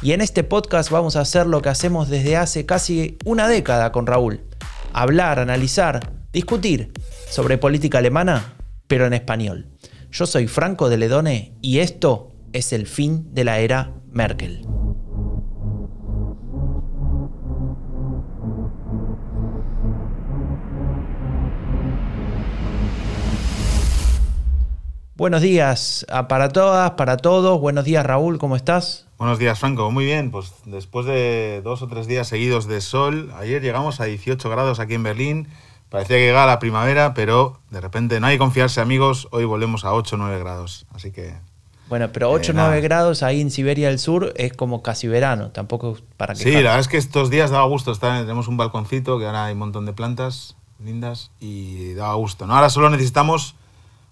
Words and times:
Y 0.00 0.12
en 0.12 0.20
este 0.20 0.44
podcast 0.44 0.90
vamos 0.90 1.16
a 1.16 1.22
hacer 1.22 1.48
lo 1.48 1.60
que 1.60 1.70
hacemos 1.70 2.08
desde 2.08 2.36
hace 2.36 2.64
casi 2.64 3.18
una 3.24 3.48
década 3.48 3.90
con 3.90 4.06
Raúl. 4.06 4.44
Hablar, 4.92 5.40
analizar, 5.40 6.12
discutir 6.32 6.92
sobre 7.28 7.58
política 7.58 7.98
alemana, 7.98 8.56
pero 8.86 9.06
en 9.06 9.12
español. 9.12 9.66
Yo 10.12 10.26
soy 10.26 10.46
Franco 10.46 10.88
de 10.88 10.98
Ledone 10.98 11.58
y 11.60 11.80
esto 11.80 12.28
es 12.52 12.72
el 12.72 12.86
fin 12.86 13.34
de 13.34 13.42
la 13.42 13.58
era 13.58 13.92
Merkel. 14.12 14.64
Buenos 25.16 25.42
días 25.42 26.06
para 26.28 26.50
todas, 26.50 26.92
para 26.92 27.16
todos. 27.16 27.60
Buenos 27.60 27.84
días 27.84 28.06
Raúl, 28.06 28.38
¿cómo 28.38 28.54
estás? 28.54 29.07
Buenos 29.18 29.38
días 29.38 29.58
Franco, 29.58 29.90
muy 29.90 30.04
bien. 30.04 30.30
Pues 30.30 30.54
después 30.64 31.04
de 31.04 31.60
dos 31.62 31.82
o 31.82 31.88
tres 31.88 32.06
días 32.06 32.28
seguidos 32.28 32.66
de 32.66 32.80
sol, 32.80 33.32
ayer 33.36 33.60
llegamos 33.60 34.00
a 34.00 34.04
18 34.04 34.48
grados 34.48 34.80
aquí 34.80 34.94
en 34.94 35.02
Berlín 35.02 35.48
Parecía 35.90 36.16
que 36.16 36.26
llegaba 36.26 36.46
la 36.46 36.58
primavera, 36.58 37.14
pero 37.14 37.60
de 37.70 37.80
repente 37.80 38.20
no 38.20 38.26
hay 38.26 38.34
que 38.34 38.40
confiarse, 38.40 38.80
amigos. 38.80 39.28
Hoy 39.30 39.46
volvemos 39.46 39.86
a 39.86 39.94
8 39.94 40.16
o 40.16 40.18
9 40.18 40.38
grados. 40.38 40.86
Así 40.94 41.12
que. 41.12 41.34
Bueno, 41.88 42.10
pero 42.12 42.30
8 42.30 42.52
o 42.52 42.54
9 42.54 42.82
grados 42.82 43.22
ahí 43.22 43.40
en 43.40 43.50
Siberia 43.50 43.88
del 43.88 43.98
Sur 43.98 44.34
es 44.36 44.52
como 44.52 44.82
casi 44.82 45.08
verano. 45.08 45.50
Tampoco 45.50 45.96
para 46.18 46.34
que. 46.34 46.40
Sí, 46.40 46.52
la 46.52 46.60
verdad 46.60 46.80
es 46.80 46.88
que 46.88 46.98
estos 46.98 47.30
días 47.30 47.50
daba 47.50 47.64
gusto 47.64 47.90
estar. 47.90 48.20
Tenemos 48.20 48.48
un 48.48 48.58
balconcito 48.58 49.18
que 49.18 49.24
ahora 49.24 49.46
hay 49.46 49.54
un 49.54 49.60
montón 49.60 49.86
de 49.86 49.94
plantas 49.94 50.56
lindas 50.84 51.30
y 51.40 51.94
daba 51.94 52.14
gusto. 52.14 52.46
¿no? 52.46 52.54
Ahora 52.54 52.68
solo 52.68 52.90
necesitamos 52.90 53.54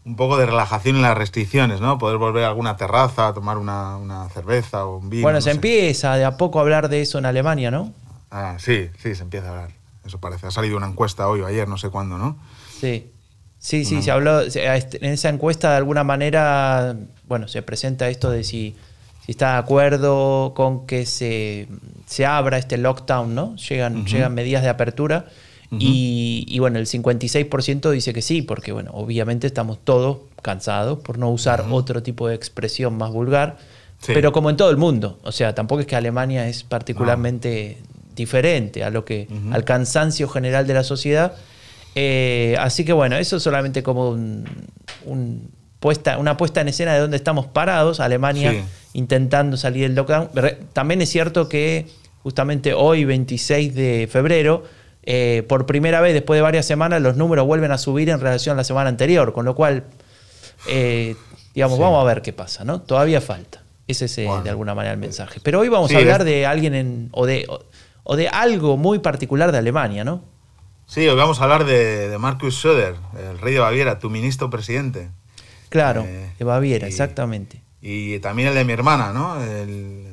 un 0.07 0.15
poco 0.15 0.37
de 0.39 0.47
relajación 0.47 0.97
en 0.97 1.03
las 1.03 1.19
restricciones, 1.19 1.81
¿no? 1.81 1.99
Poder 1.99 2.17
volver 2.17 2.45
a 2.45 2.49
alguna 2.49 2.77
terraza, 2.77 3.27
a 3.27 3.35
tomar 3.35 3.59
una, 3.59 3.97
una 3.97 4.29
cerveza 4.29 4.87
o 4.87 4.99
un 4.99 5.11
vino. 5.11 5.23
Bueno, 5.25 5.41
se 5.41 5.51
empieza 5.51 6.17
de 6.17 6.25
a 6.25 6.37
poco 6.37 6.61
a 6.61 6.63
hablar 6.63 6.89
de 6.89 7.03
eso 7.03 7.19
en 7.19 7.27
Alemania, 7.27 7.73
¿no? 7.73 7.93
Ah, 8.31 8.55
sí, 8.59 8.89
sí, 9.03 9.17
se 9.17 9.25
empieza 9.25 9.49
a 9.49 9.51
hablar. 9.51 9.71
Eso 10.07 10.21
parece. 10.21 10.47
Ha 10.47 10.53
salido 10.53 10.77
una 10.77 10.87
encuesta 10.87 11.29
hoy 11.29 11.41
o 11.41 11.47
ayer, 11.47 11.67
no 11.67 11.77
sé 11.77 11.91
cuándo, 11.91 12.19
¿no? 12.19 12.37
Sí. 12.81 13.11
Sí, 13.59 13.85
sí, 13.85 14.01
se 14.01 14.13
habló. 14.13 14.43
En 14.43 15.13
esa 15.13 15.29
encuesta, 15.29 15.71
de 15.71 15.79
alguna 15.79 16.05
manera, 16.05 16.95
bueno, 17.27 17.49
se 17.49 17.63
presenta 17.63 18.09
esto 18.09 18.31
de 18.31 18.45
si, 18.45 18.77
si 19.25 19.33
está 19.33 19.55
de 19.55 19.59
acuerdo 19.59 20.55
con 20.55 20.87
que 20.87 21.05
se, 21.05 21.67
se 22.07 22.27
abra 22.27 22.59
este 22.59 22.77
lockdown, 22.79 23.35
¿no? 23.35 23.57
Llegan, 23.57 24.07
llegan 24.07 24.35
medidas 24.35 24.63
de 24.63 24.69
apertura. 24.69 25.27
Y, 25.71 26.59
bueno, 26.59 26.79
el 26.79 26.87
56% 26.87 27.91
dice 27.91 28.13
que 28.13 28.23
sí, 28.23 28.43
porque 28.43 28.73
bueno, 28.73 28.91
obviamente 28.95 29.47
estamos 29.47 29.79
todos 29.83 30.19
cansados 30.43 30.99
por 31.01 31.19
no 31.19 31.31
usar 31.31 31.67
otro 31.71 32.03
tipo 32.03 32.29
de 32.29 32.35
expresión 32.35 32.97
más 32.97 33.11
vulgar, 33.11 33.59
pero 34.07 34.33
como 34.33 34.51
en 34.51 34.57
todo 34.57 34.71
el 34.71 34.77
mundo, 34.77 35.19
o 35.23 35.33
sea, 35.33 35.55
tampoco 35.55 35.81
es 35.81 35.87
que 35.87 35.97
Alemania 35.97 36.49
es 36.49 36.63
particularmente 36.63 37.79
diferente 38.15 38.85
a 38.85 38.91
lo 38.91 39.05
que, 39.05 39.29
al 39.53 39.65
cansancio 39.65 40.29
general 40.29 40.67
de 40.67 40.75
la 40.75 40.85
sociedad. 40.85 41.35
Eh, 41.95 42.57
así 42.59 42.85
que 42.85 42.93
bueno, 42.93 43.17
eso 43.17 43.41
solamente 43.41 43.83
como 43.83 44.11
un, 44.11 45.51
puesta, 45.81 46.19
una 46.19 46.37
puesta 46.37 46.61
en 46.61 46.69
escena 46.69 46.95
de 46.95 47.01
dónde 47.01 47.17
estamos 47.17 47.47
parados, 47.47 48.01
Alemania 48.01 48.65
intentando 48.93 49.57
salir 49.59 49.83
del 49.83 49.95
lockdown. 49.95 50.31
También 50.73 51.03
es 51.03 51.11
cierto 51.11 51.49
que 51.49 51.87
justamente 52.23 52.73
hoy, 52.75 53.05
26 53.05 53.75
de 53.75 54.09
febrero, 54.11 54.65
eh, 55.07 55.45
por 55.49 55.67
primera 55.67 56.01
vez 56.01 56.13
después 56.15 56.37
de 56.37 56.43
varias 56.43 56.67
semanas, 56.67 57.01
los 57.01 57.17
números 57.17 57.47
vuelven 57.47 57.73
a 57.73 57.79
subir 57.79 58.11
en 58.11 58.21
relación 58.21 58.55
a 58.55 58.57
la 58.59 58.65
semana 58.65 58.89
anterior, 58.91 59.33
con 59.33 59.45
lo 59.45 59.55
cual, 59.55 59.85
eh, 60.69 61.15
digamos, 61.55 61.79
vamos 61.79 62.03
a 62.03 62.05
ver 62.05 62.23
qué 62.23 62.33
pasa, 62.33 62.65
¿no? 62.65 62.83
Todavía 62.83 63.21
falta. 63.21 63.63
Ese 63.89 64.07
es 64.07 64.17
de 64.17 64.51
alguna 64.51 64.75
manera 64.75 64.95
el 64.95 64.99
mensaje. 64.99 65.39
Pero 65.43 65.61
hoy 65.61 65.69
vamos 65.69 65.95
a 65.95 65.99
hablar 65.99 66.25
de 66.25 66.45
alguien 66.45 66.75
en, 66.75 67.09
o 67.13 67.25
de 67.25 67.47
o 68.09 68.17
de 68.17 68.29
algo 68.29 68.77
muy 68.77 69.01
particular 69.01 69.53
de 69.53 69.59
Alemania, 69.59 70.05
¿no? 70.05 70.23
Sí, 70.87 71.07
hoy 71.09 71.17
vamos 71.17 71.41
a 71.41 71.45
hablar 71.45 71.65
de, 71.65 72.17
Markus 72.21 72.57
Söder, 72.57 72.95
el 73.19 73.39
rey 73.39 73.55
de 73.55 73.59
Baviera, 73.59 73.99
tu 73.99 74.09
ministro 74.09 74.49
presidente. 74.49 75.11
Claro, 75.69 76.05
eh, 76.07 76.33
de 76.39 76.45
Baviera, 76.45 76.87
exactamente. 76.87 77.61
Y 77.83 78.21
también 78.21 78.49
el 78.49 78.55
de 78.55 78.65
mi 78.65 78.73
hermana, 78.73 79.13
¿no? 79.13 79.37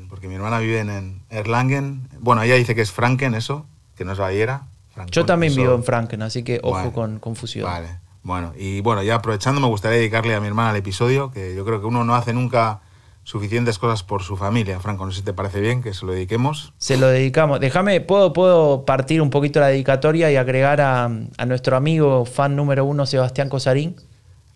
porque 0.10 0.28
mi 0.28 0.36
hermana 0.36 0.60
vive 0.60 0.80
en 0.80 1.22
Erlangen. 1.30 2.08
Bueno, 2.20 2.42
ella 2.42 2.56
dice 2.56 2.74
que 2.74 2.82
es 2.82 2.92
Franken, 2.92 3.36
eso, 3.36 3.66
que 3.96 4.06
no 4.06 4.14
es 4.14 4.18
Baviera. 4.18 4.68
Yo 5.12 5.26
también 5.26 5.56
vivo 5.56 5.74
en 5.74 5.84
Franken, 5.84 6.22
así 6.22 6.44
que 6.44 6.60
ojo 6.64 6.92
con 6.92 7.20
confusión. 7.20 7.66
Vale, 7.66 8.00
bueno, 8.24 8.54
y 8.58 8.82
bueno, 8.82 9.04
ya 9.04 9.16
aprovechando, 9.16 9.60
me 9.60 9.68
gustaría 9.68 9.98
dedicarle 9.98 10.36
a 10.36 10.40
mi 10.40 10.48
hermana 10.48 10.72
el 10.72 10.78
episodio, 10.78 11.32
que 11.32 11.56
yo 11.56 11.66
creo 11.66 11.82
que 11.82 11.88
uno 11.88 12.04
no 12.04 12.16
hace 12.16 12.34
nunca 12.34 12.82
suficientes 13.24 13.80
cosas 13.80 14.04
por 14.04 14.22
su 14.24 14.38
familia. 14.38 14.80
Franco, 14.80 15.06
no 15.06 15.12
sé 15.12 15.20
si 15.20 15.24
te 15.24 15.34
parece 15.34 15.62
bien 15.62 15.82
que 15.82 15.94
se 15.94 16.06
lo 16.06 16.14
dediquemos. 16.14 16.74
Se 16.78 16.98
lo 16.98 17.08
dedicamos. 17.08 17.60
Déjame, 17.60 18.02
¿puedo, 18.02 18.34
puedo 18.34 18.86
partir 18.86 19.22
un 19.22 19.30
poquito 19.30 19.60
la 19.60 19.68
dedicatoria 19.68 20.32
y 20.32 20.36
agregar 20.36 20.82
a, 20.82 21.10
nuestro 21.46 21.76
amigo 21.76 22.26
fan 22.26 22.56
número 22.56 22.86
uno, 22.86 23.06
Sebastián 23.06 23.50
Cosarín, 23.50 23.96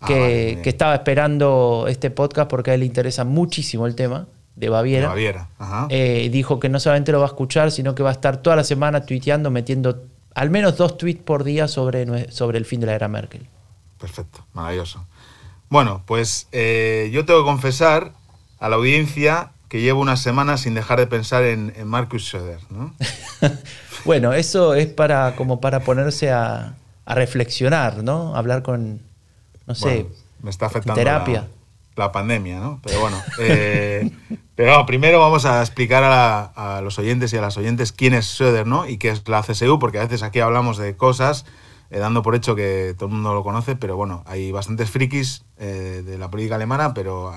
ah, 0.01 0.07
que, 0.07 0.61
estaba 0.65 0.95
esperando 0.95 1.85
este 1.87 2.11
podcast 2.11 2.49
porque 2.49 2.71
a 2.71 2.73
él 2.73 2.81
le 2.81 2.85
interesa 2.85 3.23
muchísimo 3.23 3.87
el 3.87 3.95
tema 3.95 4.27
de 4.55 4.69
Baviera. 4.69 5.03
De 5.03 5.07
Baviera, 5.07 5.49
Ajá. 5.59 5.87
Eh, 5.89 6.29
dijo 6.31 6.59
que 6.59 6.69
no 6.69 6.79
solamente 6.79 7.11
lo 7.11 7.19
va 7.19 7.25
a 7.25 7.29
escuchar, 7.29 7.71
sino 7.71 7.95
que 7.95 8.03
va 8.03 8.09
a 8.09 8.13
estar 8.13 8.37
toda 8.37 8.55
la 8.55 8.63
semana 8.63 9.05
tuiteando, 9.05 9.49
metiendo 9.49 10.03
al 10.37 10.51
menos 10.51 10.77
dos 10.77 10.97
tweets 10.97 11.23
por 11.23 11.43
día 11.43 11.67
sobre, 11.67 12.31
sobre 12.31 12.59
el 12.59 12.65
fin 12.65 12.79
de 12.79 12.85
la 12.85 12.93
era 12.93 13.07
Merkel. 13.07 13.47
Perfecto, 13.99 14.45
maravilloso. 14.53 15.03
Bueno, 15.67 16.03
pues 16.05 16.47
eh, 16.51 17.09
yo 17.11 17.25
tengo 17.25 17.39
que 17.39 17.45
confesar 17.45 18.13
a 18.59 18.69
la 18.69 18.75
audiencia 18.75 19.49
que 19.67 19.81
llevo 19.81 19.99
unas 19.99 20.21
semanas 20.21 20.61
sin 20.61 20.75
dejar 20.75 20.99
de 20.99 21.07
pensar 21.07 21.41
en, 21.41 21.73
Marcus 21.87 22.29
Söder, 22.29 22.59
¿no? 22.69 22.93
bueno, 24.05 24.31
eso 24.33 24.75
es 24.75 24.85
para 24.85 25.35
como 25.35 25.59
para 25.59 25.79
ponerse 25.79 26.29
a, 26.29 26.75
reflexionar, 27.07 28.03
¿no? 28.03 28.35
Hablar 28.35 28.61
con, 28.61 29.01
no 29.65 29.73
sé, 29.73 30.05
me 30.43 30.51
está 30.51 30.67
afectando 30.67 30.93
terapia. 30.93 31.47
La, 31.97 32.11
pandemia, 32.11 32.59
¿no? 32.59 32.79
Pero 32.83 33.01
bueno, 33.01 33.17
eh, 33.39 34.09
pero 34.55 34.85
primero 34.85 35.19
vamos 35.19 35.45
a 35.45 35.61
explicar 35.61 36.03
a, 36.03 36.81
los 36.81 36.97
oyentes 36.99 37.33
y 37.33 37.37
a 37.37 37.41
las 37.41 37.57
oyentes 37.57 37.91
quién 37.91 38.13
es 38.13 38.25
Söder, 38.25 38.65
¿no? 38.65 38.87
Y 38.87 38.97
qué 38.97 39.09
es 39.09 39.27
la 39.27 39.41
CSU, 39.41 39.79
porque 39.79 39.99
a 39.99 40.03
veces 40.03 40.23
aquí 40.23 40.39
hablamos 40.39 40.77
de 40.77 40.95
cosas 40.95 41.45
eh, 41.89 41.99
dando 41.99 42.21
por 42.21 42.35
hecho 42.35 42.55
que 42.55 42.93
todo 42.97 43.07
el 43.07 43.13
mundo 43.13 43.33
lo 43.33 43.43
conoce, 43.43 43.75
pero 43.75 43.95
bueno, 43.95 44.23
hay 44.25 44.51
bastantes 44.51 44.89
frikis 44.89 45.43
eh, 45.57 46.03
de 46.05 46.17
la 46.17 46.29
política 46.29 46.55
alemana, 46.55 46.93
pero 46.93 47.31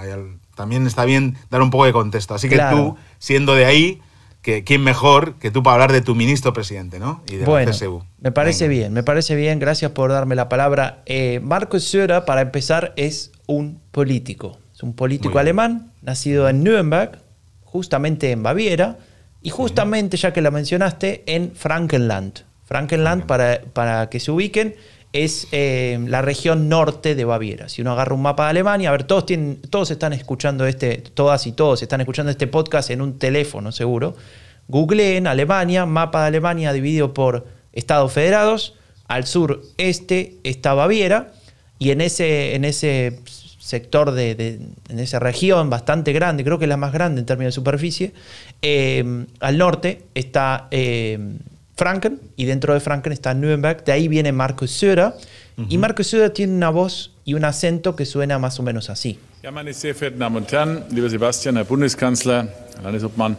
también 0.57 0.87
está 0.87 1.05
bien 1.05 1.37
dar 1.51 1.63
un 1.63 1.71
poco 1.71 1.85
de 1.85 1.93
contexto. 1.93 2.35
Así 2.35 2.49
que 2.49 2.59
tú, 2.71 2.97
siendo 3.19 3.55
de 3.55 3.67
ahí, 3.67 4.03
que, 4.43 4.65
¿quién 4.65 4.83
mejor 4.83 5.35
que 5.35 5.51
tú 5.51 5.63
para 5.63 5.75
hablar 5.75 5.93
de 5.93 6.01
tu 6.01 6.15
ministro 6.15 6.53
presidente, 6.53 6.99
¿no? 6.99 7.23
Y 7.31 7.37
de 7.37 7.45
bueno, 7.45 7.71
CSU. 7.71 8.03
Me 8.19 8.33
parece 8.33 8.67
bien, 8.67 8.93
me 8.93 9.03
parece 9.03 9.37
bien, 9.37 9.59
gracias 9.59 9.93
por 9.93 10.11
darme 10.11 10.35
la 10.35 10.49
palabra. 10.49 11.05
Markus 11.43 11.85
Söder, 11.85 12.25
para 12.25 12.41
empezar, 12.41 12.93
es 12.97 13.31
un 13.51 13.81
político. 13.91 14.59
Es 14.73 14.83
un 14.85 14.95
político 14.95 15.41
alemán, 15.41 15.93
nacido 16.03 16.49
en 16.49 16.63
Nuremberg, 16.63 17.19
justamente 17.65 18.31
en 18.31 18.45
Baviera, 18.45 18.99
y 19.43 19.51
justamente, 19.51 20.17
ya 20.17 20.33
que 20.33 20.41
la 20.41 20.53
mencionaste, 20.53 21.25
en 21.27 21.53
Frankenland. 21.57 22.45
Frankenland, 22.65 23.27
para, 23.27 23.61
para 23.73 24.09
que 24.09 24.21
se 24.21 24.31
ubiquen, 24.31 24.77
es 25.13 25.49
eh, 25.51 25.99
la 26.07 26.23
región 26.23 26.69
norte 26.69 27.17
de 27.17 27.25
Baviera. 27.25 27.69
Si 27.69 27.83
uno 27.83 27.91
agarra 27.91 28.15
un 28.15 28.23
mapa 28.23 28.45
de 28.45 28.51
Alemania, 28.51 28.91
a 28.91 28.93
ver, 28.93 29.03
todos, 29.03 29.27
tienen, 29.27 29.61
todos 29.69 29.91
están 29.91 30.13
escuchando 30.13 30.65
este, 30.65 30.99
todas 30.99 31.45
y 31.49 31.53
todos 31.53 31.83
están 31.83 32.01
escuchando 32.01 32.31
este 32.31 32.47
podcast 32.47 32.91
en 32.91 33.01
un 33.01 33.19
teléfono 33.19 33.73
seguro. 33.73 34.15
Google 34.69 35.17
en 35.17 35.27
Alemania, 35.27 35.87
mapa 35.87 36.21
de 36.23 36.29
Alemania 36.29 36.73
dividido 36.73 37.13
por 37.13 37.49
estados 37.73 38.13
federados. 38.13 38.77
Al 39.09 39.27
sur 39.27 39.63
este 39.77 40.37
está 40.45 40.75
Baviera 40.75 41.33
y 41.81 41.91
en 41.91 42.01
ese, 42.01 42.55
en 42.55 42.65
ese 42.65 43.19
sector, 43.71 44.11
de, 44.11 44.61
en 44.89 44.99
esa 44.99 45.19
región 45.19 45.71
bastante 45.71 46.13
grande, 46.13 46.45
creo 46.45 46.59
que 46.59 46.65
es 46.67 46.69
la 46.69 46.77
más 46.77 46.93
grande 46.93 47.21
en 47.21 47.27
términos 47.27 47.55
de 47.55 47.57
superficie, 47.57 48.13
eh, 48.63 49.27
al 49.39 49.59
norte 49.59 50.03
está 50.15 50.67
eh, 50.71 51.19
Franken, 51.77 52.21
y 52.37 52.45
dentro 52.45 52.75
de 52.75 52.81
Franken 52.81 53.13
está 53.13 53.33
Nürnberg, 53.33 53.85
de 53.85 53.93
ahí 53.93 54.09
viene 54.09 54.33
Markus 54.33 54.73
Söder, 54.73 55.15
y 55.69 55.77
Markus 55.77 56.07
Söder 56.07 56.31
tiene 56.31 56.55
una 56.55 56.71
voz 56.71 57.13
y 57.25 57.35
un 57.35 57.45
acento 57.45 57.95
que 57.95 58.07
suena 58.07 58.39
más 58.39 58.59
o 58.59 58.63
menos 58.63 58.89
así. 58.89 59.19
Ja, 59.43 59.51
meine 59.51 59.73
sehr 59.73 59.95
verehrten 59.95 60.19
Damen 60.21 60.43
und 60.43 60.53
Herren, 60.53 60.85
lieber 60.91 61.09
Sebastian, 61.09 61.57
Herr 61.57 61.65
Bundeskanzler, 61.65 62.47
Herr 62.77 62.83
Landesobmann, 62.83 63.39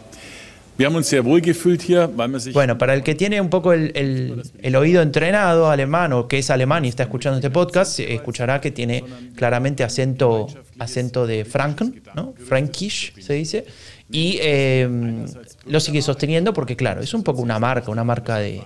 Bueno, 2.52 2.78
para 2.78 2.94
el 2.94 3.02
que 3.02 3.14
tiene 3.14 3.40
un 3.40 3.50
poco 3.50 3.72
el, 3.72 4.42
oído 4.76 5.02
entrenado 5.02 5.70
alemán 5.70 6.12
o 6.12 6.28
que 6.28 6.38
es 6.38 6.50
alemán 6.50 6.84
y 6.84 6.88
está 6.88 7.02
escuchando 7.02 7.38
este 7.38 7.50
podcast, 7.50 8.00
escuchará 8.00 8.60
que 8.60 8.70
tiene 8.70 9.04
claramente 9.36 9.84
acento, 9.84 10.46
acento 10.78 11.26
de 11.26 11.44
Franken, 11.44 12.02
¿no? 12.14 12.34
Frankish 12.36 13.20
se 13.20 13.34
dice. 13.34 13.66
Y 14.10 14.38
em, 14.42 15.24
lo 15.66 15.80
sigue 15.80 16.02
sosteniendo 16.02 16.52
porque, 16.52 16.76
claro, 16.76 17.00
es 17.00 17.14
un 17.14 17.22
poco 17.22 17.42
una 17.42 17.58
marca, 17.58 17.90
una 17.90 18.04
marca 18.04 18.38
de, 18.38 18.62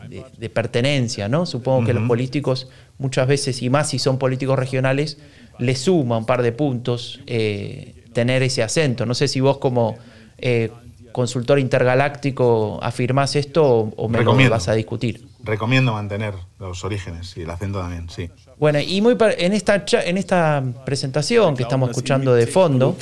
pertenencia, 0.52 1.28
¿no? 1.28 1.44
Supongo 1.44 1.86
que 1.86 1.92
los 1.92 2.06
políticos 2.06 2.68
muchas 2.98 3.26
veces, 3.28 3.62
y 3.62 3.70
más 3.70 3.90
si 3.90 3.98
son 3.98 4.18
políticos 4.18 4.58
regionales, 4.58 5.18
le 5.58 5.74
suma 5.74 6.18
un 6.18 6.26
par 6.26 6.42
de 6.42 6.52
puntos 6.52 7.20
eh, 7.26 7.94
tener 8.12 8.42
ese 8.42 8.62
acento. 8.62 9.06
No 9.06 9.14
sé 9.14 9.28
si 9.28 9.40
vos 9.40 9.58
como 9.58 9.96
eh, 10.38 10.70
consultor 11.16 11.58
intergaláctico 11.58 12.78
afirmás 12.82 13.36
esto 13.36 13.64
o, 13.96 14.06
me 14.06 14.22
lo 14.22 14.36
vas 14.50 14.68
a 14.68 14.74
discutir. 14.74 15.26
Recomiendo 15.42 15.94
mantener 15.94 16.34
los 16.58 16.84
orígenes 16.84 17.34
y 17.38 17.40
el 17.40 17.48
acento 17.48 17.80
también, 17.80 18.10
sí. 18.10 18.28
Bueno, 18.58 18.80
y 18.80 19.00
muy 19.00 19.16
en 19.38 19.54
esta 19.54 19.82
en 20.04 20.18
esta 20.18 20.62
presentación 20.84 21.56
que 21.56 21.62
estamos 21.62 21.88
escuchando 21.88 22.34
de 22.34 22.46
fondo, 22.46 22.98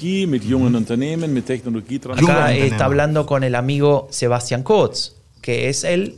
acá 2.17 2.55
está 2.55 2.85
hablando 2.85 3.27
con 3.27 3.43
el 3.43 3.57
amigo 3.57 4.07
Sebastian 4.13 4.63
Kurz, 4.63 5.17
que 5.41 5.69
es 5.69 5.83
el 5.83 6.15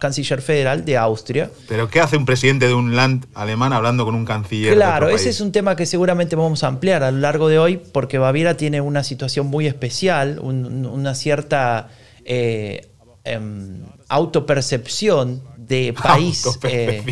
canciller 0.00 0.42
federal 0.42 0.84
de 0.84 0.96
Austria. 0.96 1.50
Pero 1.68 1.88
¿qué 1.88 2.00
hace 2.00 2.16
un 2.16 2.26
presidente 2.26 2.66
de 2.66 2.74
un 2.74 2.96
land 2.96 3.26
alemán 3.34 3.72
hablando 3.72 4.04
con 4.04 4.16
un 4.16 4.24
canciller? 4.24 4.74
Claro, 4.74 5.06
de 5.06 5.14
ese 5.14 5.28
es 5.28 5.40
un 5.40 5.52
tema 5.52 5.76
que 5.76 5.86
seguramente 5.86 6.34
vamos 6.34 6.64
a 6.64 6.66
ampliar 6.66 7.04
a 7.04 7.12
lo 7.12 7.18
largo 7.18 7.48
de 7.48 7.58
hoy, 7.58 7.76
porque 7.76 8.18
Baviera 8.18 8.56
tiene 8.56 8.80
una 8.80 9.04
situación 9.04 9.46
muy 9.46 9.68
especial, 9.68 10.40
una 10.40 11.14
cierta 11.14 11.90
eh, 12.24 12.88
em, 13.22 13.84
autopercepción 14.08 15.42
de 15.56 15.92
país 15.92 16.58
eh, 16.64 17.04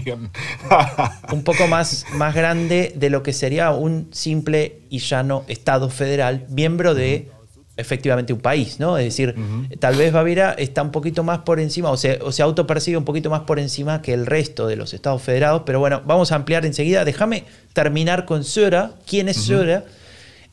un 1.33 1.45
poco 1.45 1.69
más, 1.69 2.07
más 2.15 2.35
grande 2.35 2.93
de 2.97 3.09
lo 3.09 3.23
que 3.23 3.33
sería 3.33 3.71
un 3.71 4.09
simple 4.11 4.81
y 4.91 4.99
llano 4.99 5.45
Estado 5.47 5.91
federal, 5.91 6.47
miembro 6.51 6.95
de 6.95 7.31
efectivamente 7.79 8.33
un 8.33 8.41
país, 8.41 8.79
¿no? 8.79 8.99
Es 8.99 9.05
decir, 9.05 9.35
tal 9.79 9.97
vez 9.97 10.13
Baviera 10.13 10.53
está 10.53 10.83
un 10.83 10.91
poquito 10.91 11.25
más 11.25 11.39
por 11.39 11.61
encima, 11.61 11.91
o 11.91 11.97
se, 11.97 12.19
o 12.21 12.33
se 12.33 12.43
autopercibe 12.43 12.99
un 12.99 13.05
poquito 13.05 13.31
más 13.31 13.43
por 13.43 13.59
encima 13.59 14.03
que 14.03 14.13
el 14.13 14.27
resto 14.27 14.67
de 14.67 14.77
los 14.77 14.93
Estados 14.93 15.23
federados, 15.23 15.63
pero 15.65 15.79
bueno, 15.81 16.03
vamos 16.05 16.33
a 16.33 16.35
ampliar 16.35 16.67
enseguida. 16.67 17.05
Déjame 17.05 17.45
terminar 17.73 18.27
con 18.27 18.45
Söder. 18.45 18.91
¿Quién 19.07 19.29
es 19.29 19.37
Söder? 19.39 19.85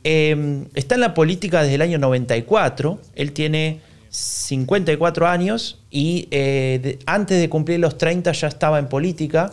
Em, 0.04 0.66
está 0.76 0.94
en 0.96 1.02
la 1.02 1.16
política 1.16 1.64
desde 1.64 1.76
el 1.76 1.82
año 1.82 1.98
94, 1.98 3.02
él 3.16 3.32
tiene 3.34 3.82
54 4.10 5.28
años 5.28 5.82
y 5.90 6.28
eh, 6.30 7.00
antes 7.08 7.42
de 7.42 7.50
cumplir 7.50 7.80
los 7.80 7.98
30 7.98 8.32
ya 8.32 8.48
estaba 8.48 8.78
en 8.78 8.88
política. 8.88 9.50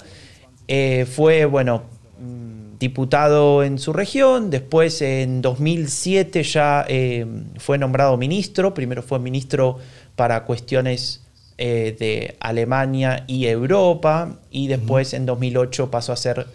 Eh, 0.68 1.06
fue, 1.10 1.46
bueno, 1.46 1.84
mm, 2.20 2.71
diputado 2.82 3.62
en 3.62 3.78
su 3.78 3.92
región, 3.92 4.50
después 4.50 5.00
en 5.02 5.40
2007 5.40 6.42
ya 6.42 6.84
eh, 6.88 7.24
fue 7.56 7.78
nombrado 7.78 8.16
ministro, 8.16 8.74
primero 8.74 9.02
fue 9.02 9.18
ministro 9.18 9.78
para 10.16 10.44
cuestiones 10.44 11.20
de 11.58 12.36
Alemania 12.40 13.22
y 13.28 13.46
Europa, 13.46 14.40
y 14.50 14.66
después 14.66 15.14
en 15.14 15.26
2008 15.26 15.92
pasó 15.92 16.12
a 16.12 16.16
ser 16.16 16.48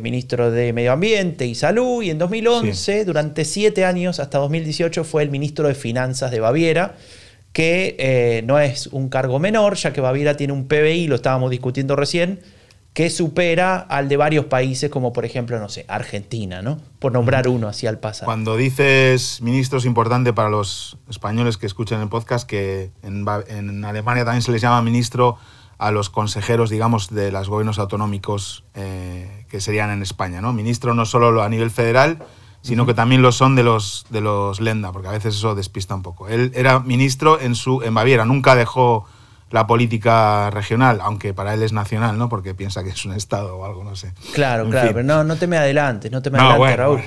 ministro 0.00 0.50
de 0.50 0.72
Medio 0.72 0.90
Ambiente 0.90 1.46
y 1.46 1.54
Salud, 1.54 2.02
y 2.02 2.10
en 2.10 2.18
2011, 2.18 3.04
durante 3.04 3.44
siete 3.44 3.84
años, 3.84 4.18
hasta 4.18 4.38
2018, 4.38 5.04
fue 5.04 5.22
el 5.22 5.30
ministro 5.30 5.68
de 5.68 5.76
Finanzas 5.76 6.32
de 6.32 6.40
Baviera 6.40 6.96
que 7.54 7.94
eh, 8.00 8.42
no 8.44 8.58
es 8.58 8.88
un 8.88 9.08
cargo 9.08 9.38
menor, 9.38 9.76
ya 9.76 9.92
que 9.92 10.00
Baviera 10.00 10.36
tiene 10.36 10.52
un 10.52 10.66
PBI, 10.66 11.06
lo 11.06 11.14
estábamos 11.14 11.52
discutiendo 11.52 11.94
recién, 11.94 12.40
que 12.94 13.10
supera 13.10 13.78
al 13.80 14.08
de 14.08 14.16
varios 14.16 14.44
países, 14.46 14.88
como 14.88 15.12
por 15.12 15.24
ejemplo, 15.24 15.58
no 15.58 15.68
sé, 15.68 15.84
Argentina, 15.88 16.62
¿no? 16.62 16.78
Por 17.00 17.10
nombrar 17.10 17.48
uno 17.48 17.66
así 17.66 17.88
al 17.88 17.98
pasado. 17.98 18.26
Cuando 18.26 18.56
dices 18.56 19.42
ministro 19.42 19.78
es 19.78 19.84
importante 19.84 20.32
para 20.32 20.48
los 20.48 20.96
españoles 21.10 21.58
que 21.58 21.66
escuchan 21.66 22.00
el 22.00 22.08
podcast 22.08 22.48
que 22.48 22.92
en, 23.02 23.84
Alemania 23.84 24.24
también 24.24 24.42
se 24.42 24.52
les 24.52 24.62
llama 24.62 24.80
ministro 24.80 25.36
a 25.76 25.90
los 25.90 26.08
consejeros, 26.08 26.70
digamos, 26.70 27.10
de 27.10 27.32
los 27.32 27.48
gobiernos 27.48 27.80
autonómicos 27.80 28.62
eh, 28.74 29.44
que 29.48 29.60
serían 29.60 29.90
en 29.90 30.00
España, 30.00 30.40
¿no? 30.40 30.52
Ministro 30.52 30.94
no 30.94 31.04
solo 31.04 31.42
a 31.42 31.48
nivel 31.48 31.72
federal, 31.72 32.18
sino 32.62 32.86
que 32.86 32.94
también 32.94 33.22
lo 33.22 33.32
son 33.32 33.56
de 33.56 33.64
los, 33.64 34.06
de 34.10 34.20
los 34.20 34.60
Lenda, 34.60 34.92
porque 34.92 35.08
a 35.08 35.12
veces 35.12 35.34
eso 35.34 35.56
despista 35.56 35.96
un 35.96 36.02
poco. 36.02 36.28
Él 36.28 36.52
era 36.54 36.78
ministro 36.78 37.40
en, 37.40 37.56
su, 37.56 37.82
en 37.82 37.92
Baviera, 37.92 38.24
nunca 38.24 38.54
dejó 38.54 39.04
la 39.54 39.68
política 39.68 40.50
regional, 40.50 40.98
aunque 41.00 41.32
para 41.32 41.54
él 41.54 41.62
es 41.62 41.72
nacional, 41.72 42.18
¿no? 42.18 42.28
Porque 42.28 42.54
piensa 42.54 42.82
que 42.82 42.90
es 42.90 43.04
un 43.04 43.12
Estado 43.12 43.56
o 43.56 43.64
algo, 43.64 43.84
no 43.84 43.94
sé. 43.94 44.12
Claro, 44.32 44.68
claro, 44.68 44.88
pero 44.88 45.04
no, 45.04 45.22
no 45.22 45.36
te 45.36 45.46
me 45.46 45.56
adelantes, 45.56 46.10
no 46.10 46.20
te 46.22 46.30
me 46.30 46.40
adelantes, 46.40 46.76
Raúl. 46.76 47.00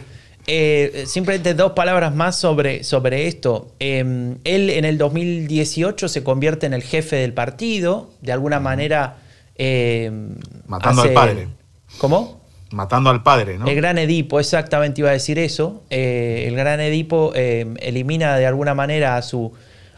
Eh, 0.48 1.04
simplemente 1.08 1.54
dos 1.56 1.74
palabras 1.74 2.16
más 2.16 2.40
sobre, 2.40 2.86
sobre 2.86 3.28
esto. 3.28 3.74
Em, 3.80 4.38
él 4.46 4.70
en 4.70 4.86
el 4.86 4.98
2018 4.98 6.08
se 6.08 6.24
convierte 6.24 6.66
en 6.66 6.74
el 6.74 6.84
jefe 6.84 7.18
del 7.18 7.34
partido, 7.34 8.12
de 8.22 8.32
alguna 8.32 8.62
manera... 8.62 9.18
Em, 9.56 10.38
Matando 10.68 11.02
al 11.02 11.12
padre. 11.12 11.50
¿Cómo? 11.98 12.40
Matando 12.72 13.10
al 13.10 13.24
padre, 13.24 13.58
¿no? 13.58 13.68
El 13.68 13.76
gran 13.76 13.98
Edipo, 13.98 14.40
exactamente 14.40 15.02
iba 15.02 15.10
a 15.10 15.14
decir 15.14 15.38
eso. 15.38 15.84
Eh, 15.90 16.46
el 16.48 16.56
gran 16.56 16.80
Edipo 16.80 17.34
eh, 17.36 17.68
elimina 17.82 18.38
de 18.38 18.46
alguna 18.46 18.74
manera 18.74 19.18
a 19.18 19.22
su, 19.22 19.52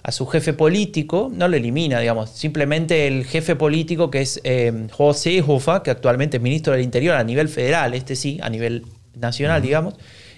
a 0.04 0.12
su 0.12 0.26
jefe 0.28 0.54
político, 0.54 1.32
no 1.34 1.48
lo 1.48 1.58
elimina, 1.58 2.00
digamos, 2.00 2.30
simplemente 2.32 3.08
el 3.08 3.26
jefe 3.26 3.56
político 3.56 4.10
que 4.10 4.22
es 4.22 4.40
eh, 4.44 4.88
José 4.92 5.44
Hofa, 5.46 5.84
que 5.84 5.92
actualmente 5.92 6.38
es 6.38 6.44
ministro 6.44 6.74
del 6.74 6.82
Interior 6.82 7.16
a 7.16 7.24
nivel 7.24 7.50
federal, 7.50 7.94
este 7.94 8.16
sí, 8.16 8.40
a 8.42 8.50
nivel 8.50 8.86
nacional, 9.16 9.62
digamos, 9.62 9.96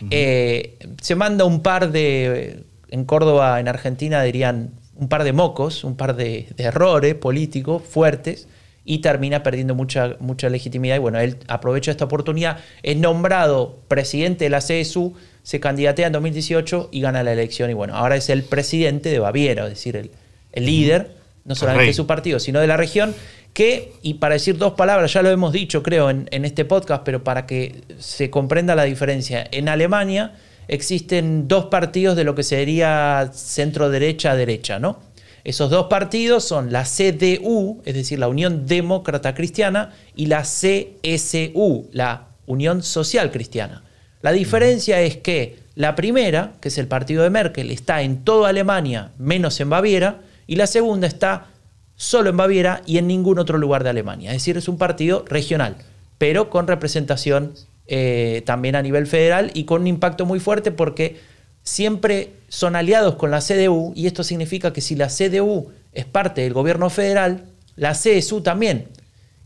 se 0.09 1.15
manda 1.15 1.45
un 1.45 1.61
par 1.61 1.91
de, 1.91 2.63
en 2.89 3.05
Córdoba, 3.05 3.59
en 3.59 3.67
Argentina 3.67 4.21
dirían 4.23 4.71
un 4.95 5.07
par 5.09 5.23
de 5.23 5.33
mocos, 5.33 5.83
un 5.83 5.95
par 5.95 6.15
de 6.15 6.47
errores 6.57 7.15
políticos 7.15 7.81
fuertes 7.81 8.47
y 8.83 8.99
termina 8.99 9.43
perdiendo 9.43 9.73
mucha, 9.73 10.15
mucha 10.19 10.49
legitimidad. 10.49 10.97
Y 10.97 10.99
bueno, 10.99 11.19
él 11.19 11.37
aprovecha 11.47 11.91
esta 11.91 12.05
oportunidad, 12.05 12.59
es 12.83 12.97
nombrado 12.97 13.79
presidente 13.87 14.45
de 14.45 14.49
la 14.49 14.59
CSU, 14.59 15.15
se 15.43 15.59
candidatea 15.59 16.07
en 16.07 16.13
2018 16.13 16.89
y 16.91 17.01
gana 17.01 17.23
la 17.23 17.33
elección. 17.33 17.69
Y 17.69 17.73
bueno, 17.73 17.95
ahora 17.95 18.15
es 18.15 18.29
el 18.29 18.43
presidente 18.43 19.09
de 19.09 19.19
Baviera, 19.19 19.63
es 19.63 19.71
decir, 19.71 19.95
el, 19.95 20.11
el 20.51 20.65
líder, 20.65 21.11
no 21.45 21.55
solamente 21.55 21.87
de 21.87 21.93
su 21.93 22.07
partido, 22.07 22.39
sino 22.39 22.59
de 22.59 22.67
la 22.67 22.77
región, 22.77 23.15
que, 23.53 23.93
y 24.01 24.15
para 24.15 24.33
decir 24.33 24.57
dos 24.57 24.73
palabras, 24.73 25.11
ya 25.11 25.21
lo 25.21 25.29
hemos 25.29 25.51
dicho 25.51 25.83
creo 25.83 26.09
en, 26.09 26.27
en 26.31 26.45
este 26.45 26.63
podcast, 26.65 27.03
pero 27.03 27.23
para 27.23 27.45
que 27.45 27.81
se 27.99 28.29
comprenda 28.29 28.75
la 28.75 28.83
diferencia, 28.83 29.47
en 29.51 29.67
Alemania 29.67 30.33
existen 30.67 31.47
dos 31.47 31.65
partidos 31.65 32.15
de 32.15 32.23
lo 32.23 32.35
que 32.35 32.43
sería 32.43 33.29
centro-derecha-derecha, 33.33 34.79
¿no? 34.79 34.99
Esos 35.43 35.69
dos 35.71 35.87
partidos 35.87 36.43
son 36.43 36.71
la 36.71 36.83
CDU, 36.83 37.81
es 37.83 37.95
decir, 37.95 38.19
la 38.19 38.27
Unión 38.27 38.67
Demócrata 38.67 39.33
Cristiana, 39.33 39.93
y 40.15 40.27
la 40.27 40.43
CSU, 40.43 41.89
la 41.91 42.27
Unión 42.45 42.83
Social 42.83 43.31
Cristiana. 43.31 43.83
La 44.21 44.31
diferencia 44.31 45.01
es 45.01 45.17
que 45.17 45.59
la 45.75 45.95
primera, 45.95 46.53
que 46.61 46.67
es 46.67 46.77
el 46.77 46.87
partido 46.87 47.23
de 47.23 47.29
Merkel, 47.29 47.71
está 47.71 48.01
en 48.01 48.23
toda 48.23 48.49
Alemania, 48.49 49.11
menos 49.17 49.59
en 49.59 49.69
Baviera, 49.69 50.21
y 50.47 50.55
la 50.55 50.67
segunda 50.67 51.07
está 51.07 51.47
solo 51.95 52.29
en 52.29 52.37
Baviera 52.37 52.81
y 52.85 52.97
en 52.97 53.07
ningún 53.07 53.39
otro 53.39 53.57
lugar 53.57 53.83
de 53.83 53.89
Alemania. 53.89 54.31
Es 54.31 54.37
decir, 54.37 54.57
es 54.57 54.67
un 54.67 54.77
partido 54.77 55.23
regional, 55.27 55.77
pero 56.17 56.49
con 56.49 56.67
representación 56.67 57.53
eh, 57.87 58.43
también 58.45 58.75
a 58.75 58.81
nivel 58.81 59.07
federal 59.07 59.51
y 59.53 59.63
con 59.63 59.81
un 59.81 59.87
impacto 59.87 60.25
muy 60.25 60.39
fuerte 60.39 60.71
porque 60.71 61.19
siempre 61.63 62.33
son 62.49 62.75
aliados 62.75 63.15
con 63.15 63.31
la 63.31 63.39
CDU 63.39 63.93
y 63.95 64.07
esto 64.07 64.23
significa 64.23 64.73
que 64.73 64.81
si 64.81 64.95
la 64.95 65.07
CDU 65.07 65.71
es 65.93 66.05
parte 66.05 66.41
del 66.41 66.53
gobierno 66.53 66.89
federal, 66.89 67.45
la 67.75 67.93
CSU 67.93 68.41
también. 68.41 68.87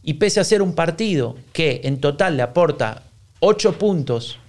Y 0.01 0.15
pese 0.15 0.39
a 0.39 0.43
ser 0.43 0.61
un 0.61 0.75
partido 0.75 1.35
que 1.53 1.81
en 1.83 1.99
total 1.99 2.37
le 2.37 2.43
aporta 2.43 3.03
8 3.39 3.77
puntos 3.77 4.39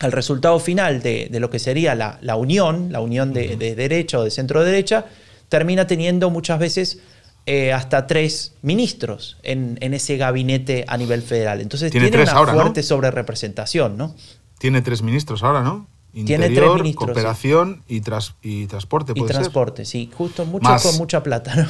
al 0.00 0.12
resultado 0.12 0.58
final 0.60 1.02
de, 1.02 1.28
lo 1.32 1.50
que 1.50 1.58
sería 1.58 1.94
la, 1.94 2.36
unión, 2.36 2.92
la 2.92 3.00
unión 3.00 3.32
de, 3.32 3.56
derecha 3.56 4.18
o 4.18 4.24
de 4.24 4.30
centro 4.30 4.64
derecha, 4.64 5.06
termina 5.48 5.86
teniendo 5.86 6.30
muchas 6.30 6.58
veces 6.58 7.00
eh, 7.46 7.72
hasta 7.72 8.06
tres 8.06 8.54
ministros 8.62 9.38
en, 9.42 9.78
ese 9.80 10.16
gabinete 10.16 10.84
a 10.86 10.96
nivel 10.96 11.22
federal. 11.22 11.60
Entonces 11.60 11.90
tiene, 11.90 12.08
una 12.08 12.44
fuerte 12.44 12.82
sobre 12.82 13.10
representación, 13.10 13.96
¿no? 13.96 14.14
Tiene 14.58 14.82
tres 14.82 15.02
ministros 15.02 15.42
ahora, 15.42 15.62
¿no? 15.62 15.86
Tiene 16.12 16.50
tres 16.50 16.74
ministros. 16.74 17.06
Cooperación 17.06 17.82
y, 17.86 17.96
y 18.42 18.66
transporte. 18.66 19.12
y 19.14 19.22
transporte, 19.24 19.84
sí. 19.84 20.10
Justo 20.12 20.44
mucho 20.46 20.68
con 20.82 20.96
mucha 20.96 21.22
plata, 21.22 21.54
¿no? 21.54 21.66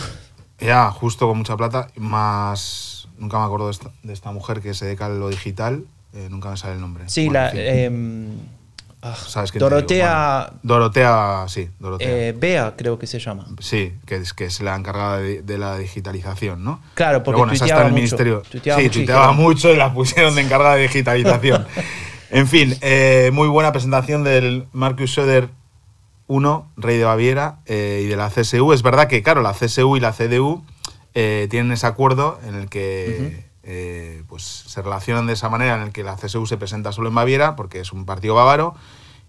Ya, 0.61 0.91
justo 0.91 1.29
con 1.29 1.39
mucha 1.39 1.57
plata. 1.57 1.89
Más. 1.97 3.09
Nunca 3.17 3.39
me 3.39 3.45
acuerdo 3.45 3.71
de 4.03 4.13
esta, 4.13 4.33
mujer 4.33 4.61
que 4.61 4.75
se 4.75 4.87
dedica 4.87 5.07
a 5.07 5.09
lo 5.09 5.29
digital. 5.29 5.85
Eh, 6.15 6.29
nunca 6.31 6.51
me 6.51 6.57
sale 6.57 6.75
el 6.75 6.81
nombre. 6.81 7.05
Sí, 7.09 7.29
la. 7.31 7.51
Em, 7.53 8.29
Ah, 9.01 9.15
¿Sabes 9.15 9.53
digo? 9.53 9.65
Dorotea. 9.69 10.47
Bueno, 10.51 10.61
Dorotea, 10.65 11.45
sí, 11.47 11.71
Dorotea. 11.79 12.09
eh, 12.29 12.35
Bea, 12.37 12.75
creo 12.77 12.99
que 12.99 13.07
se 13.07 13.21
llama. 13.21 13.47
Sí, 13.61 13.93
que 14.07 14.17
es, 14.17 14.33
que 14.35 14.47
es 14.47 14.61
la 14.61 14.75
encargada 14.75 15.19
de, 15.19 15.41
de 15.43 15.57
la 15.57 15.79
digitalización, 15.79 16.65
¿no? 16.65 16.81
Claro, 16.95 17.19
porque 17.23 17.37
Pero 17.37 17.39
bueno, 17.39 17.53
esa 17.53 17.67
está 17.67 17.77
en 17.83 17.87
el 17.87 17.93
mucho, 17.93 18.01
ministerio. 18.01 18.43
tuiteaba 18.51 18.81
sí, 18.81 18.87
mucho 18.87 18.99
tuiteaba 18.99 19.33
mucho 19.33 19.73
y 19.73 19.77
la 19.77 19.95
pusieron 19.95 20.35
de 20.35 20.41
encargada 20.43 20.75
de 20.75 20.83
digitalización. 20.83 21.65
en 22.31 22.49
fin, 22.49 22.77
eh, 22.81 23.31
muy 23.33 23.47
buena 23.47 23.71
presentación 23.71 24.25
del 24.25 24.67
Marcus 24.73 25.15
Söder 25.15 25.49
1, 26.27 26.73
rey 26.77 26.99
de 26.99 27.05
Baviera, 27.05 27.61
eh, 27.67 28.03
y 28.05 28.09
de 28.09 28.17
la 28.17 28.31
CSU. 28.31 28.73
Es 28.73 28.83
verdad 28.83 29.07
que, 29.07 29.23
claro, 29.23 29.43
la 29.43 29.53
CSU 29.53 29.97
y 29.97 30.01
la 30.01 30.13
CDU 30.13 30.65
eh, 31.15 31.47
tienen 31.51 31.71
ese 31.71 31.87
acuerdo 31.87 32.41
en 32.45 32.57
el 32.57 32.69
que 32.69 33.47
eh, 33.71 34.23
pues, 34.29 34.43
se 34.43 34.81
relacionan 34.81 35.27
de 35.27 35.35
esa 35.35 35.51
manera, 35.51 35.77
en 35.77 35.83
el 35.83 35.93
que 35.93 36.03
la 36.03 36.17
CSU 36.17 36.47
se 36.47 36.57
presenta 36.57 36.91
solo 36.91 37.11
en 37.11 37.15
Baviera, 37.15 37.55
porque 37.55 37.81
es 37.81 37.93
un 37.93 38.07
partido 38.07 38.35
bávaro, 38.35 38.75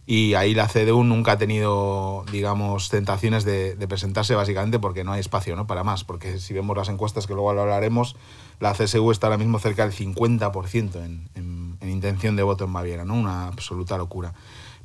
y 0.05 0.34
ahí 0.34 0.55
la 0.55 0.67
CDU 0.67 1.03
nunca 1.03 1.34
ha 1.34 1.38
tenido, 1.38 2.24
digamos, 2.31 2.89
tentaciones 2.89 3.43
de, 3.43 3.75
presentarse 3.88 4.34
básicamente 4.34 4.79
porque 4.79 5.03
no 5.03 5.12
hay 5.12 5.19
espacio 5.19 5.55
¿no? 5.55 5.67
para 5.67 5.84
más. 5.84 6.03
Porque 6.03 6.39
si 6.39 6.53
vemos 6.55 6.75
las 6.75 6.89
encuestas, 6.89 7.27
que 7.27 7.34
luego 7.34 7.53
lo 7.53 7.62
hablaremos, 7.62 8.15
la 8.60 8.74
CSU 8.74 9.12
está 9.12 9.27
ahora 9.27 9.38
mismo 9.38 9.60
cerca 9.60 9.84
del 9.88 9.93
50% 9.93 10.96
en, 11.05 11.29
en- 11.36 11.77
en 11.81 11.89
intención 11.89 12.36
de 12.36 12.41
voto 12.43 12.63
en 12.65 12.74
Baviera, 12.74 13.05
¿no? 13.05 13.13
Una 13.13 13.48
absoluta 13.48 13.98
locura. 13.98 14.34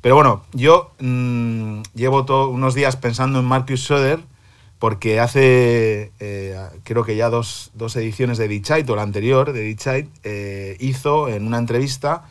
Pero 0.01 0.13
bueno, 0.15 0.43
yo 0.53 0.91
mm, 0.99 1.81
llevo 1.95 2.23
unos 2.49 2.75
días 2.75 2.95
pensando 2.95 3.39
en 3.39 3.45
Marcus 3.45 3.83
Söder 3.83 4.19
porque 4.79 5.19
hace, 5.19 6.11
eh, 6.19 6.57
creo 6.83 7.03
que 7.03 7.15
ya 7.15 7.29
dos, 7.29 7.71
dos 7.73 7.95
ediciones 7.95 8.37
de 8.37 8.47
Die 8.47 8.63
Zeit, 8.63 8.89
o 8.89 8.95
la 8.95 9.03
anterior 9.03 9.53
de 9.53 9.61
Die 9.61 9.77
Zeit, 9.77 10.07
eh, 10.23 10.77
hizo 10.79 11.29
en 11.29 11.47
una 11.47 11.57
entrevista, 11.57 12.23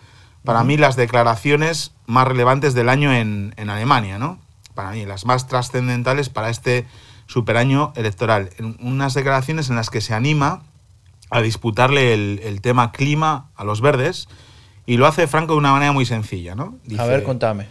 para 0.44 0.62
mí, 0.62 0.76
las 0.76 0.96
declaraciones 0.96 1.92
más 2.06 2.28
relevantes 2.28 2.74
del 2.74 2.90
año 2.90 3.12
en, 3.14 3.54
en 3.56 3.70
Alemania, 3.70 4.18
¿no? 4.18 4.38
Para 4.74 4.90
mí, 4.90 5.06
las 5.06 5.24
más 5.24 5.48
trascendentales 5.48 6.28
para 6.28 6.50
este 6.50 6.84
superaño 7.26 7.92
electoral. 7.96 8.50
En 8.58 8.76
unas 8.80 9.14
declaraciones 9.14 9.70
en 9.70 9.76
las 9.76 9.88
que 9.88 10.02
se 10.02 10.12
anima 10.12 10.62
a 11.30 11.40
disputarle 11.40 12.12
el, 12.12 12.40
el 12.44 12.60
tema 12.60 12.92
clima 12.92 13.48
a 13.56 13.64
los 13.64 13.80
verdes 13.80 14.28
y 14.84 14.98
lo 14.98 15.06
hace 15.06 15.26
Franco 15.26 15.54
de 15.54 15.60
una 15.60 15.72
manera 15.72 15.92
muy 15.92 16.04
sencilla, 16.04 16.54
¿no? 16.54 16.76
A 16.98 17.06
ver, 17.06 17.22
contame. 17.22 17.66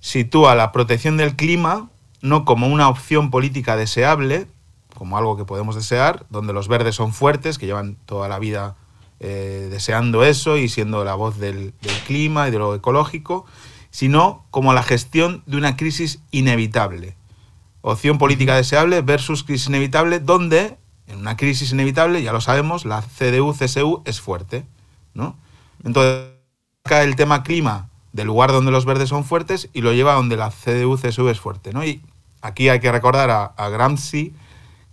sitúa 0.00 0.54
la 0.54 0.72
protección 0.72 1.18
del 1.18 1.36
clima 1.36 1.90
no 2.22 2.44
como 2.44 2.66
una 2.66 2.88
opción 2.88 3.30
política 3.30 3.76
deseable, 3.76 4.46
como 4.94 5.18
algo 5.18 5.36
que 5.36 5.44
podemos 5.44 5.74
desear, 5.74 6.26
donde 6.30 6.52
los 6.52 6.68
verdes 6.68 6.94
son 6.94 7.12
fuertes, 7.12 7.58
que 7.58 7.66
llevan 7.66 7.96
toda 8.06 8.28
la 8.28 8.38
vida 8.38 8.76
eh, 9.20 9.68
deseando 9.70 10.24
eso 10.24 10.56
y 10.56 10.68
siendo 10.68 11.04
la 11.04 11.14
voz 11.14 11.38
del, 11.38 11.74
del 11.82 11.98
clima 12.06 12.48
y 12.48 12.50
de 12.50 12.58
lo 12.58 12.74
ecológico, 12.74 13.46
sino 13.90 14.44
como 14.50 14.74
la 14.74 14.82
gestión 14.82 15.42
de 15.46 15.56
una 15.56 15.76
crisis 15.76 16.20
inevitable. 16.30 17.16
Opción 17.82 18.18
política 18.18 18.56
deseable 18.56 19.00
versus 19.02 19.44
crisis 19.44 19.68
inevitable, 19.68 20.18
donde 20.18 20.76
en 21.06 21.18
una 21.18 21.36
crisis 21.36 21.72
inevitable, 21.72 22.22
ya 22.22 22.32
lo 22.32 22.40
sabemos, 22.40 22.84
la 22.84 23.02
CDU-CSU 23.02 24.02
es 24.04 24.20
fuerte. 24.20 24.66
¿no? 25.14 25.36
Entonces, 25.84 26.32
saca 26.84 27.02
el 27.02 27.16
tema 27.16 27.42
clima 27.42 27.88
del 28.16 28.26
lugar 28.26 28.50
donde 28.50 28.72
los 28.72 28.86
verdes 28.86 29.10
son 29.10 29.24
fuertes 29.24 29.68
y 29.74 29.82
lo 29.82 29.92
lleva 29.92 30.14
donde 30.14 30.36
la 30.36 30.50
CDU-CSU 30.50 31.30
es 31.30 31.38
fuerte. 31.38 31.72
¿no? 31.72 31.84
Y 31.84 32.00
aquí 32.40 32.70
hay 32.70 32.80
que 32.80 32.90
recordar 32.90 33.30
a, 33.30 33.44
a 33.44 33.68
Gramsci, 33.68 34.32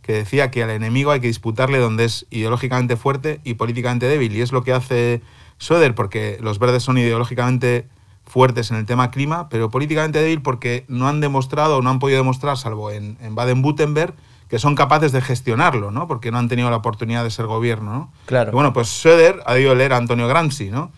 que 0.01 0.13
decía 0.13 0.51
que 0.51 0.61
al 0.61 0.69
enemigo 0.69 1.11
hay 1.11 1.21
que 1.21 1.27
disputarle 1.27 1.79
donde 1.79 2.03
es 2.03 2.27
ideológicamente 2.29 2.97
fuerte 2.97 3.39
y 3.45 3.53
políticamente 3.53 4.07
débil. 4.07 4.35
Y 4.35 4.41
es 4.41 4.51
lo 4.51 4.63
que 4.63 4.73
hace 4.73 5.21
Söder, 5.57 5.95
porque 5.95 6.37
los 6.41 6.59
verdes 6.59 6.83
son 6.83 6.97
ideológicamente 6.97 7.87
fuertes 8.25 8.69
en 8.71 8.77
el 8.77 8.85
tema 8.85 9.09
clima, 9.09 9.47
pero 9.47 9.69
políticamente 9.69 10.19
débil 10.19 10.41
porque 10.41 10.83
no 10.89 11.07
han 11.07 11.21
demostrado 11.21 11.77
o 11.77 11.81
no 11.81 11.89
han 11.89 11.99
podido 11.99 12.17
demostrar, 12.17 12.57
salvo 12.57 12.91
en, 12.91 13.17
en 13.21 13.35
Baden-Württemberg, 13.35 14.13
que 14.49 14.59
son 14.59 14.75
capaces 14.75 15.13
de 15.13 15.21
gestionarlo, 15.21 15.91
¿no? 15.91 16.07
Porque 16.07 16.31
no 16.31 16.39
han 16.39 16.49
tenido 16.49 16.69
la 16.69 16.75
oportunidad 16.75 17.23
de 17.23 17.31
ser 17.31 17.45
gobierno, 17.45 17.93
¿no? 17.93 18.11
Claro. 18.25 18.51
Y 18.51 18.53
bueno, 18.53 18.73
pues 18.73 18.89
Söder 18.89 19.41
ha 19.45 19.53
debido 19.53 19.73
leer 19.75 19.93
a 19.93 19.97
Antonio 19.97 20.27
Gramsci, 20.27 20.69
¿no? 20.69 20.91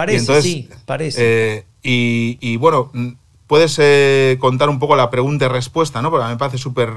Parece, 0.00 0.16
Y 0.16 0.20
entonces, 0.20 0.44
sí, 0.44 0.68
parece. 0.86 1.20
eh, 1.22 1.64
y, 1.82 2.38
y 2.40 2.56
bueno, 2.56 2.90
mm, 2.92 3.08
puedes 3.46 3.76
eh, 3.80 4.36
contar 4.40 4.68
un 4.68 4.78
poco 4.78 4.96
la 4.96 5.10
pregunta 5.10 5.46
y 5.46 5.48
respuesta, 5.48 6.00
¿no? 6.02 6.10
Porque 6.10 6.24
a 6.24 6.28
mí 6.28 6.34
me 6.34 6.38
parece 6.38 6.58
súper 6.58 6.90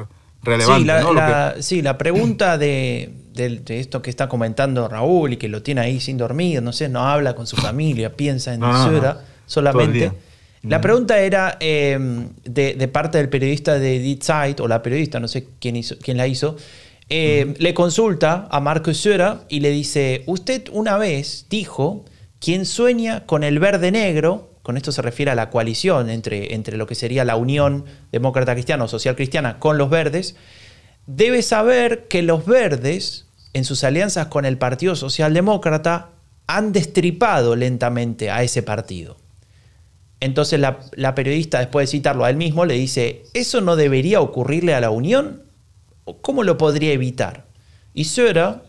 relevante, 0.43 0.81
sí, 0.81 0.85
la, 0.85 1.01
¿no? 1.01 1.13
La- 1.13 1.55
sí, 1.61 1.81
la 1.81 1.97
pregunta 1.97 2.57
de, 2.57 3.09
de- 3.33 3.59
de 3.59 3.79
esto 3.79 4.01
que 4.01 4.09
está 4.09 4.27
comentando 4.27 4.87
Raúl 4.87 5.33
y 5.33 5.37
que 5.37 5.47
lo 5.47 5.61
tiene 5.63 5.81
ahí 5.81 5.99
sin 5.99 6.17
dormir, 6.17 6.61
no 6.61 6.73
sé, 6.73 6.89
no 6.89 6.99
habla 7.07 7.33
con 7.35 7.47
su 7.47 7.55
familia, 7.57 8.13
piensa 8.15 8.53
en 8.53 8.59
No, 8.59 8.71
no, 8.71 9.17
solamente. 9.45 10.11
La 10.69 10.79
pregunta 10.79 11.19
era 11.19 11.57
eh, 11.59 11.99
de, 12.45 12.73
de 12.75 12.87
parte 12.87 13.17
del 13.17 13.27
periodista 13.29 13.77
de 13.79 13.99
Die 13.99 14.19
Zeit, 14.21 14.59
o 14.61 14.67
la 14.67 14.81
periodista, 14.81 15.19
no 15.19 15.27
sé 15.27 15.47
quién, 15.59 15.75
hizo, 15.75 15.95
quién 16.01 16.15
la 16.17 16.25
hizo, 16.27 16.55
eh, 17.09 17.53
le 17.59 17.73
consulta 17.73 18.47
a 18.49 18.59
Marcus 18.61 18.97
Söder 18.97 19.39
y 19.49 19.59
le 19.59 19.71
dice, 19.71 20.23
usted 20.25 20.69
una 20.71 20.97
vez 20.97 21.47
dijo, 21.49 22.05
quien 22.43 22.65
sueña 22.65 23.25
con 23.25 23.45
el 23.45 23.59
verde 23.59 23.89
negro, 23.89 24.49
con 24.63 24.75
esto 24.75 24.91
se 24.91 25.01
refiere 25.01 25.31
a 25.31 25.35
la 25.35 25.49
coalición 25.49 26.09
entre, 26.09 26.53
entre 26.53 26.75
lo 26.75 26.87
que 26.87 26.93
sería 26.93 27.23
la 27.23 27.37
Unión 27.37 27.85
Demócrata 28.11 28.53
Cristiana 28.53 28.83
o 28.83 28.89
Social 28.89 29.15
Cristiana 29.15 29.59
con 29.59 29.77
los 29.77 29.89
verdes, 29.89 30.35
debe 31.07 31.41
saber 31.41 32.09
que 32.09 32.21
los 32.21 32.45
verdes, 32.45 33.27
en 33.53 33.63
sus 33.63 33.85
alianzas 33.85 34.27
con 34.27 34.43
el 34.43 34.57
Partido 34.57 34.97
Socialdemócrata, 34.97 36.09
han 36.45 36.73
destripado 36.73 37.55
lentamente 37.55 38.29
a 38.29 38.43
ese 38.43 38.61
partido. 38.61 39.15
Entonces 40.19 40.59
la, 40.59 41.15
periodista, 41.15 41.59
después 41.59 41.87
de 41.89 41.97
citarlo 41.97 42.25
a 42.25 42.29
él 42.29 42.35
mismo, 42.35 42.65
le 42.65 42.73
dice, 42.73 43.23
¿eso 43.33 43.61
no 43.61 43.77
debería 43.77 44.19
ocurrirle 44.19 44.73
a 44.73 44.81
la 44.81 44.89
Unión? 44.89 45.43
¿O 46.03 46.17
¿Cómo 46.17 46.43
lo 46.43 46.57
podría 46.57 46.91
evitar? 46.91 47.45
Y 47.93 48.03
Söder, 48.03 48.63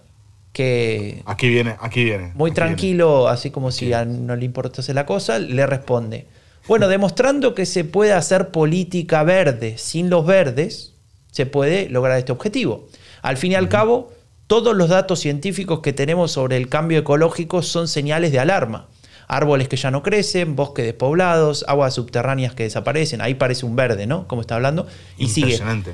que 0.55 1.23
Aquí 1.27 1.49
viene, 1.51 1.77
aquí 1.81 2.05
viene. 2.05 2.33
muy 2.35 2.53
aquí 2.53 2.55
tranquilo, 2.55 3.29
así 3.29 3.51
como 3.51 3.71
si 3.71 3.93
a 3.93 4.07
no 4.07 4.37
le 4.37 4.47
importase 4.47 4.95
la 4.95 5.05
cosa, 5.05 5.39
le 5.39 5.67
responde, 5.67 6.29
bueno, 6.67 6.89
demostrando 6.89 7.55
que 7.55 7.67
se 7.67 7.85
puede 7.85 8.15
hacer 8.15 8.49
política 8.49 9.23
verde 9.23 9.77
sin 9.77 10.09
los 10.09 10.25
verdes, 10.25 10.95
se 11.31 11.45
puede 11.45 11.91
lograr 11.91 12.17
este 12.17 12.33
objetivo. 12.33 12.89
Al 13.21 13.37
fin 13.37 13.53
y 13.53 13.55
al 13.57 13.69
cabo, 13.69 14.13
todos 14.47 14.75
los 14.75 14.89
datos 14.89 15.21
científicos 15.21 15.81
que 15.81 15.93
tenemos 15.93 16.33
sobre 16.33 16.57
el 16.57 16.69
cambio 16.69 16.99
ecológico 16.99 17.61
son 17.63 17.89
señales 17.89 18.33
de 18.33 18.39
alarma. 18.39 18.89
Árboles 19.27 19.69
que 19.69 19.77
ya 19.77 19.91
no 19.91 20.03
crecen, 20.03 20.55
bosques 20.55 20.85
despoblados, 20.85 21.65
aguas 21.67 21.95
subterráneas 21.95 22.55
que 22.55 22.63
desaparecen, 22.63 23.21
ahí 23.21 23.35
parece 23.35 23.67
un 23.67 23.75
verde, 23.75 24.07
¿no? 24.07 24.29
Como 24.29 24.43
está 24.43 24.55
hablando. 24.55 24.87
Y 25.19 25.29
sigue 25.29 25.47
Impresionante. 25.53 25.93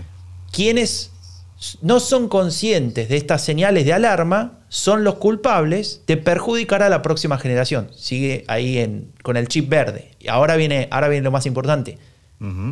No 1.83 2.01
son 2.01 2.29
conscientes 2.29 3.09
de 3.09 3.17
estas 3.17 3.45
señales 3.45 3.85
de 3.85 3.93
alarma 3.93 4.61
son 4.69 5.05
los 5.05 5.17
culpables 5.17 6.03
de 6.07 6.17
perjudicar 6.17 6.83
a 6.83 6.89
la 6.89 7.03
próxima 7.03 7.39
generación. 7.39 7.91
Sigue 7.95 8.45
ahí 8.49 8.79
en- 8.79 9.13
con 9.23 9.37
el 9.37 9.47
chip 9.49 9.69
verde. 9.69 10.13
Y 10.21 10.29
ahora 10.29 10.57
viene, 10.57 10.89
ahora 10.91 11.09
viene 11.09 11.25
lo 11.25 11.31
más 11.31 11.47
importante. 11.47 11.99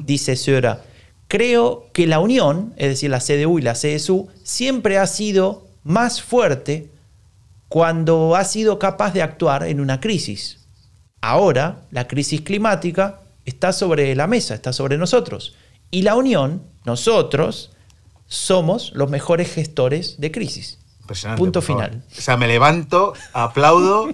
Dice 0.07 0.35
Söder, 0.37 0.79
creo 1.27 1.89
que 1.93 2.07
la 2.07 2.21
unión, 2.21 2.73
es 2.79 2.89
decir, 2.89 3.11
la 3.11 3.21
CDU 3.21 3.59
y 3.59 3.63
la 3.63 3.75
CSU, 3.75 4.29
siempre 4.43 4.97
ha 4.97 5.07
sido 5.07 5.67
más 5.85 6.23
fuerte 6.23 6.91
cuando 7.69 8.35
ha 8.37 8.45
sido 8.45 8.79
capaz 8.79 9.13
de 9.13 9.21
actuar 9.23 9.65
en 9.65 9.81
una 9.81 10.01
crisis. 10.01 10.61
Ahora, 11.21 11.83
la 11.91 12.09
crisis 12.09 12.41
climática 12.41 13.21
está 13.45 13.73
sobre 13.75 14.15
la 14.15 14.27
mesa, 14.27 14.55
está 14.55 14.73
sobre 14.73 14.97
nosotros. 14.97 15.55
Y 15.91 16.03
la 16.03 16.15
unión, 16.17 16.63
nosotros, 16.87 17.73
somos 18.29 18.93
los 18.95 19.11
mejores 19.11 19.53
gestores 19.53 20.21
de 20.21 20.31
crisis. 20.31 20.79
Impresionante, 21.01 21.41
Punto 21.41 21.63
final. 21.63 22.05
O 22.17 22.21
sea, 22.21 22.37
me 22.37 22.47
levanto, 22.47 23.15
aplaudo 23.33 24.11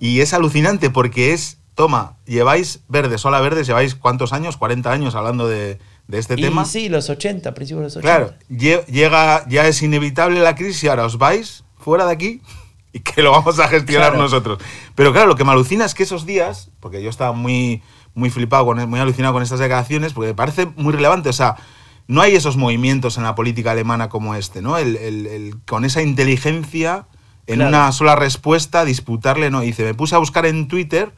y 0.00 0.20
es 0.20 0.34
alucinante 0.34 0.90
porque 0.90 1.32
es, 1.32 1.58
toma, 1.74 2.16
lleváis 2.26 2.80
verdes, 2.88 3.24
hola 3.24 3.40
verdes, 3.40 3.66
lleváis 3.66 3.94
cuántos 3.94 4.32
años, 4.34 4.56
40 4.58 4.92
años 4.92 5.14
hablando 5.14 5.48
de, 5.48 5.78
de 6.08 6.18
este 6.18 6.34
y 6.34 6.42
tema. 6.42 6.66
sí, 6.66 6.90
los 6.90 7.08
80, 7.08 7.54
principios 7.54 7.80
de 7.80 7.84
los 7.84 7.96
80. 7.96 8.16
Claro, 8.16 8.34
lle- 8.50 8.84
llega, 8.86 9.48
ya 9.48 9.66
es 9.66 9.80
inevitable 9.82 10.40
la 10.40 10.54
crisis 10.54 10.84
y 10.84 10.88
ahora 10.88 11.06
os 11.06 11.16
vais 11.16 11.64
fuera 11.78 12.04
de 12.04 12.12
aquí 12.12 12.42
y 12.92 13.00
que 13.00 13.22
lo 13.22 13.30
vamos 13.30 13.58
a 13.58 13.68
gestionar 13.68 14.10
Claro. 14.10 14.22
nosotros. 14.22 14.58
Pero 14.94 15.12
claro, 15.12 15.28
lo 15.28 15.36
que 15.36 15.44
me 15.44 15.52
alucina 15.52 15.86
es 15.86 15.94
que 15.94 16.02
esos 16.02 16.26
días, 16.26 16.68
porque 16.80 17.02
yo 17.02 17.08
estaba 17.08 17.32
muy, 17.32 17.82
muy 18.14 18.28
flipado, 18.28 18.66
muy 18.86 19.00
alucinado 19.00 19.32
con 19.32 19.42
estas 19.42 19.58
declaraciones, 19.58 20.12
porque 20.12 20.28
me 20.28 20.34
parece 20.34 20.66
muy 20.76 20.92
relevante, 20.92 21.30
o 21.30 21.32
sea, 21.32 21.56
no 22.08 22.20
hay 22.22 22.34
esos 22.36 22.56
movimientos 22.56 23.16
en 23.18 23.24
la 23.24 23.34
política 23.34 23.72
alemana 23.72 24.08
como 24.08 24.34
este, 24.34 24.62
¿no? 24.62 24.78
El, 24.78 24.96
el- 24.96 25.26
el- 25.26 25.56
con 25.66 25.84
esa 25.84 26.02
inteligencia, 26.02 27.06
en 27.46 27.56
Claro. 27.56 27.68
una 27.70 27.92
sola 27.92 28.16
respuesta, 28.16 28.84
disputarle, 28.84 29.50
¿no? 29.50 29.62
Y 29.62 29.66
dice, 29.66 29.84
me 29.84 29.94
puse 29.94 30.14
a 30.14 30.18
buscar 30.18 30.46
en 30.46 30.68
Twitter 30.68 31.12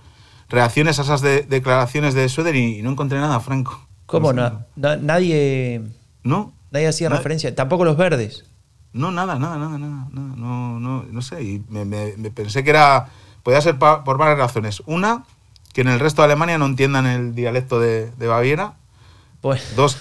reacciones 0.48 0.98
a 0.98 1.02
esas 1.02 1.20
de- 1.20 1.42
declaraciones 1.42 2.14
de 2.14 2.28
Söder 2.28 2.56
y, 2.56 2.78
y 2.78 2.82
no 2.82 2.90
encontré 2.90 3.18
nada, 3.18 3.38
Franco. 3.40 3.86
¿Cómo 4.06 4.32
no? 4.32 4.64
Na- 4.76 4.96
nadie, 4.96 5.82
¿No? 6.22 6.52
nadie 6.70 6.86
hacía 6.88 7.08
Nadie. 7.08 7.18
referencia, 7.18 7.54
tampoco 7.54 7.84
los 7.84 7.96
verdes. 7.96 8.44
No, 8.94 9.10
nada, 9.10 9.38
nada, 9.38 9.58
nada, 9.58 9.76
nada, 9.78 10.08
nada, 10.10 10.34
no, 10.36 10.80
no, 10.80 11.02
no 11.04 11.22
sé, 11.22 11.42
y 11.42 11.62
me, 11.68 11.84
me- 11.84 12.14
me 12.16 12.30
pensé 12.30 12.64
que 12.64 12.70
era, 12.70 13.08
podía 13.42 13.60
ser 13.60 13.78
pa- 13.78 14.02
por 14.04 14.16
varias 14.16 14.38
razones. 14.38 14.82
Una, 14.86 15.24
que 15.74 15.82
en 15.82 15.88
el 15.88 16.00
resto 16.00 16.22
de 16.22 16.26
Alemania 16.26 16.56
no 16.58 16.64
entiendan 16.66 17.06
el 17.06 17.34
dialecto 17.34 17.78
de, 17.80 18.10
Baviera. 18.26 18.74
Dos, 19.76 19.98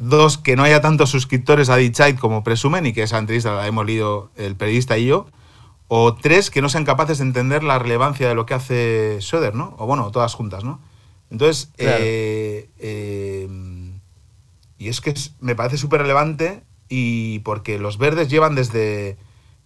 dos, 0.00 0.38
que 0.38 0.56
no 0.56 0.62
haya 0.62 0.80
tantos 0.80 1.10
suscriptores 1.10 1.68
a 1.68 1.76
Die 1.76 1.92
como 2.18 2.44
presumen 2.44 2.86
y 2.86 2.92
que 2.92 3.02
esa 3.02 3.18
entrevista 3.18 3.54
la 3.54 3.66
hemos 3.66 3.86
leído 3.86 4.30
el 4.36 4.56
periodista 4.56 4.98
y 4.98 5.06
yo. 5.06 5.26
O 5.88 6.14
tres, 6.14 6.50
que 6.50 6.62
no 6.62 6.68
sean 6.68 6.84
capaces 6.84 7.18
de 7.18 7.24
entender 7.24 7.64
la 7.64 7.78
relevancia 7.78 8.28
de 8.28 8.34
lo 8.34 8.46
que 8.46 8.54
hace 8.54 9.18
Söder, 9.20 9.54
¿no? 9.54 9.74
O 9.78 9.86
bueno, 9.86 10.10
todas 10.10 10.34
juntas, 10.34 10.62
¿no? 10.62 10.80
Entonces, 11.30 11.70
eh, 11.78 12.68
eh, 12.78 13.48
y 14.78 14.88
es 14.88 15.00
que 15.00 15.14
me 15.40 15.54
parece 15.54 15.76
súper 15.76 16.00
relevante 16.00 16.62
y 16.88 17.40
porque 17.40 17.78
los 17.78 17.98
verdes 17.98 18.28
llevan 18.28 18.54
desde, 18.54 19.16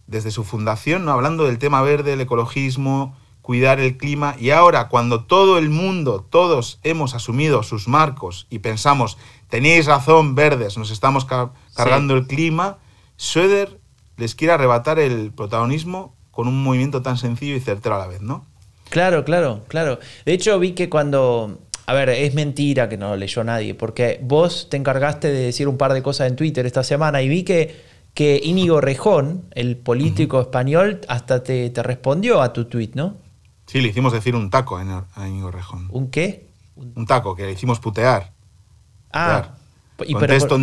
desde 0.06 0.30
su 0.30 0.44
fundación, 0.44 1.04
¿no? 1.04 1.12
hablando 1.12 1.44
del 1.44 1.58
tema 1.58 1.82
verde, 1.82 2.12
el 2.12 2.20
ecologismo, 2.20 3.16
cuidar 3.44 3.78
el 3.78 3.98
clima, 3.98 4.36
y 4.40 4.50
ahora 4.50 4.88
cuando 4.88 5.24
todo 5.24 5.58
el 5.58 5.68
mundo, 5.68 6.26
todos 6.30 6.80
hemos 6.82 7.14
asumido 7.14 7.62
sus 7.62 7.88
marcos 7.88 8.46
y 8.48 8.60
pensamos, 8.60 9.18
tenéis 9.50 9.84
razón, 9.84 10.34
verdes, 10.34 10.78
nos 10.78 10.90
estamos 10.90 11.26
cargando 11.74 12.14
el 12.14 12.26
clima, 12.26 12.78
Söder 13.16 13.78
les 14.16 14.34
quiere 14.34 14.54
arrebatar 14.54 14.98
el 14.98 15.30
protagonismo 15.30 16.14
con 16.30 16.48
un 16.48 16.62
movimiento 16.62 17.02
tan 17.02 17.18
sencillo 17.18 17.54
y 17.54 17.60
certero 17.60 17.96
a 17.96 17.98
la 17.98 18.06
vez, 18.06 18.22
¿no? 18.22 18.46
Claro, 18.88 19.26
claro, 19.26 19.60
claro. 19.68 19.98
De 20.24 20.32
hecho, 20.32 20.58
vi 20.58 20.72
que 20.72 20.88
cuando. 20.88 21.58
A 21.84 21.92
ver, 21.92 22.08
es 22.08 22.32
mentira 22.32 22.88
que 22.88 22.96
no 22.96 23.10
lo 23.10 23.16
leyó 23.16 23.44
nadie, 23.44 23.74
porque 23.74 24.18
vos 24.22 24.68
te 24.70 24.78
encargaste 24.78 25.28
de 25.28 25.40
decir 25.40 25.68
un 25.68 25.76
par 25.76 25.92
de 25.92 26.02
cosas 26.02 26.28
en 26.28 26.36
Twitter 26.36 26.64
esta 26.64 26.82
semana 26.82 27.20
y 27.20 27.28
vi 27.28 27.42
que, 27.42 27.76
que 28.14 28.40
Íñigo 28.42 28.80
Rejón, 28.80 29.44
el 29.50 29.76
político 29.76 30.40
español, 30.40 31.02
hasta 31.08 31.42
te, 31.42 31.70
respondió 31.82 32.40
a 32.40 32.54
tu 32.54 32.64
tweet, 32.64 32.92
¿no? 32.94 33.16
Sí, 33.66 33.80
le 33.80 33.88
hicimos 33.88 34.12
decir 34.12 34.34
un 34.36 34.50
taco 34.50 34.76
a 34.76 35.28
Íñigo 35.28 35.50
Rejón. 35.50 35.88
¿Un 35.90 36.10
qué? 36.10 36.48
Un 36.76 37.06
taco, 37.06 37.34
que 37.34 37.44
le 37.44 37.52
hicimos 37.52 37.80
putear. 37.80 38.32
Ah, 39.12 39.50
¿y 40.04 40.14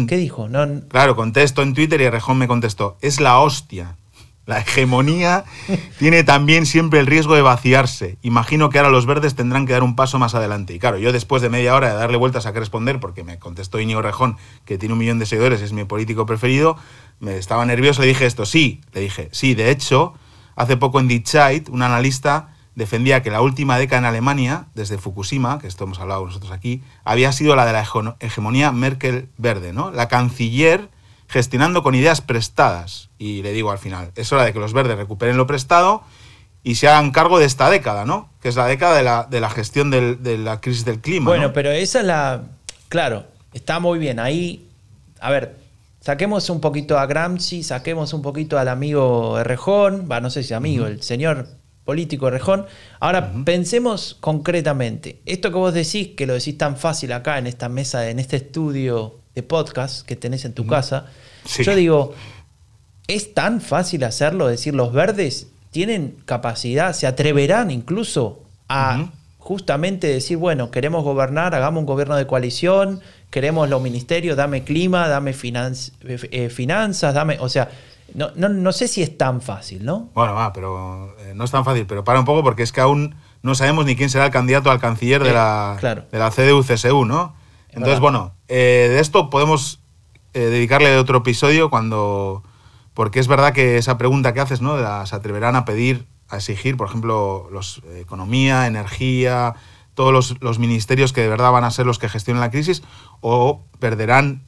¿qué 0.08 0.18
dijo? 0.18 0.48
Claro, 0.90 1.16
contesto 1.16 1.62
en 1.62 1.74
Twitter 1.74 2.02
y 2.02 2.10
Rejón 2.10 2.38
me 2.38 2.48
contestó, 2.48 2.98
es 3.02 3.20
la 3.20 3.40
hostia. 3.40 3.96
La 4.46 4.60
hegemonía 4.60 5.46
tiene 6.00 6.24
también 6.24 6.66
siempre 6.66 7.00
el 7.00 7.06
riesgo 7.06 7.36
de 7.36 7.42
vaciarse. 7.42 8.18
Imagino 8.24 8.70
que 8.70 8.80
ahora 8.80 8.90
los 8.90 9.06
verdes 9.06 9.36
tendrán 9.36 9.66
que 9.66 9.74
dar 9.74 9.84
un 9.84 9.96
paso 9.96 10.20
más 10.20 10.36
adelante. 10.36 10.74
Y 10.74 10.80
claro, 10.80 10.98
yo 10.98 11.14
después 11.14 11.42
de 11.42 11.50
media 11.50 11.76
hora 11.76 11.90
de 11.90 11.96
darle 11.96 12.18
vueltas 12.18 12.46
a 12.46 12.52
qué 12.52 12.60
responder, 12.60 13.00
porque 13.00 13.24
me 13.24 13.40
contestó 13.40 13.80
Íñigo 13.80 14.02
Rejón, 14.02 14.38
que 14.66 14.78
tiene 14.78 14.94
un 14.94 15.00
millón 15.00 15.20
de 15.20 15.26
seguidores, 15.26 15.62
es 15.62 15.72
mi 15.72 15.86
político 15.86 16.26
preferido, 16.26 16.76
me 17.20 17.38
estaba 17.38 17.66
nervioso, 17.66 18.02
le 18.02 18.08
dije 18.08 18.26
esto, 18.26 18.46
sí, 18.46 18.82
le 18.94 19.02
dije, 19.02 19.30
sí, 19.32 19.54
de 19.54 19.70
hecho, 19.70 20.16
hace 20.56 20.76
poco 20.76 21.00
en 21.00 21.24
Zeit, 21.26 21.70
un 21.70 21.84
analista 21.84 22.51
defendía 22.76 23.22
que 23.22 23.32
la 23.32 23.42
última 23.42 23.78
década 23.78 24.00
en 24.00 24.06
Alemania, 24.06 24.66
desde 24.76 24.98
Fukushima, 24.98 25.60
que 25.60 25.68
esto 25.68 25.84
hemos 25.84 26.00
hablado 26.00 26.26
nosotros 26.26 26.52
aquí, 26.52 26.82
había 27.04 27.32
sido 27.32 27.56
la 27.56 27.66
de 27.66 27.74
la 27.74 27.86
hegemonía 28.20 28.72
Merkel-Verde, 28.72 29.74
¿no? 29.74 29.92
La 29.92 30.08
canciller 30.08 30.90
gestionando 31.28 31.84
con 31.84 31.96
ideas 31.96 32.22
prestadas. 32.22 33.10
Y 33.18 33.42
le 33.42 33.54
digo 33.54 33.72
al 33.72 33.78
final, 33.78 34.12
es 34.16 34.32
hora 34.32 34.44
de 34.44 34.54
que 34.54 34.60
los 34.60 34.74
verdes 34.74 34.98
recuperen 34.98 35.38
lo 35.38 35.48
prestado 35.48 36.04
y 36.64 36.76
se 36.76 36.88
hagan 36.88 37.12
cargo 37.12 37.40
de 37.40 37.46
esta 37.46 37.70
década, 37.70 38.06
¿no? 38.06 38.30
Que 38.42 38.50
es 38.50 38.56
la 38.56 38.68
década 38.68 38.96
de 38.96 39.04
la, 39.04 39.28
de 39.30 39.40
la 39.40 39.50
gestión 39.50 39.92
de 39.92 40.38
la 40.38 40.62
crisis 40.62 40.86
del 40.86 41.00
clima. 41.00 41.30
Bueno, 41.30 41.54
pero 41.54 41.72
esa 41.72 42.00
es 42.00 42.06
la... 42.06 42.44
Claro, 42.90 43.26
está 43.54 43.80
muy 43.80 44.00
bien. 44.00 44.20
Ahí, 44.20 44.68
a 45.20 45.32
ver, 45.32 45.56
saquemos 46.02 46.50
un 46.50 46.60
poquito 46.60 47.00
a 47.00 47.06
Gramsci, 47.06 47.64
saquemos 47.64 48.14
un 48.14 48.22
poquito 48.22 48.60
al 48.60 48.68
amigo 48.68 49.40
Errejón, 49.40 50.08
va, 50.12 50.20
no 50.20 50.30
sé 50.30 50.44
si 50.44 50.54
amigo, 50.54 50.86
el 50.88 51.02
señor 51.02 51.48
político 51.86 52.28
Errejón. 52.28 52.66
Ahora, 53.00 53.34
pensemos 53.46 54.18
concretamente, 54.20 55.22
esto 55.26 55.50
que 55.50 55.58
vos 55.58 55.74
decís, 55.74 56.10
que 56.16 56.26
lo 56.26 56.34
decís 56.34 56.58
tan 56.58 56.78
fácil 56.78 57.12
acá 57.14 57.38
en 57.38 57.48
esta 57.48 57.70
mesa, 57.70 58.10
en 58.10 58.20
este 58.20 58.38
estudio 58.38 59.20
de 59.36 59.44
podcast 59.44 60.06
que 60.06 60.16
tenés 60.16 60.46
en 60.46 60.54
tu 60.54 60.68
casa, 60.68 61.08
yo 61.64 61.76
digo, 61.76 62.14
¿es 63.08 63.34
tan 63.34 63.62
fácil 63.62 64.04
hacerlo? 64.04 64.48
Decir, 64.48 64.76
los 64.76 64.94
verdes 64.94 65.48
tienen 65.72 66.18
capacidad, 66.26 66.94
se 66.94 67.08
atreverán 67.08 67.72
incluso 67.72 68.44
a 68.68 69.12
justamente 69.38 70.08
decir, 70.08 70.38
bueno, 70.38 70.70
queremos 70.70 71.04
gobernar, 71.04 71.56
hagamos 71.56 71.80
un 71.82 71.86
gobierno 71.86 72.16
de 72.16 72.28
coalición, 72.28 73.02
queremos 73.32 73.70
los 73.70 73.82
ministerios, 73.82 74.38
dame 74.38 74.64
clima, 74.64 75.08
dame 75.08 75.34
eh, 75.34 76.50
finanzas, 76.50 77.14
dame, 77.14 77.38
o 77.40 77.50
sea, 77.50 77.70
no, 78.14 78.50
no, 78.50 78.72
sé 78.72 78.88
si 78.88 79.02
es 79.02 79.18
tan 79.18 79.42
fácil, 79.42 79.86
¿no? 79.86 80.10
Bueno, 80.14 80.34
va, 80.34 80.54
pero 80.54 81.16
eh, 81.20 81.34
no 81.36 81.44
es 81.44 81.52
tan 81.52 81.66
fácil, 81.66 81.86
pero 81.86 82.04
para 82.04 82.20
un 82.20 82.26
poco 82.26 82.44
porque 82.44 82.64
es 82.64 82.72
que 82.72 82.82
aún 82.82 83.16
no 83.42 83.56
sabemos 83.56 83.86
ni 83.86 83.96
quién 83.96 84.10
será 84.10 84.26
el 84.26 84.32
candidato 84.32 84.72
al 84.72 84.80
canciller 84.80 85.24
de, 85.24 85.30
eh, 85.30 85.34
la, 85.34 85.78
de 86.12 86.20
la 86.20 86.32
CDU-CSU, 86.32 87.06
¿no? 87.06 87.36
Entonces, 87.70 88.00
bueno, 88.00 88.34
eh, 88.48 88.88
de 88.90 89.00
esto 89.00 89.30
podemos 89.30 89.80
dedicarle 90.34 90.98
otro 90.98 91.20
episodio 91.20 91.70
cuando. 91.70 92.44
Porque 92.94 93.22
es 93.22 93.28
verdad 93.28 93.54
que 93.54 93.78
esa 93.78 93.98
pregunta 93.98 94.34
que 94.34 94.42
haces, 94.42 94.62
¿no? 94.62 94.78
se 95.06 95.16
atreverán 95.16 95.56
a 95.56 95.64
pedir, 95.64 96.08
a 96.28 96.38
exigir, 96.38 96.76
por 96.76 96.90
ejemplo, 96.90 97.48
los, 97.50 97.82
economía, 97.96 98.68
energía, 98.68 99.56
todos 100.02 100.36
los, 100.42 100.58
ministerios 100.58 101.14
que 101.14 101.22
de 101.22 101.28
verdad 101.28 101.52
van 101.52 101.64
a 101.64 101.70
ser 101.70 101.86
los 101.86 102.00
que 102.00 102.10
gestionen 102.10 102.42
la 102.42 102.50
crisis, 102.50 102.82
o 103.20 103.62
perderán 103.78 104.42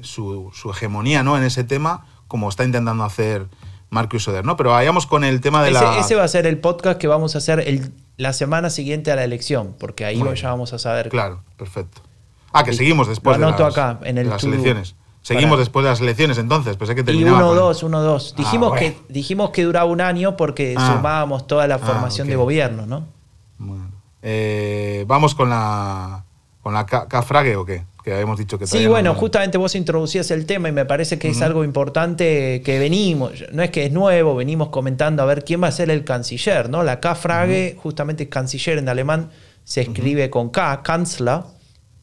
su, 0.00 0.50
hegemonía 0.70 1.22
¿no? 1.22 1.36
en 1.36 1.44
ese 1.44 1.62
tema, 1.62 2.06
como 2.26 2.48
está 2.48 2.64
intentando 2.64 3.04
hacer 3.04 3.48
Marcus 3.90 4.22
Soder, 4.24 4.46
¿no? 4.46 4.56
Pero 4.56 4.70
vayamos 4.70 5.04
con 5.04 5.24
el 5.24 5.42
tema 5.42 5.62
de 5.62 5.72
la... 5.72 5.98
Ese 5.98 6.14
va 6.14 6.24
a 6.24 6.28
ser 6.28 6.46
el 6.46 6.56
podcast 6.56 6.98
que 6.98 7.06
vamos 7.06 7.34
a 7.34 7.38
hacer 7.38 7.60
el 7.68 7.92
la 8.16 8.32
semana 8.32 8.70
siguiente 8.70 9.12
a 9.12 9.16
la 9.16 9.24
elección, 9.24 9.74
porque 9.78 10.06
ahí 10.06 10.22
ya 10.36 10.48
vamos 10.48 10.72
a 10.72 10.78
saber. 10.78 11.10
Claro, 11.10 11.42
perfecto. 11.58 12.00
Ah, 12.54 12.64
que 12.64 12.72
seguimos 12.72 13.08
después 13.08 13.38
de 13.38 13.44
las, 13.44 13.60
acá, 13.60 14.00
en 14.04 14.16
el 14.16 14.30
las 14.30 14.42
elecciones. 14.42 14.94
Seguimos 15.20 15.58
después 15.58 15.84
de 15.84 15.90
las 15.90 16.00
elecciones, 16.00 16.38
entonces, 16.38 16.78
pensé 16.78 16.94
que 16.94 17.04
terminaba. 17.04 17.40
Y 17.40 17.42
1-2, 17.42 17.82
1-2. 17.82 18.30
Ah, 18.32 18.34
dijimos, 18.38 18.78
que, 18.78 18.96
dijimos 19.10 19.50
que 19.50 19.64
duraba 19.64 19.84
un 19.84 20.00
año 20.00 20.34
porque 20.34 20.74
ah. 20.78 20.94
sumábamos 20.94 21.46
toda 21.46 21.66
la 21.66 21.74
ah, 21.74 21.78
formación 21.78 22.26
de 22.26 22.36
gobierno, 22.36 22.86
¿no? 22.86 23.15
Eh, 24.28 25.04
Vamos 25.06 25.36
con 25.36 25.48
la, 25.48 26.24
con 26.60 26.74
la 26.74 26.84
Cafrague 26.84 27.54
o 27.54 27.64
qué? 27.64 27.84
que 28.06 28.12
habíamos 28.12 28.38
dicho 28.38 28.56
que 28.56 28.68
Sí, 28.68 28.86
bueno, 28.86 29.14
justamente 29.14 29.58
vos 29.58 29.74
introducías 29.74 30.30
el 30.30 30.46
tema 30.46 30.68
y 30.68 30.72
me 30.72 30.84
parece 30.84 31.18
que 31.18 31.28
es 31.28 31.42
algo 31.42 31.64
importante 31.64 32.62
que 32.64 32.78
venimos, 32.78 33.44
no 33.52 33.64
es 33.64 33.70
que 33.70 33.86
es 33.86 33.90
nuevo, 33.92 34.36
venimos 34.36 34.68
comentando 34.68 35.24
a 35.24 35.26
ver 35.26 35.44
quién 35.44 35.60
va 35.60 35.66
a 35.66 35.72
ser 35.72 35.90
el 35.90 36.04
canciller, 36.04 36.70
¿no? 36.70 36.84
La 36.84 37.00
K-Frage, 37.00 37.74
justamente 37.76 38.28
canciller 38.28 38.78
en 38.78 38.88
alemán 38.88 39.30
se 39.64 39.80
escribe 39.80 40.30
con 40.30 40.50
K, 40.50 40.84
Kanzler, 40.84 41.40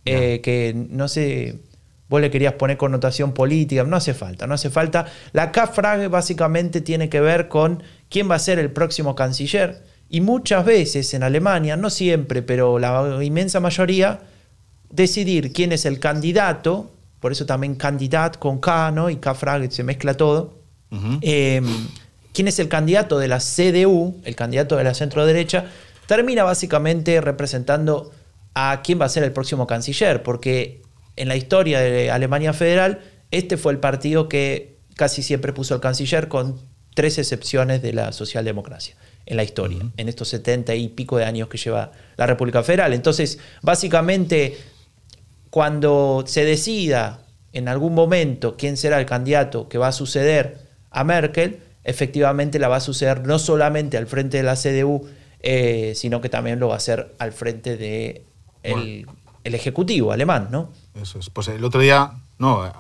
eh, 0.04 0.42
que 0.44 0.74
no 0.76 1.08
sé, 1.08 1.62
vos 2.10 2.20
le 2.20 2.30
querías 2.30 2.56
poner 2.56 2.76
connotación 2.76 3.32
política, 3.32 3.86
no 3.86 3.96
hace 3.96 4.14
falta, 4.14 4.46
no 4.46 4.56
hace 4.56 4.70
falta. 4.70 5.06
La 5.32 5.54
K-Frage 5.54 6.10
básicamente 6.10 6.82
tiene 6.82 7.08
que 7.08 7.22
ver 7.22 7.48
con 7.48 7.82
quién 8.10 8.30
va 8.30 8.36
a 8.36 8.40
ser 8.40 8.60
el 8.60 8.72
próximo 8.72 9.16
canciller. 9.16 9.93
Y 10.14 10.22
muchas 10.22 10.64
veces 10.64 11.12
en 11.16 11.24
Alemania, 11.24 11.76
no 11.76 11.90
siempre, 11.90 12.44
pero 12.44 12.78
la 12.78 13.18
inmensa 13.24 13.60
mayoría, 13.60 14.20
decidir 14.92 15.52
quién 15.52 15.72
es 15.72 15.88
el 15.88 16.00
candidato, 16.00 16.92
por 17.20 17.32
eso 17.32 17.48
también 17.48 17.74
candidat 17.74 18.38
con 18.38 18.60
K, 18.60 18.92
¿no? 18.92 19.10
Y 19.10 19.16
K 19.16 19.34
frag 19.34 19.72
se 19.72 19.82
mezcla 19.84 20.14
todo. 20.14 20.60
Em, 21.22 21.66
quién 22.32 22.48
es 22.48 22.60
el 22.60 22.70
candidato 22.70 23.18
de 23.18 23.28
la 23.28 23.40
CDU, 23.40 24.22
el 24.24 24.36
candidato 24.36 24.78
de 24.78 24.84
la 24.84 24.94
centro 24.94 25.26
derecha, 25.26 25.72
termina 26.06 26.44
básicamente 26.44 27.20
representando 27.20 28.12
a 28.54 28.82
quién 28.84 29.02
va 29.02 29.06
a 29.06 29.10
ser 29.10 29.24
el 29.24 29.32
próximo 29.32 29.66
canciller, 29.66 30.22
porque 30.22 30.84
en 31.16 31.28
la 31.28 31.36
historia 31.36 31.80
de 31.80 32.12
Alemania 32.12 32.54
Federal, 32.54 33.02
este 33.32 33.58
fue 33.58 33.72
el 33.72 33.80
partido 33.80 34.30
que 34.30 34.78
casi 34.96 35.24
siempre 35.24 35.54
puso 35.54 35.74
el 35.74 35.82
canciller 35.82 36.28
con 36.28 36.60
tres 36.94 37.18
excepciones 37.18 37.82
de 37.82 37.94
la 37.94 38.12
socialdemocracia 38.12 38.96
en 39.26 39.38
la 39.38 39.44
historia, 39.44 39.80
en 39.98 40.10
estos 40.10 40.28
setenta 40.28 40.76
y 40.76 40.90
pico 40.90 41.18
de 41.18 41.26
años 41.26 41.48
que 41.48 41.58
lleva 41.58 41.92
la 42.18 42.26
República 42.26 42.64
Federal. 42.64 42.94
Entonces, 42.94 43.40
básicamente 43.62 44.58
cuando 45.50 46.24
se 46.26 46.46
decida 46.46 47.20
en 47.52 47.68
algún 47.68 47.94
momento 47.94 48.58
quién 48.58 48.76
será 48.76 49.00
el 49.00 49.06
candidato 49.06 49.70
que 49.70 49.78
va 49.78 49.90
a 49.90 49.92
suceder 49.92 50.58
a 50.90 51.04
Merkel, 51.04 51.60
efectivamente 51.84 52.58
la 52.58 52.70
va 52.70 52.78
a 52.78 52.80
suceder 52.80 53.26
no 53.28 53.38
solamente 53.38 53.98
al 53.98 54.08
frente 54.08 54.38
de 54.38 54.44
la 54.44 54.56
CDU, 54.56 55.08
eh, 55.42 55.94
sino 55.96 56.22
que 56.22 56.30
también 56.30 56.60
lo 56.60 56.70
va 56.70 56.74
a 56.74 56.78
hacer 56.78 57.14
al 57.20 57.34
frente 57.34 57.78
del 57.78 58.26
de 58.64 59.06
el 59.44 59.56
Ejecutivo 59.56 60.12
alemán, 60.12 60.48
¿no? 60.50 60.72
Eso 61.00 61.20
es. 61.20 61.30
Pues 61.30 61.50
el 61.50 61.64
otro 61.64 61.82
día, 61.82 62.14
no, 62.40 62.72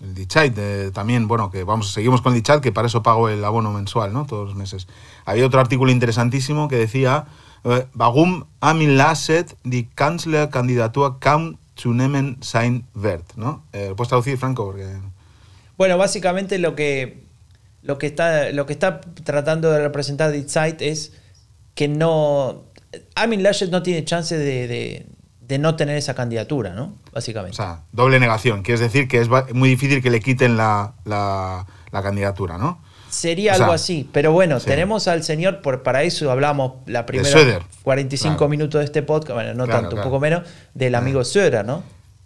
el 0.00 0.14
Dichat 0.14 0.56
eh, 0.56 0.90
también, 0.92 1.28
bueno, 1.28 1.50
que 1.50 1.64
vamos, 1.64 1.92
seguimos 1.92 2.22
con 2.22 2.32
el 2.32 2.38
Dichat, 2.38 2.62
que 2.62 2.72
para 2.72 2.86
eso 2.86 3.02
pago 3.02 3.28
el 3.28 3.44
abono 3.44 3.72
mensual, 3.72 4.12
¿no? 4.12 4.26
Todos 4.26 4.48
los 4.48 4.56
meses. 4.56 4.86
Había 5.24 5.46
otro 5.46 5.60
artículo 5.60 5.90
interesantísimo 5.90 6.68
que 6.68 6.76
decía 6.76 7.26
eh, 7.64 7.86
warum 7.94 8.44
Amin 8.60 8.96
Lasset 8.96 9.56
die 9.64 9.88
Kanzlerkandidatur 9.94 11.18
kaum 11.20 11.56
zu 11.76 11.92
nehmen 11.92 12.38
sein 12.42 12.84
wird, 12.94 13.24
¿no? 13.36 13.62
Eh, 13.72 13.92
¿Puedes 13.96 14.08
traducir, 14.08 14.38
Franco? 14.38 14.66
Porque... 14.66 14.86
Bueno, 15.76 15.96
básicamente 15.96 16.58
lo 16.58 16.74
que, 16.74 17.22
lo, 17.82 17.98
que 17.98 18.06
está, 18.06 18.50
lo 18.50 18.66
que 18.66 18.72
está 18.72 19.00
tratando 19.24 19.70
de 19.70 19.80
representar 19.80 20.34
Zeit 20.46 20.82
es 20.82 21.12
que 21.74 21.88
no. 21.88 22.64
Armin 23.14 23.42
Laschet 23.42 23.70
no 23.70 23.82
tiene 23.82 24.04
chance 24.04 24.36
de, 24.36 25.06
no 25.58 25.76
tener 25.76 25.96
esa 25.96 26.14
candidatura, 26.14 26.70
¿no? 26.70 26.94
Básicamente. 27.12 27.54
O 27.54 27.56
sea, 27.56 27.82
doble 27.92 28.20
negación. 28.20 28.62
Quiere 28.62 28.80
decir 28.80 29.08
que 29.08 29.20
es 29.20 29.28
muy 29.52 29.68
difícil 29.68 30.02
que 30.02 30.10
le 30.10 30.20
quiten 30.20 30.56
la, 30.56 30.94
candidatura, 31.90 32.58
¿no? 32.58 32.80
Sería 33.08 33.54
algo 33.54 33.72
así. 33.72 34.08
Pero 34.12 34.32
bueno, 34.32 34.60
tenemos 34.60 35.08
al 35.08 35.24
señor, 35.24 35.62
por, 35.62 35.82
para 35.82 36.02
eso 36.04 36.30
hablamos 36.30 36.74
la 36.86 37.06
primera 37.06 37.60
45 37.82 38.48
minutos 38.48 38.78
de 38.78 38.84
este 38.84 39.02
podcast, 39.02 39.34
bueno, 39.34 39.54
no 39.54 39.66
tanto, 39.66 39.96
un 39.96 40.02
poco 40.02 40.20
menos, 40.20 40.42
del 40.74 40.94
amigo 40.94 41.24
Söder, 41.24 41.64
¿no? 41.64 41.82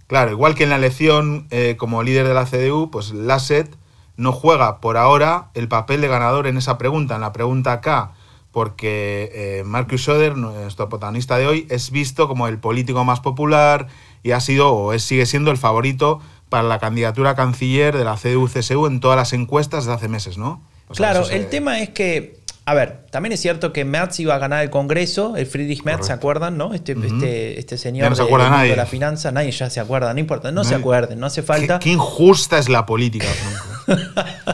Claro, 0.07 0.33
igual 0.33 0.55
que 0.55 0.65
en 0.65 0.71
la 0.71 0.77
elección 0.77 1.47
eh, 1.51 1.77
como 1.79 2.03
líder 2.03 2.29
de 2.29 2.35
la 2.35 2.45
CDU, 2.45 2.91
pues 2.91 3.13
Laschet 3.13 3.75
no 4.17 4.33
juega 4.33 4.81
por 4.81 4.97
ahora 4.97 5.49
el 5.55 5.69
papel 5.69 6.01
de 6.01 6.09
ganador 6.09 6.47
en 6.47 6.57
esa 6.57 6.79
pregunta, 6.79 7.15
en 7.15 7.23
la 7.23 7.33
pregunta 7.33 7.81
K, 7.81 8.13
porque 8.55 9.31
eh, 9.35 9.65
Marcus 9.65 10.05
Söder, 10.05 10.37
nuestro 10.37 10.89
protagonista 10.89 11.37
de 11.37 11.49
hoy, 11.49 11.67
es 11.71 11.91
visto 11.91 12.29
como 12.29 12.47
el 12.47 12.59
político 12.59 13.05
más 13.05 13.19
popular 13.19 13.89
y 14.23 14.31
ha 14.31 14.39
sido 14.39 14.73
o 14.73 14.93
es, 14.93 15.03
sigue 15.03 15.27
siendo 15.27 15.51
el 15.51 15.59
favorito 15.59 16.21
para 16.49 16.63
la 16.63 16.79
candidatura 16.79 17.31
a 17.31 17.35
canciller 17.35 17.99
de 17.99 18.05
la 18.05 18.15
CDU-CSU 18.15 18.87
en 18.87 19.01
todas 19.01 19.17
las 19.17 19.33
encuestas 19.33 19.87
de 19.87 19.93
hace 19.93 20.09
meses, 20.09 20.39
¿no? 20.39 20.63
claro, 20.95 21.29
el 21.31 21.49
tema 21.49 21.81
es 21.81 21.91
que 21.91 22.45
a 22.67 22.73
ver, 22.73 23.05
también 23.11 23.33
es 23.33 23.41
cierto 23.41 23.75
que 23.75 23.85
Merz 23.85 24.19
iba 24.21 24.35
a 24.35 24.39
ganar 24.39 24.63
el 24.63 24.71
Congreso, 24.71 25.37
el 25.37 25.45
Friedrich 25.45 25.83
Merz, 25.83 26.07
¿se 26.07 26.15
acuerdan? 26.15 26.57
¿no? 26.57 26.73
Este, 26.73 26.93
este, 26.93 27.59
este 27.59 27.77
señor 27.77 28.09
no 28.09 28.17
se 28.17 28.23
acuerda 28.23 28.47
de, 28.47 28.51
nadie. 28.53 28.71
de, 28.71 28.77
la 28.77 28.87
finanza, 28.87 29.33
nadie 29.33 29.51
ya 29.51 29.69
se 29.69 29.81
acuerda, 29.81 30.15
no 30.15 30.21
importa, 30.21 30.51
no 30.51 30.65
se 30.65 30.75
acuerden, 30.75 31.21
no 31.21 31.27
hace 31.27 31.43
falta. 31.43 31.79
Qué, 31.79 31.91
injusta 31.91 32.59
es 32.59 32.71
la 32.71 32.87
política, 32.87 33.27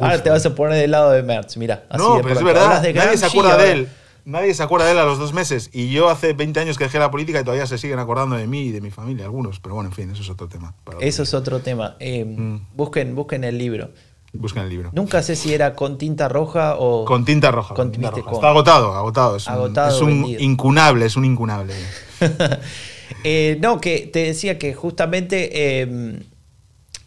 Ahora 0.00 0.22
te 0.22 0.30
vas 0.30 0.44
a 0.46 0.54
poner 0.54 0.78
del 0.78 0.90
lado 0.90 1.10
de 1.10 1.22
Merz, 1.22 1.56
mira. 1.56 1.84
no, 1.96 2.20
pero 2.22 2.34
es 2.34 2.44
verdad, 2.44 2.82
nadie 2.94 3.16
se 3.16 3.26
acuerda 3.26 3.56
de 3.56 3.72
él. 3.72 3.88
Nadie 4.24 4.52
se 4.52 4.62
acuerda 4.62 4.84
de 4.84 4.92
él 4.92 4.98
a 4.98 5.06
los 5.06 5.18
dos 5.18 5.32
meses. 5.32 5.70
Y 5.72 5.88
yo 5.88 6.10
hace 6.10 6.34
20 6.34 6.60
años 6.60 6.76
que 6.76 6.84
dejé 6.84 6.98
la 6.98 7.10
política 7.10 7.40
y 7.40 7.44
todavía 7.44 7.66
se 7.66 7.78
siguen 7.78 7.98
acordando 7.98 8.36
de 8.36 8.46
mí 8.46 8.64
y 8.64 8.72
de 8.72 8.82
mi 8.82 8.90
familia, 8.90 9.24
algunos. 9.24 9.58
Pero 9.58 9.76
bueno, 9.76 9.88
en 9.88 9.94
fin, 9.94 10.10
eso 10.10 10.20
es 10.20 10.28
otro 10.28 10.48
tema. 10.48 10.74
Eso 11.00 11.22
es 11.22 11.32
otro 11.32 11.60
tema. 11.60 11.96
Eh, 11.98 12.26
mm. 12.26 12.76
busquen, 12.76 13.14
busquen 13.14 13.42
el 13.44 13.56
libro. 13.56 13.88
Busquen 14.34 14.64
el 14.64 14.68
libro. 14.68 14.90
Nunca 14.92 15.22
sé 15.22 15.34
si 15.34 15.54
era 15.54 15.74
con 15.74 15.96
tinta 15.96 16.28
roja 16.28 16.76
o. 16.78 17.06
Con 17.06 17.24
tinta 17.24 17.50
roja. 17.50 17.74
Está 17.74 18.50
agotado, 18.50 18.92
agotado. 18.94 19.36
Es 19.36 20.00
un, 20.02 20.26
incunable, 20.26 21.06
es 21.06 21.16
un 21.16 21.24
incunable. 21.24 21.74
Eh, 23.24 23.56
no, 23.62 23.80
que 23.80 24.00
te 24.12 24.18
decía 24.18 24.58
que 24.58 24.74
justamente 24.74 25.80
em, 25.80 26.20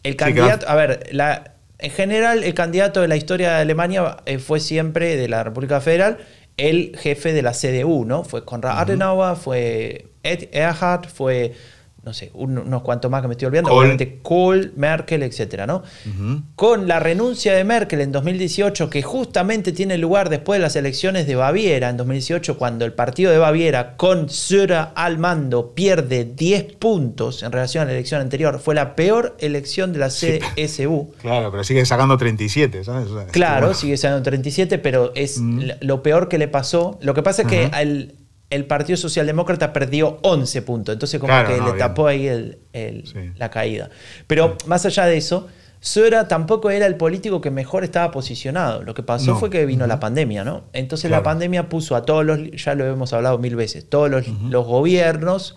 el 0.02 0.16
candidato. 0.16 0.68
a 0.68 0.74
ver, 0.74 1.08
la, 1.12 1.51
en 1.82 1.90
general, 1.90 2.44
el 2.44 2.54
candidato 2.54 3.00
de 3.00 3.08
la 3.08 3.16
historia 3.16 3.54
de 3.54 3.60
Alemania 3.62 4.18
eh, 4.24 4.38
fue 4.38 4.60
siempre 4.60 5.16
de 5.16 5.28
la 5.28 5.42
República 5.42 5.80
Federal 5.80 6.18
el 6.56 6.96
jefe 6.96 7.32
de 7.32 7.42
la 7.42 7.52
CDU, 7.52 8.04
¿no? 8.04 8.24
Fue 8.24 8.44
Konrad 8.44 8.78
Adenauer, 8.78 9.36
fue 9.36 10.06
Ed 10.22 10.48
Erhard, 10.52 11.08
fue 11.08 11.54
no 12.04 12.12
sé, 12.12 12.32
unos 12.34 12.82
cuantos 12.82 13.10
más 13.10 13.22
que 13.22 13.28
me 13.28 13.34
estoy 13.34 13.46
olvidando, 13.46 13.70
Kohl. 13.70 13.78
obviamente 13.78 14.18
Kohl, 14.22 14.72
Merkel, 14.74 15.22
etcétera, 15.22 15.66
¿no? 15.66 15.84
Con 16.56 16.88
la 16.88 16.98
renuncia 16.98 17.54
de 17.54 17.62
Merkel 17.62 18.00
en 18.00 18.10
2018, 18.10 18.90
que 18.90 19.02
justamente 19.02 19.70
tiene 19.70 19.96
lugar 19.98 20.28
después 20.28 20.58
de 20.58 20.62
las 20.62 20.74
elecciones 20.74 21.28
de 21.28 21.36
Baviera, 21.36 21.90
en 21.90 21.96
2018, 21.96 22.58
cuando 22.58 22.84
el 22.84 22.92
partido 22.92 23.30
de 23.30 23.38
Baviera, 23.38 23.96
con 23.96 24.28
Söder 24.28 24.88
al 24.94 25.18
mando, 25.18 25.74
pierde 25.74 26.24
10 26.24 26.74
puntos 26.74 27.44
en 27.44 27.52
relación 27.52 27.82
a 27.82 27.84
la 27.86 27.92
elección 27.92 28.20
anterior, 28.20 28.58
fue 28.58 28.74
la 28.74 28.96
peor 28.96 29.36
elección 29.38 29.92
de 29.92 30.00
la 30.00 30.08
CSU. 30.08 31.12
Claro, 31.20 31.52
pero 31.52 31.62
sigue 31.62 31.86
sacando 31.86 32.16
37, 32.18 32.82
¿sabes? 32.82 33.08
claro, 33.30 33.74
sigue 33.74 33.96
sacando 33.96 34.22
37, 34.22 34.78
pero 34.78 35.12
es 35.14 35.40
lo 35.80 36.02
peor 36.02 36.28
que 36.28 36.38
le 36.38 36.48
pasó. 36.48 36.98
Lo 37.00 37.14
que 37.14 37.22
pasa 37.22 37.42
es 37.42 37.48
que 37.48 37.70
al 37.72 37.92
el 37.92 38.21
Partido 38.66 38.96
Socialdemócrata 38.96 39.72
perdió 39.72 40.18
11 40.22 40.62
puntos. 40.62 40.92
Entonces, 40.94 41.18
como 41.20 41.32
que 41.46 41.60
le 41.60 41.72
tapó 41.78 42.06
ahí 42.06 42.56
la 43.36 43.50
caída. 43.50 43.90
Pero 44.26 44.56
más 44.66 44.84
allá 44.86 45.06
de 45.06 45.16
eso, 45.16 45.48
Sora 45.82 46.28
tampoco 46.28 46.70
era 46.70 46.86
el 46.86 46.94
político 46.94 47.40
que 47.40 47.50
mejor 47.50 47.82
estaba 47.82 48.12
posicionado. 48.12 48.84
Lo 48.84 48.94
que 48.94 49.02
pasó 49.02 49.34
fue 49.34 49.50
que 49.50 49.66
vino 49.66 49.84
la 49.88 49.98
pandemia, 49.98 50.44
¿no? 50.44 50.62
Entonces 50.72 51.10
la 51.10 51.24
pandemia 51.24 51.68
puso 51.68 51.96
a 51.96 52.04
todos 52.04 52.24
los, 52.24 52.38
ya 52.52 52.76
lo 52.76 52.86
hemos 52.86 53.12
hablado 53.12 53.38
mil 53.38 53.56
veces, 53.56 53.88
todos 53.88 54.08
los, 54.08 54.24
gobiernos 54.64 55.56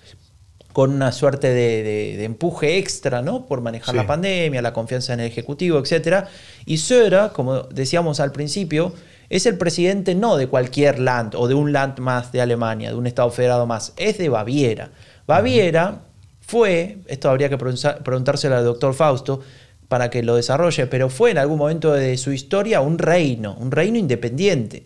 con 0.73 0.91
una 0.91 1.11
suerte 1.11 1.53
de, 1.53 2.25
empuje 2.25 2.79
extra, 2.79 3.21
¿no? 3.21 3.45
Por 3.45 3.61
manejar 3.61 3.93
la 3.93 4.07
pandemia, 4.07 4.63
la 4.63 4.73
confianza 4.73 5.13
en 5.13 5.19
el 5.19 5.27
Ejecutivo, 5.27 5.77
etc. 5.77 6.25
Y 6.65 6.77
Sora, 6.79 7.29
como 7.29 7.61
decíamos 7.61 8.19
al 8.19 8.31
principio, 8.31 8.93
es 9.29 9.45
el 9.45 9.57
presidente 9.57 10.15
no 10.15 10.37
de 10.37 10.47
cualquier 10.47 10.99
land 10.99 11.35
o 11.35 11.47
de 11.47 11.53
un 11.53 11.73
land 11.73 11.99
más 11.99 12.31
de 12.31 12.41
Alemania, 12.41 12.89
de 12.89 12.95
un 12.95 13.07
Estado 13.07 13.29
federado 13.31 13.65
más, 13.65 13.93
es 13.97 14.17
de 14.17 14.29
Baviera. 14.29 14.91
Baviera 15.27 16.01
fue, 16.41 16.99
esto 17.07 17.29
habría 17.29 17.49
que 17.49 17.57
preguntárselo 17.57 18.55
al 18.55 18.63
doctor 18.63 18.93
Fausto 18.93 19.41
para 19.87 20.09
que 20.09 20.23
lo 20.23 20.35
desarrolle, 20.35 20.87
pero 20.87 21.09
fue 21.09 21.31
en 21.31 21.37
algún 21.37 21.57
momento 21.57 21.91
de 21.93 22.17
su 22.17 22.31
historia 22.31 22.81
un 22.81 22.97
reino, 22.97 23.55
un 23.59 23.71
reino 23.71 23.97
independiente. 23.97 24.85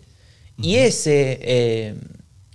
Y 0.58 0.76
ese, 0.76 1.38
eh, 1.42 1.94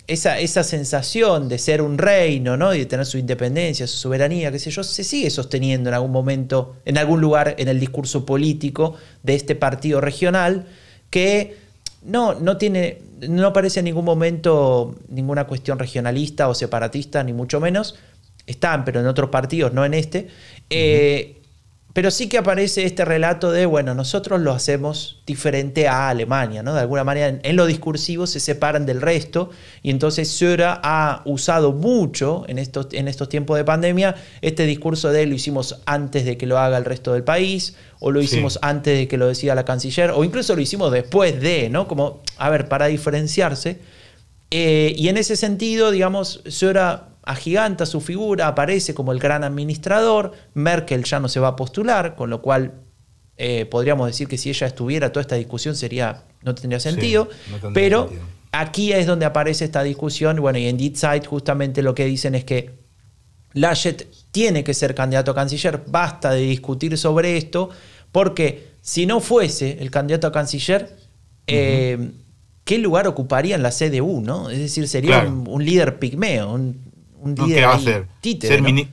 esa, 0.08 0.40
esa, 0.40 0.64
sensación 0.64 1.50
de 1.50 1.58
ser 1.58 1.82
un 1.82 1.98
reino, 1.98 2.56
¿no? 2.56 2.74
Y 2.74 2.80
de 2.80 2.86
tener 2.86 3.06
su 3.06 3.18
independencia, 3.18 3.88
su 3.88 3.98
soberanía, 3.98 4.52
qué 4.52 4.60
sé 4.60 4.70
yo, 4.70 4.84
se 4.84 5.04
sigue 5.04 5.32
sosteniendo 5.32 5.90
en 5.90 5.96
algún 5.96 6.12
momento, 6.12 6.76
en 6.86 7.00
algún 7.00 7.20
lugar 7.20 7.56
en 7.58 7.68
el 7.68 7.80
discurso 7.80 8.26
político 8.26 8.96
de 9.24 9.34
este 9.36 9.56
partido 9.56 10.02
regional 10.02 10.68
que 11.10 11.65
no, 12.06 12.36
no 12.36 12.58
tiene, 12.58 13.02
no 13.28 13.48
aparece 13.48 13.80
en 13.80 13.86
ningún 13.86 14.06
momento 14.06 14.96
ninguna 15.10 15.46
cuestión 15.48 15.80
regionalista 15.80 16.48
o 16.48 16.54
separatista, 16.54 17.24
ni 17.24 17.34
mucho 17.34 17.60
menos. 17.60 17.98
Están, 18.46 18.86
pero 18.86 19.00
en 19.00 19.08
otros 19.08 19.30
partidos, 19.30 19.74
no 19.74 19.84
en 19.86 19.96
este. 19.96 20.28
Eh, 20.70 21.42
pero 21.96 22.12
sí 22.12 22.28
que 22.28 22.38
aparece 22.38 22.84
este 22.84 23.06
relato 23.06 23.54
de, 23.54 23.66
bueno, 23.66 23.96
nosotros 23.96 24.42
lo 24.42 24.52
hacemos 24.52 25.22
diferente 25.26 25.88
a 25.88 26.10
Alemania, 26.10 26.62
¿no? 26.62 26.74
De 26.74 26.82
alguna 26.82 27.06
manera 27.06 27.40
en, 27.42 27.56
lo 27.56 27.66
discursivo 27.66 28.28
se 28.28 28.42
separan 28.42 28.86
del 28.86 29.00
resto 29.00 29.50
y 29.82 29.92
entonces 29.92 30.28
Söder 30.28 30.62
ha 30.84 31.22
usado 31.24 31.72
mucho 31.72 32.44
en 32.50 32.60
estos, 32.60 32.88
en 32.92 33.08
estos 33.08 33.30
tiempos 33.30 33.56
de 33.56 33.64
pandemia 33.64 34.14
este 34.42 34.66
discurso 34.66 35.10
de 35.14 35.26
lo 35.26 35.36
hicimos 35.36 35.84
antes 35.86 36.26
de 36.26 36.38
que 36.38 36.46
lo 36.46 36.60
haga 36.60 36.78
el 36.78 36.84
resto 36.84 37.14
del 37.14 37.24
país 37.24 37.78
o 38.02 38.12
lo 38.12 38.22
hicimos 38.22 38.60
antes 38.62 38.98
de 38.98 39.08
que 39.08 39.16
lo 39.16 39.28
decida 39.28 39.56
la 39.56 39.64
canciller 39.64 40.12
o 40.12 40.26
incluso 40.26 40.54
lo 40.54 40.62
hicimos 40.62 40.92
después 40.92 41.40
de, 41.40 41.70
¿no? 41.70 41.88
Como, 41.88 42.22
a 42.36 42.50
ver, 42.50 42.68
para 42.68 42.88
diferenciarse. 42.88 43.80
Eh, 44.52 44.94
y 44.98 45.08
en 45.08 45.16
ese 45.16 45.38
sentido, 45.38 45.92
digamos, 45.92 46.42
Söder 46.46 47.15
agiganta 47.26 47.86
su 47.86 48.02
figura, 48.02 48.48
aparece 48.48 48.94
como 48.94 49.12
el 49.12 49.20
gran 49.20 49.44
administrador, 49.44 50.32
Merkel 50.54 51.04
ya 51.04 51.20
no 51.20 51.28
se 51.28 51.40
va 51.40 51.50
a 51.50 51.56
postular, 51.56 52.16
con 52.16 52.30
lo 52.30 52.42
cual 52.42 52.74
eh, 53.38 53.66
podríamos 53.66 54.08
decir 54.08 54.28
que 54.28 54.38
si 54.38 54.50
ella 54.50 54.68
estuviera, 54.68 55.12
toda 55.12 55.22
esta 55.22 55.36
discusión 55.36 55.76
sería, 55.76 56.24
no 56.44 56.56
tendría 56.56 56.80
sentido, 56.80 57.28
pero 57.74 58.10
aquí 58.52 58.94
es 58.94 59.08
donde 59.08 59.26
aparece 59.26 59.66
esta 59.66 59.84
discusión, 59.84 60.40
bueno, 60.40 60.60
y 60.60 60.68
en 60.68 60.78
Deep 60.78 60.96
Side 60.96 61.26
justamente 61.26 61.82
lo 61.82 61.96
que 61.96 62.06
dicen 62.06 62.36
es 62.36 62.46
que 62.46 62.86
Laschet 63.54 64.08
tiene 64.32 64.64
que 64.64 64.74
ser 64.74 64.94
candidato 64.94 65.32
a 65.32 65.36
canciller, 65.36 65.82
basta 65.88 66.32
de 66.32 66.42
discutir 66.42 66.98
sobre 66.98 67.38
esto, 67.38 67.70
porque 68.12 68.76
si 68.82 69.06
no 69.06 69.20
fuese 69.20 69.78
el 69.82 69.90
candidato 69.90 70.28
a 70.28 70.32
canciller, 70.32 70.96
eh, 71.48 72.12
¿qué 72.66 72.78
lugar 72.78 73.08
ocuparía 73.08 73.56
en 73.56 73.64
la 73.64 73.72
CDU? 73.72 74.22
¿no? 74.22 74.50
Es 74.50 74.60
decir, 74.60 74.88
sería 74.88 75.24
un, 75.24 75.64
líder 75.64 76.00
pigmeo, 76.00 76.54
un, 76.54 76.85
¿Qué 77.34 77.66
va 77.66 77.74
a 77.74 77.76
hacer? 77.76 78.08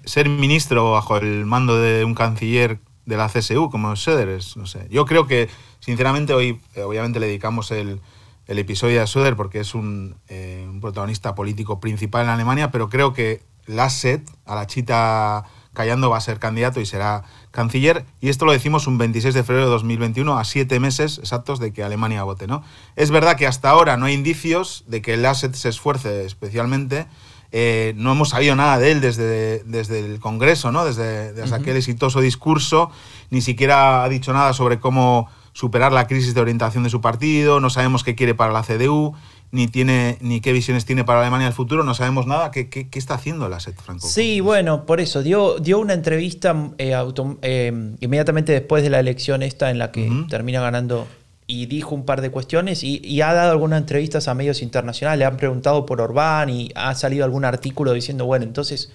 ser, 0.05 0.29
ministro 0.29 0.93
bajo 0.93 1.19
el 1.19 1.45
mando 1.45 1.79
de 1.79 2.05
un 2.05 2.15
canciller 2.15 2.79
de 3.05 3.17
la 3.17 3.29
CSU 3.29 3.69
como 3.71 3.95
Söder, 3.97 4.41
no 4.57 4.67
sé. 4.67 4.87
Yo 4.91 5.05
creo 5.05 5.27
que, 5.27 5.51
sinceramente, 5.81 6.33
hoy 6.33 6.61
eh, 6.75 6.83
obviamente 6.83 7.21
le 7.21 7.27
dedicamos 7.27 7.71
el, 7.71 8.01
episodio 8.47 9.03
a 9.03 9.07
Söder 9.07 9.35
porque 9.35 9.61
es 9.61 9.75
un, 9.75 10.17
eh, 10.29 10.67
un, 10.69 10.81
protagonista 10.81 11.35
político 11.35 11.81
principal 11.81 12.25
en 12.25 12.31
Alemania, 12.31 12.71
pero 12.71 12.89
creo 12.89 13.13
que 13.13 13.41
Lasset, 13.67 14.29
a 14.45 14.55
la 14.55 14.67
chita 14.67 15.45
callando, 15.73 16.11
va 16.11 16.19
a 16.19 16.21
ser 16.21 16.39
candidato 16.39 16.81
y 16.81 16.87
será 16.87 17.25
canciller. 17.51 18.05
Y 18.21 18.29
esto 18.29 18.45
lo 18.45 18.53
decimos 18.53 18.87
un 18.87 18.99
26 18.99 19.35
de 19.35 19.43
febrero 19.43 19.67
de 19.67 19.73
2021, 19.73 20.39
a 20.39 20.45
siete 20.45 20.81
meses 20.81 21.19
exactos 21.19 21.59
de 21.61 21.73
que 21.73 21.83
Alemania 21.83 22.23
vote. 22.25 22.47
¿no? 22.47 22.63
Es 22.97 23.11
verdad 23.11 23.37
que 23.37 23.47
hasta 23.47 23.71
ahora 23.71 23.97
no 23.97 24.07
hay 24.07 24.15
indicios 24.15 24.85
de 24.87 25.03
que 25.03 25.17
Lasset 25.17 25.55
se 25.55 25.69
esfuerce 25.69 26.25
especialmente 26.25 27.07
eh, 27.55 27.93
no 27.97 28.13
hemos 28.13 28.31
sabido 28.31 28.57
nada 28.57 28.79
de 28.79 28.93
él 28.93 29.01
desde, 29.03 29.63
desde 29.65 30.01
el 30.01 30.19
Congreso, 30.21 30.73
¿no? 30.73 30.87
desde, 30.87 31.35
aquel 31.55 31.77
exitoso 31.77 32.21
discurso. 32.21 32.91
Ni 33.31 33.43
siquiera 33.43 34.03
ha 34.03 34.09
dicho 34.09 34.33
nada 34.33 34.55
sobre 34.55 34.81
cómo 34.81 35.29
superar 35.53 35.93
la 35.93 36.07
crisis 36.07 36.35
de 36.35 36.41
orientación 36.41 36.83
de 36.83 36.89
su 36.89 37.03
partido. 37.03 37.61
No 37.61 37.69
sabemos 37.69 38.05
qué 38.05 38.15
quiere 38.15 38.35
para 38.35 38.55
la 38.55 38.63
CDU, 38.63 39.15
ni, 39.51 39.69
tiene, 39.69 40.17
ni 40.23 40.41
qué 40.41 40.55
visiones 40.55 40.87
tiene 40.87 41.05
para 41.05 41.21
Alemania 41.21 41.47
el 41.47 41.53
futuro. 41.53 41.85
No 41.85 41.93
sabemos 41.93 42.27
nada. 42.27 42.51
¿Qué, 42.51 42.71
qué, 42.71 42.89
está 42.95 43.15
haciendo 43.15 43.47
la 43.51 43.61
SET, 43.61 43.77
Franco? 43.77 44.09
Sí, 44.09 44.41
bueno, 44.41 44.87
por 44.87 45.01
eso. 45.01 45.23
Dio, 45.23 45.59
dio 45.59 45.79
una 45.79 45.93
entrevista 45.93 46.57
eh, 46.79 46.97
eh, 47.43 47.95
inmediatamente 48.01 48.53
después 48.53 48.83
de 48.83 48.89
la 48.89 48.99
elección 48.99 49.43
esta 49.43 49.71
en 49.71 49.79
la 49.79 49.93
que 49.93 50.11
termina 50.31 50.63
ganando 50.63 51.07
y 51.47 51.67
dijo 51.67 51.95
un 51.95 52.05
par 52.05 52.21
de 52.21 52.31
cuestiones 52.31 52.83
y, 52.85 53.21
ha 53.21 53.33
dado 53.35 53.53
algunas 53.53 53.81
entrevistas 53.81 54.29
a 54.29 54.35
medios 54.35 54.63
internacionales, 54.63 55.19
le 55.19 55.25
han 55.25 55.37
preguntado 55.37 55.87
por 55.87 56.01
Orbán 56.01 56.51
y 56.51 56.71
ha 56.75 56.95
salido 56.95 57.25
algún 57.25 57.45
artículo 57.45 57.93
diciendo, 57.93 58.27
bueno, 58.27 58.45
entonces 58.45 58.93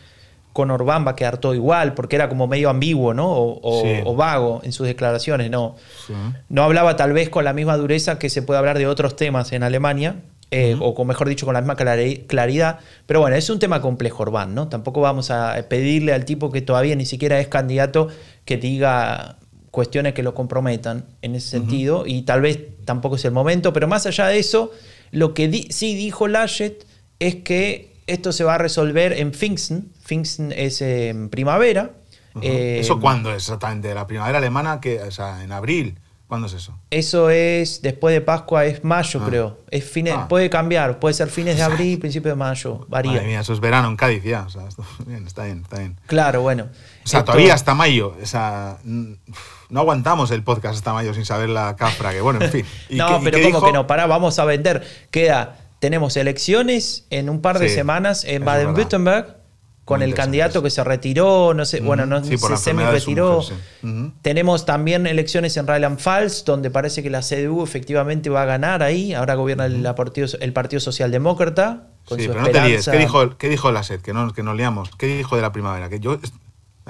con 0.54 0.72
Orbán 0.72 1.06
va 1.06 1.12
a 1.12 1.16
quedar 1.16 1.38
todo 1.38 1.54
igual, 1.54 1.94
porque 1.94 2.16
era 2.16 2.30
como 2.30 2.48
medio 2.48 2.72
ambiguo, 2.72 3.14
¿no? 3.14 3.28
O, 3.30 4.16
vago 4.16 4.62
en 4.64 4.72
sus 4.72 4.88
declaraciones, 4.88 5.52
¿no? 5.52 5.76
No 6.50 6.64
hablaba 6.64 6.96
tal 6.96 7.14
vez 7.14 7.30
con 7.30 7.44
la 7.44 7.54
misma 7.54 7.78
dureza 7.78 8.18
que 8.18 8.30
se 8.30 8.42
puede 8.42 8.58
hablar 8.58 8.80
de 8.80 8.88
otros 8.88 9.16
temas 9.16 9.52
en 9.52 9.62
Alemania, 9.62 10.16
eh, 10.50 10.76
o 10.80 10.96
con, 10.96 11.06
mejor 11.06 11.30
dicho, 11.30 11.46
con 11.46 11.54
la 11.54 11.62
misma 11.62 11.76
claridad. 11.76 12.80
Pero 13.06 13.20
bueno, 13.20 13.36
es 13.36 13.50
un 13.52 13.60
tema 13.60 13.82
complejo, 13.82 14.24
Orbán, 14.24 14.56
¿no? 14.56 14.68
Tampoco 14.68 15.02
vamos 15.02 15.30
a 15.30 15.64
pedirle 15.70 16.14
al 16.14 16.26
tipo 16.26 16.52
que 16.52 16.62
todavía 16.62 16.96
ni 16.96 17.06
siquiera 17.06 17.40
es 17.40 17.50
candidato 17.50 18.08
que 18.44 18.58
diga 18.58 19.38
cuestiones 19.72 20.14
que 20.14 20.24
lo 20.24 20.34
comprometan 20.34 21.06
en 21.22 21.36
ese 21.36 21.50
sentido, 21.50 22.06
y 22.06 22.24
tal 22.24 22.42
vez 22.42 22.60
tampoco 22.86 23.16
es 23.16 23.26
el 23.26 23.32
momento, 23.32 23.74
pero 23.74 23.88
más 23.88 24.06
allá 24.06 24.28
de 24.28 24.40
eso, 24.40 24.72
lo 25.12 25.34
que 25.34 25.68
sí 25.70 25.96
dijo 25.96 26.28
Laschet 26.28 26.86
es 27.20 27.36
que 27.36 27.94
esto 28.08 28.32
se 28.32 28.44
va 28.44 28.56
a 28.56 28.58
resolver 28.58 29.14
en 29.14 29.32
Pfingsten, 29.32 29.92
Pfingsten 30.04 30.54
es 30.54 30.82
en 30.82 31.30
primavera. 31.30 31.92
¿Eso 32.42 32.94
eh, 32.94 32.98
cuándo 33.02 33.32
es 33.32 33.38
exactamente? 33.38 33.94
¿La 33.94 34.08
primavera 34.08 34.38
alemana? 34.38 34.80
Que, 34.80 35.02
o 35.02 35.12
sea, 35.12 35.44
en 35.44 35.52
abril. 35.52 36.00
¿Cuándo 36.28 36.48
es 36.48 36.54
eso? 36.54 36.78
Eso 36.90 37.30
es 37.30 37.82
después 37.82 38.14
de 38.14 38.20
Pascua, 38.20 38.66
es 38.66 38.84
mayo, 38.84 39.22
ah. 39.24 39.26
creo. 39.26 39.60
Es 39.72 39.90
fines, 39.90 40.14
ah. 40.18 40.28
Puede 40.28 40.50
cambiar, 40.50 41.00
puede 41.00 41.14
ser 41.14 41.30
fines 41.30 41.56
de 41.56 41.64
abril, 41.64 42.00
principio 42.00 42.32
de 42.32 42.36
mayo, 42.36 42.86
varía. 42.90 43.14
Madre 43.14 43.28
mía, 43.28 43.40
eso 43.40 43.54
es 43.54 43.62
verano 43.62 43.88
en 43.88 43.96
Cádiz 43.96 44.24
ya. 44.24 44.44
O 44.44 44.50
sea, 44.50 44.64
bien, 45.06 45.26
está 45.26 45.46
bien, 45.46 45.62
está 45.62 45.80
bien. 45.80 45.98
Claro, 46.06 46.42
bueno. 46.42 46.68
O 47.06 47.08
sea, 47.08 47.24
todavía 47.24 47.54
hasta 47.54 47.74
mayo. 47.74 48.14
O 48.22 48.26
sea, 48.26 48.78
no 48.84 49.80
aguantamos 49.80 50.30
el 50.32 50.44
podcast 50.44 50.76
hasta 50.76 50.92
mayo 50.92 51.14
sin 51.14 51.24
saber 51.24 51.48
la 51.48 51.78
cafra, 51.78 52.12
que 52.12 52.20
bueno, 52.20 52.44
en 52.44 52.52
fin. 52.52 52.66
no, 52.90 53.22
pero 53.24 53.42
como 53.42 53.66
que 53.66 53.72
no, 53.72 53.88
pará, 53.88 54.06
vamos 54.06 54.38
a 54.38 54.44
vender. 54.44 54.86
Queda, 55.12 55.60
tenemos 55.80 56.18
elecciones 56.18 57.06
en 57.10 57.30
un 57.30 57.42
par 57.42 57.58
de 57.58 57.70
semanas 57.70 58.26
en 58.26 58.44
Baden-Württemberg 58.44 59.47
con 59.88 60.02
el 60.02 60.14
candidato 60.14 60.62
que 60.62 60.70
se 60.70 60.84
retiró, 60.84 61.54
no 61.54 61.64
sé, 61.64 61.80
bueno, 61.80 62.06
no 62.06 62.22
se 62.22 62.38
semi-retiró. 62.58 63.42
Tenemos 64.22 64.66
también 64.66 65.08
elecciones 65.08 65.56
en 65.56 65.66
Rheinland-Pfalz, 65.66 66.44
donde 66.44 66.70
parece 66.70 67.02
que 67.02 67.10
la 67.10 67.22
CDU 67.22 67.64
efectivamente 67.64 68.30
va 68.30 68.42
a 68.42 68.46
ganar 68.46 68.84
ahí. 68.84 69.14
Ahora 69.14 69.36
gobierna 69.36 69.66
el, 69.66 69.82
partido, 69.96 70.28
el 70.42 70.52
Partido 70.52 70.82
Socialdemócrata. 70.82 71.88
Con 72.04 72.20
sí, 72.20 72.28
pero 72.28 72.42
no 72.42 72.50
te 72.50 72.62
líes. 72.68 72.86
¿Qué 72.86 72.98
dijo, 72.98 73.38
qué 73.38 73.48
dijo 73.48 73.72
Laschet? 73.72 74.02
Que 74.02 74.12
no, 74.12 74.34
que 74.34 74.44
nos 74.44 74.58
liamos. 74.58 74.90
¿Qué 74.98 75.08
dijo 75.08 75.38
de 75.38 75.42
la 75.42 75.54
primavera? 75.54 75.88
Que 75.88 76.02
yo, 76.02 76.16
eh. 76.16 76.20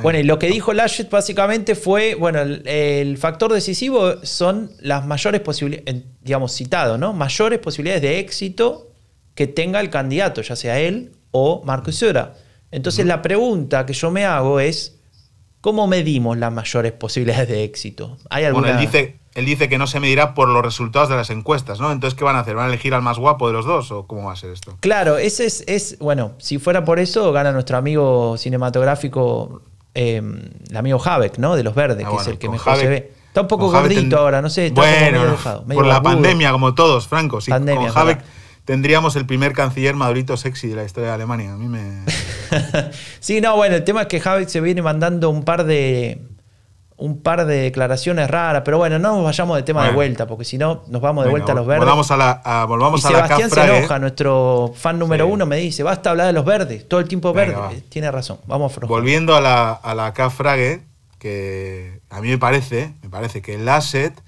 Bueno, 0.01 0.17
y 0.17 0.23
lo 0.23 0.39
que 0.39 0.47
dijo 0.47 0.73
Laschet 0.73 1.07
básicamente 1.07 1.75
fue, 1.75 2.15
bueno, 2.15 2.39
el, 2.41 3.15
factor 3.19 3.53
decisivo 3.53 4.25
son 4.25 4.71
las 4.79 5.05
mayores 5.05 5.41
posibilidades, 5.41 6.03
digamos, 6.21 6.51
citado, 6.51 6.97
¿no? 6.97 7.13
Mayores 7.13 7.59
posibilidades 7.59 8.01
de 8.01 8.17
éxito 8.17 8.87
que 9.35 9.45
tenga 9.45 9.79
el 9.81 9.91
candidato, 9.91 10.41
ya 10.41 10.55
sea 10.55 10.79
él 10.79 11.11
o 11.29 11.61
Marcus 11.63 11.97
Söder. 11.97 12.46
Entonces 12.71 13.05
la 13.05 13.21
pregunta 13.21 13.85
que 13.85 13.93
yo 13.93 14.11
me 14.11 14.25
hago 14.25 14.59
es, 14.59 14.99
¿cómo 15.61 15.87
medimos 15.87 16.37
las 16.37 16.51
mayores 16.51 16.91
posibilidades 16.91 17.47
de 17.47 17.63
éxito? 17.63 18.17
¿Hay 18.29 18.45
alguna... 18.45 18.67
Bueno, 18.67 18.79
él 18.79 18.85
dice, 18.85 19.19
él 19.35 19.45
dice 19.45 19.69
que 19.69 19.77
no 19.77 19.87
se 19.87 19.99
medirá 19.99 20.33
por 20.33 20.49
los 20.49 20.63
resultados 20.63 21.09
de 21.09 21.15
las 21.15 21.29
encuestas, 21.29 21.79
¿no? 21.79 21.91
Entonces, 21.91 22.17
¿qué 22.17 22.23
van 22.23 22.35
a 22.35 22.39
hacer? 22.39 22.55
¿Van 22.55 22.65
a 22.65 22.69
elegir 22.69 22.93
al 22.93 23.01
más 23.01 23.19
guapo 23.19 23.47
de 23.47 23.53
los 23.53 23.65
dos 23.65 23.91
o 23.91 24.05
cómo 24.05 24.25
va 24.25 24.33
a 24.33 24.35
ser 24.35 24.51
esto? 24.51 24.75
Claro, 24.79 25.17
ese 25.17 25.45
es, 25.45 25.63
es 25.67 25.97
bueno, 25.99 26.33
si 26.39 26.57
fuera 26.57 26.83
por 26.83 26.99
eso, 26.99 27.31
gana 27.31 27.51
nuestro 27.51 27.77
amigo 27.77 28.35
cinematográfico, 28.37 29.61
em, 29.93 30.41
el 30.69 30.77
amigo 30.77 31.01
Habeck, 31.03 31.37
¿no? 31.37 31.55
De 31.55 31.63
los 31.63 31.73
verdes, 31.73 32.05
ah, 32.05 32.11
que 32.11 32.17
es 32.17 32.27
el 32.27 32.37
que 32.37 32.49
mejor 32.49 32.77
se 32.77 32.87
ve. 32.87 33.11
Está 33.27 33.41
un 33.41 33.47
poco 33.47 33.71
gordito 33.71 34.17
ahora, 34.17 34.41
no 34.41 34.49
sé. 34.49 34.67
Está 34.67 34.81
bueno, 34.81 35.37
por 35.73 35.85
la 35.85 36.01
pandemia, 36.01 36.51
como 36.51 36.73
todos, 36.73 37.07
Franco. 37.07 37.39
Sí, 37.39 37.51
pandemia, 37.51 37.89
con 37.93 38.01
Habeck 38.01 38.23
tendríamos 38.67 39.15
el 39.15 39.25
primer 39.25 39.53
canciller 39.53 39.95
madurito 39.95 40.35
sexy 40.35 40.67
de 40.67 40.75
la 40.75 40.83
historia 40.83 41.09
de 41.09 41.15
Alemania. 41.15 41.53
A 41.53 41.55
mí 41.55 41.69
me. 41.69 42.03
sí, 43.21 43.39
no, 43.39 43.55
bueno, 43.55 43.77
el 43.77 43.83
tema 43.85 44.01
es 44.01 44.07
que 44.07 44.21
Habeck 44.23 44.49
se 44.49 44.59
viene 44.59 44.81
mandando 44.81 45.29
un 45.29 45.43
par 45.43 45.63
de. 45.63 46.21
Un 46.97 47.21
par 47.21 47.45
de 47.45 47.57
declaraciones 47.57 48.27
raras, 48.27 48.63
pero 48.65 48.79
bueno, 48.79 48.97
no 48.97 49.17
nos 49.17 49.23
vayamos 49.23 49.55
de 49.55 49.61
tema 49.61 49.85
de 49.85 49.91
vuelta, 49.91 50.25
porque 50.25 50.43
si 50.43 50.57
no, 50.57 50.83
nos 50.87 50.99
vamos 50.99 51.25
de 51.25 51.29
vuelta 51.29 51.51
a 51.51 51.55
los 51.55 51.67
verdes. 51.67 51.85
Volvamos 51.85 52.09
a 52.09 52.17
la, 52.17 52.65
volvamos 52.67 53.05
a 53.05 53.09
Sebastián 53.09 53.51
se 53.51 53.63
enoja, 53.63 53.99
nuestro 53.99 54.73
fan 54.75 54.97
número 54.97 55.27
uno, 55.27 55.45
me 55.45 55.57
dice: 55.57 55.83
basta 55.83 56.09
hablar 56.09 56.25
de 56.25 56.33
los 56.33 56.43
verdes, 56.43 56.89
todo 56.89 56.99
el 56.99 57.07
tiempo 57.07 57.31
verde. 57.33 57.83
Tiene 57.89 58.11
razón, 58.11 58.39
vamos 58.47 58.75
a 58.75 58.85
Volviendo 58.87 59.35
a 59.35 59.41
la, 59.41 59.71
a 59.71 59.93
la 59.93 60.13
que 61.19 62.01
a 62.09 62.19
mí 62.19 62.29
me 62.29 62.37
parece, 62.39 62.93
me 63.03 63.09
parece 63.09 63.41
que 63.43 63.55
el 63.55 63.69
asset 63.69 64.19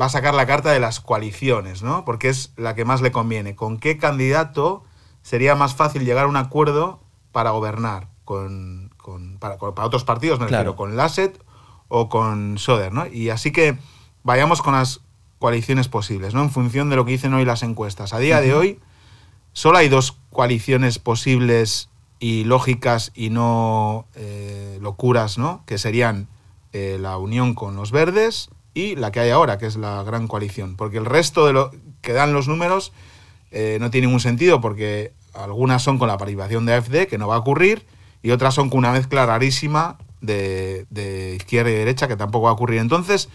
va 0.00 0.06
a 0.06 0.10
sacar 0.10 0.34
la 0.34 0.46
carta 0.46 0.72
de 0.72 0.80
las 0.80 1.00
coaliciones, 1.00 1.82
¿no? 1.82 2.04
Porque 2.04 2.28
es 2.28 2.52
la 2.56 2.74
que 2.74 2.84
más 2.84 3.00
le 3.00 3.12
conviene. 3.12 3.56
¿Con 3.56 3.78
qué 3.78 3.96
candidato 3.96 4.84
sería 5.22 5.54
más 5.54 5.74
fácil 5.74 6.04
llegar 6.04 6.24
a 6.24 6.28
un 6.28 6.36
acuerdo 6.36 7.00
para 7.32 7.50
gobernar? 7.50 8.08
Con, 8.24 8.90
para, 9.38 9.56
otros 9.60 10.04
partidos, 10.04 10.40
me 10.40 10.46
refiero, 10.46 10.76
con 10.76 10.96
Lasset 10.96 11.42
o 11.88 12.08
con 12.08 12.58
Soder, 12.58 12.92
¿no? 12.92 13.06
Y 13.06 13.30
así 13.30 13.52
que 13.52 13.76
vayamos 14.22 14.62
con 14.62 14.74
las 14.74 15.00
coaliciones 15.38 15.88
posibles, 15.88 16.34
¿no? 16.34 16.42
En 16.42 16.50
función 16.50 16.90
de 16.90 16.96
lo 16.96 17.04
que 17.04 17.12
dicen 17.12 17.34
hoy 17.34 17.44
las 17.44 17.62
encuestas. 17.62 18.14
A 18.14 18.18
día 18.18 18.40
de 18.40 18.54
hoy, 18.54 18.80
solo 19.52 19.78
hay 19.78 19.88
dos 19.88 20.16
coaliciones 20.30 20.98
posibles 20.98 21.90
y 22.18 22.44
lógicas 22.44 23.12
y 23.14 23.30
no 23.30 24.06
eh, 24.14 24.78
locuras, 24.80 25.36
¿no? 25.36 25.62
Que 25.66 25.76
serían 25.76 26.28
eh, 26.72 26.96
la 26.98 27.18
unión 27.18 27.54
con 27.54 27.76
los 27.76 27.92
verdes 27.92 28.50
y 28.74 28.96
la 28.96 29.12
que 29.12 29.20
hay 29.20 29.30
ahora, 29.30 29.56
que 29.56 29.66
es 29.66 29.76
la 29.76 30.02
gran 30.02 30.26
coalición. 30.26 30.76
Porque 30.76 30.98
el 30.98 31.06
resto 31.06 31.46
de 31.46 31.52
lo 31.52 31.70
que 32.02 32.12
dan 32.12 32.32
los 32.32 32.48
números 32.48 32.92
eh, 33.50 33.78
no 33.80 33.90
tiene 33.90 34.08
ningún 34.08 34.20
sentido, 34.20 34.60
porque 34.60 35.12
algunas 35.32 35.82
son 35.82 35.98
con 35.98 36.08
la 36.08 36.18
participación 36.18 36.66
de 36.66 36.74
AFD, 36.74 37.06
que 37.06 37.18
no 37.18 37.28
va 37.28 37.36
a 37.36 37.38
ocurrir, 37.38 37.86
y 38.22 38.32
otras 38.32 38.54
son 38.54 38.68
con 38.68 38.78
una 38.78 38.92
mezcla 38.92 39.24
rarísima 39.26 39.96
de, 40.20 41.36
izquierda 41.36 41.70
y 41.70 41.74
derecha, 41.74 42.08
que 42.08 42.16
tampoco 42.16 42.44
va 42.44 42.50
a 42.50 42.54
ocurrir. 42.54 42.80
Entonces, 42.80 43.28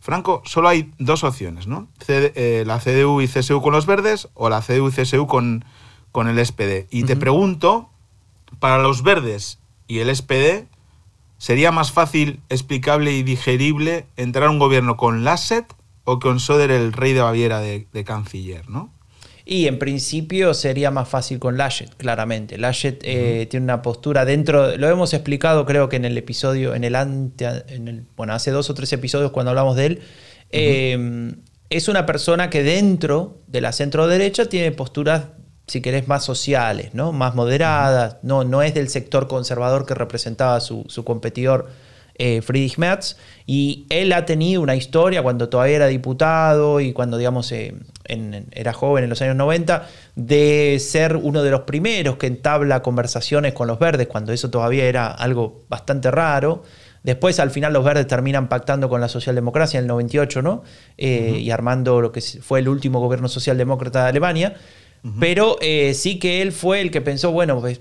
Franco, 0.00 0.42
solo 0.44 0.68
hay 0.68 0.92
dos 0.98 1.24
opciones, 1.24 1.66
¿no? 1.66 1.88
Eh, 2.08 2.64
la 2.66 2.78
CDU 2.78 3.20
y 3.20 3.28
CSU 3.28 3.62
con 3.62 3.72
los 3.72 3.86
verdes 3.86 4.28
o 4.34 4.50
la 4.50 4.60
CDU 4.60 4.88
y 4.88 4.92
CSU 4.92 5.26
con, 5.26 5.64
con 6.10 6.28
el 6.28 6.44
SPD. 6.44 6.86
Y 6.90 7.04
te 7.04 7.16
pregunto, 7.16 7.88
para 8.58 8.78
los 8.78 9.02
verdes 9.02 9.58
y 9.86 10.00
el 10.00 10.14
SPD, 10.14 10.66
¿Sería 11.42 11.72
más 11.72 11.90
fácil, 11.90 12.38
explicable 12.50 13.10
y 13.14 13.24
digerible 13.24 14.06
entrar 14.16 14.44
a 14.44 14.50
un 14.50 14.60
gobierno 14.60 14.96
con 14.96 15.24
Lasset 15.24 15.64
o 16.04 16.20
con 16.20 16.38
Soder, 16.38 16.70
el 16.70 16.92
rey 16.92 17.14
de 17.14 17.20
Baviera, 17.20 17.58
de, 17.58 18.04
canciller, 18.04 18.68
¿no? 18.68 18.94
Y 19.44 19.66
en 19.66 19.80
principio 19.80 20.54
sería 20.54 20.92
más 20.92 21.08
fácil 21.08 21.40
con 21.40 21.56
Laschet, 21.56 21.92
claramente. 21.96 22.58
Laschet 22.58 23.00
eh, 23.02 23.48
tiene 23.50 23.64
una 23.64 23.82
postura 23.82 24.24
dentro, 24.24 24.76
lo 24.76 24.88
hemos 24.88 25.14
explicado 25.14 25.66
creo 25.66 25.88
que 25.88 25.96
en 25.96 26.04
el 26.04 26.16
episodio, 26.16 26.76
en 26.76 26.84
el, 26.84 26.94
ante, 26.94 27.44
en 27.74 27.88
el 27.88 28.04
bueno, 28.16 28.34
hace 28.34 28.52
dos 28.52 28.70
o 28.70 28.74
tres 28.74 28.92
episodios 28.92 29.32
cuando 29.32 29.50
hablamos 29.50 29.74
de 29.74 29.86
él, 29.86 30.00
eh, 30.52 31.34
es 31.70 31.88
una 31.88 32.06
persona 32.06 32.50
que 32.50 32.62
dentro 32.62 33.40
de 33.48 33.62
la 33.62 33.72
centro 33.72 34.06
derecha 34.06 34.48
tiene 34.48 34.70
posturas 34.70 35.24
si 35.66 35.80
querés, 35.80 36.08
más 36.08 36.24
sociales, 36.24 36.90
¿no? 36.92 37.12
más 37.12 37.34
moderadas, 37.34 38.16
no, 38.22 38.44
no 38.44 38.62
es 38.62 38.74
del 38.74 38.88
sector 38.88 39.28
conservador 39.28 39.86
que 39.86 39.94
representaba 39.94 40.60
su, 40.60 40.84
competidor 41.04 41.70
eh, 42.14 42.42
Friedrich 42.42 42.78
Merz, 42.78 43.16
y 43.46 43.86
él 43.88 44.12
ha 44.12 44.26
tenido 44.26 44.60
una 44.60 44.76
historia 44.76 45.22
cuando 45.22 45.48
todavía 45.48 45.76
era 45.76 45.86
diputado 45.86 46.80
y 46.80 46.92
cuando, 46.92 47.16
digamos, 47.16 47.50
eh, 47.52 47.74
era 48.52 48.72
joven 48.72 49.04
en 49.04 49.10
los 49.10 49.22
años 49.22 49.36
90, 49.36 49.88
de 50.16 50.78
ser 50.78 51.16
uno 51.16 51.42
de 51.42 51.50
los 51.50 51.62
primeros 51.62 52.16
que 52.16 52.26
entabla 52.26 52.82
conversaciones 52.82 53.54
con 53.54 53.66
los 53.68 53.78
verdes, 53.78 54.08
cuando 54.08 54.32
eso 54.32 54.50
todavía 54.50 54.84
era 54.84 55.06
algo 55.06 55.64
bastante 55.68 56.10
raro. 56.10 56.62
Después, 57.02 57.40
al 57.40 57.50
final, 57.50 57.72
los 57.72 57.84
verdes 57.84 58.06
terminan 58.06 58.48
pactando 58.48 58.88
con 58.88 59.00
la 59.00 59.08
socialdemocracia 59.08 59.78
en 59.78 59.84
el 59.84 59.88
98, 59.88 60.40
¿no? 60.42 60.62
Eh, 60.98 61.38
y 61.40 61.50
armando 61.50 62.00
lo 62.00 62.12
que 62.12 62.20
fue 62.20 62.60
el 62.60 62.68
último 62.68 63.00
gobierno 63.00 63.28
socialdemócrata 63.28 64.04
de 64.04 64.08
Alemania. 64.10 64.54
Pero 65.18 65.56
eh, 65.60 65.94
sí 65.94 66.20
que 66.20 66.42
él 66.42 66.52
fue 66.52 66.80
el 66.80 66.92
que 66.92 67.00
pensó, 67.00 67.32
bueno, 67.32 67.60
pues 67.60 67.80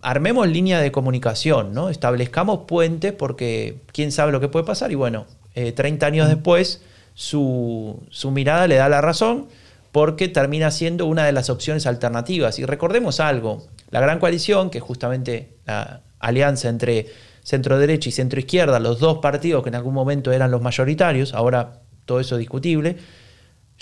armemos 0.00 0.48
línea 0.48 0.80
de 0.80 0.90
comunicación, 0.90 1.74
¿no? 1.74 1.90
Establezcamos 1.90 2.60
puentes 2.66 3.12
porque 3.12 3.80
quién 3.92 4.10
sabe 4.12 4.32
lo 4.32 4.40
que 4.40 4.48
puede 4.48 4.64
pasar. 4.64 4.90
Y 4.90 4.94
bueno, 4.94 5.26
30 5.54 6.06
eh, 6.06 6.08
años 6.08 6.28
después, 6.28 6.82
su, 7.14 8.00
mirada 8.32 8.66
le 8.66 8.76
da 8.76 8.88
la 8.88 9.00
razón 9.00 9.48
porque 9.92 10.28
termina 10.28 10.70
siendo 10.70 11.06
una 11.06 11.26
de 11.26 11.32
las 11.32 11.50
opciones 11.50 11.86
alternativas. 11.86 12.58
Y 12.58 12.64
recordemos 12.64 13.20
algo, 13.20 13.66
la 13.90 14.00
gran 14.00 14.18
coalición, 14.18 14.70
que 14.70 14.78
es 14.78 14.84
justamente 14.84 15.50
la 15.66 16.00
alianza 16.20 16.68
entre 16.68 17.08
centro 17.42 17.78
derecha 17.78 18.08
y 18.08 18.12
centro 18.12 18.38
izquierda, 18.38 18.78
los 18.78 19.00
dos 19.00 19.18
partidos 19.18 19.62
que 19.62 19.70
en 19.70 19.74
algún 19.74 19.94
momento 19.94 20.32
eran 20.32 20.50
los 20.50 20.62
mayoritarios, 20.62 21.34
ahora 21.34 21.80
todo 22.04 22.20
eso 22.20 22.36
discutible, 22.36 22.96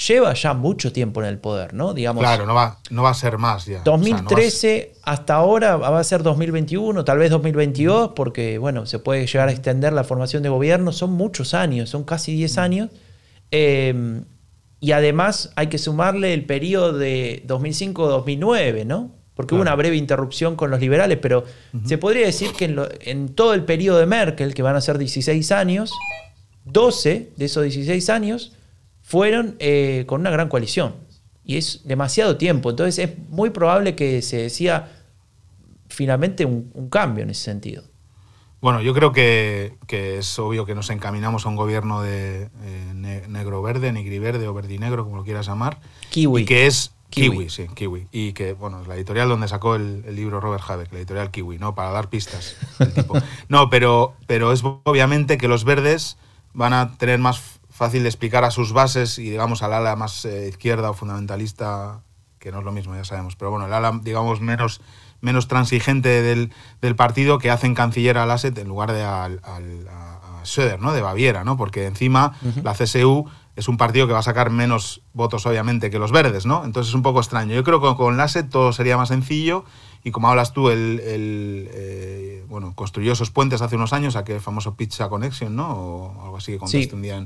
lleva 0.07 0.33
ya 0.35 0.55
mucho 0.55 0.93
tiempo 0.93 1.21
en 1.23 1.29
el 1.29 1.39
poder, 1.39 1.75
¿no? 1.75 1.93
Digamos, 1.93 2.23
claro, 2.23 2.47
no 2.47 2.55
va, 2.55 2.79
no 2.91 3.03
va 3.03 3.11
a 3.11 3.15
ser 3.15 3.39
más 3.39 3.67
ya. 3.67 3.83
2013 3.83 4.95
hasta 5.03 5.35
ahora 5.35 5.77
va 5.77 5.99
a 5.99 6.05
ser 6.05 6.23
2021, 6.23 7.05
tal 7.05 7.19
vez 7.19 7.31
2022, 7.31 8.13
porque 8.15 8.59
bueno, 8.59 8.87
se 8.87 8.99
puede 8.99 9.27
llegar 9.27 9.49
a 9.49 9.53
extender 9.53 9.93
la 9.93 10.05
formación 10.05 10.43
de 10.43 10.49
gobierno, 10.49 10.93
son 10.93 11.13
muchos 11.13 11.55
años, 11.55 11.91
son 11.91 12.05
casi 12.05 12.35
10 12.35 12.59
años, 12.59 12.91
Eh, 13.51 14.23
y 14.81 14.93
además 14.93 15.53
hay 15.57 15.67
que 15.69 15.79
sumarle 15.79 16.35
el 16.35 16.45
periodo 16.45 16.93
de 16.93 17.43
2005-2009, 17.47 18.87
¿no? 18.87 19.11
Porque 19.35 19.55
hubo 19.55 19.63
una 19.63 19.75
breve 19.75 19.97
interrupción 19.97 20.57
con 20.57 20.71
los 20.71 20.81
liberales, 20.81 21.19
pero 21.21 21.45
se 21.85 21.97
podría 21.97 22.27
decir 22.27 22.53
que 22.53 22.65
en, 23.01 23.29
todo 23.35 23.55
el 23.55 23.65
periodo 23.65 23.99
de 23.99 24.07
Merkel, 24.07 24.53
que 24.53 24.63
van 24.63 24.75
a 24.75 24.81
ser 24.81 24.99
16 24.99 25.53
años, 25.53 25.93
12 26.65 27.31
de 27.37 27.45
esos 27.45 27.63
16 27.63 28.11
años 28.11 28.53
fueron 29.09 29.57
eh, 29.59 30.05
con 30.07 30.21
una 30.21 30.31
gran 30.31 30.49
coalición. 30.49 30.95
Y 31.45 31.57
es 31.57 31.83
demasiado 31.85 32.37
tiempo. 32.37 32.71
Entonces 32.71 32.99
es 32.99 33.19
muy 33.31 33.51
probable 33.51 33.97
que 33.97 34.21
se 34.21 34.37
decía 34.37 34.93
finalmente 35.89 36.45
un 36.45 36.89
cambio 36.91 37.25
en 37.25 37.31
ese 37.31 37.45
sentido. 37.45 37.85
Bueno, 38.61 38.83
yo 38.83 38.93
creo 38.93 39.13
que, 39.13 39.77
es 39.89 40.39
obvio 40.39 40.67
que 40.67 40.75
nos 40.75 40.91
encaminamos 40.91 41.47
a 41.47 41.49
un 41.49 41.55
gobierno 41.55 42.03
de 42.03 42.51
eh, 42.63 43.25
negro-verde, 43.29 43.93
negri-verde 43.93 44.49
o 44.49 44.55
verdinegro, 44.55 45.05
como 45.05 45.17
lo 45.17 45.25
quieras 45.25 45.47
llamar. 45.47 45.79
Kiwi. 46.11 46.43
Y 46.43 46.45
que 46.45 46.67
es 46.67 46.93
Kiwi. 47.11 47.51
sí, 47.51 47.69
Kiwi. 47.73 48.09
Y 48.11 48.33
que, 48.33 48.55
bueno, 48.55 48.83
es 48.83 48.89
la 48.89 48.97
editorial 48.97 49.29
donde 49.29 49.47
sacó 49.47 49.77
el, 49.77 50.03
libro 50.15 50.41
Robert 50.41 50.65
Habeck, 50.67 50.93
la 50.93 50.99
editorial 50.99 51.31
Kiwi, 51.31 51.59
¿no? 51.59 51.77
Para 51.77 51.91
dar 51.91 52.09
pistas. 52.11 52.57
No, 53.49 53.71
pero, 53.71 54.15
pero 54.27 54.53
es 54.53 54.63
obviamente 54.65 55.39
que 55.39 55.47
los 55.47 55.65
verdes 55.65 56.17
van 56.53 56.73
a 56.73 56.97
tener 56.99 57.21
más 57.21 57.58
fácil 57.79 58.03
de 58.03 58.11
explicar 58.11 58.45
a 58.45 58.51
sus 58.51 58.73
bases 58.73 59.19
y, 59.19 59.31
digamos, 59.31 59.63
al 59.63 59.73
ala 59.73 59.97
más 59.97 60.25
eh, 60.27 60.49
izquierda 60.49 60.91
o 60.91 60.95
fundamentalista, 60.95 62.03
que 62.39 62.53
no 62.53 62.59
es 62.59 62.65
lo 62.65 62.73
mismo, 62.73 62.95
ya 62.95 63.05
sabemos, 63.05 63.37
pero 63.37 63.51
bueno, 63.51 63.67
el 63.67 63.73
ala, 63.73 63.99
digamos, 64.03 64.41
menos 64.43 64.83
menos 65.21 65.49
transigente 65.49 66.23
del, 66.23 66.53
partido 66.97 67.39
que 67.39 67.51
hacen 67.51 67.75
canciller 67.75 68.19
a 68.19 68.27
Lasset 68.27 68.57
en 68.59 68.69
lugar 68.69 68.93
de 68.93 69.03
al, 69.03 69.41
a 69.45 70.41
Söder, 70.45 70.81
¿no? 70.81 70.93
De 70.93 71.03
Baviera, 71.03 71.45
¿no? 71.45 71.57
Porque 71.57 71.87
encima 71.87 72.35
la 72.63 72.73
CSU 72.73 73.27
es 73.57 73.67
un 73.67 73.77
partido 73.77 74.07
que 74.07 74.13
va 74.13 74.21
a 74.21 74.23
sacar 74.23 74.51
menos 74.51 75.03
votos, 75.13 75.45
obviamente, 75.47 75.91
que 75.91 75.99
los 75.99 76.13
verdes, 76.13 76.47
¿no? 76.47 76.65
Entonces 76.65 76.91
es 76.91 76.95
un 76.95 77.03
poco 77.03 77.19
extraño. 77.19 77.55
Yo 77.55 77.65
creo 77.65 77.81
que 77.81 77.97
con 77.97 78.17
Lasset 78.17 78.49
todo 78.49 78.73
sería 78.73 78.97
más 78.97 79.09
sencillo 79.09 79.65
y 80.05 80.13
como 80.13 80.29
hablas 80.29 80.53
tú, 80.53 80.71
él, 80.71 81.01
eh, 81.05 82.45
bueno, 82.49 82.73
construyó 82.77 83.13
esos 83.13 83.31
puentes 83.31 83.61
hace 83.61 83.75
unos 83.75 83.93
años, 83.93 84.15
aquel 84.15 84.41
famoso 84.41 84.77
Pizza 84.77 85.09
Connection, 85.09 85.57
¿no? 85.57 85.71
O 85.71 86.23
algo 86.25 86.37
así 86.37 86.53
que 86.53 86.59
contaste 86.59 86.95
un 86.95 87.03
día 87.03 87.25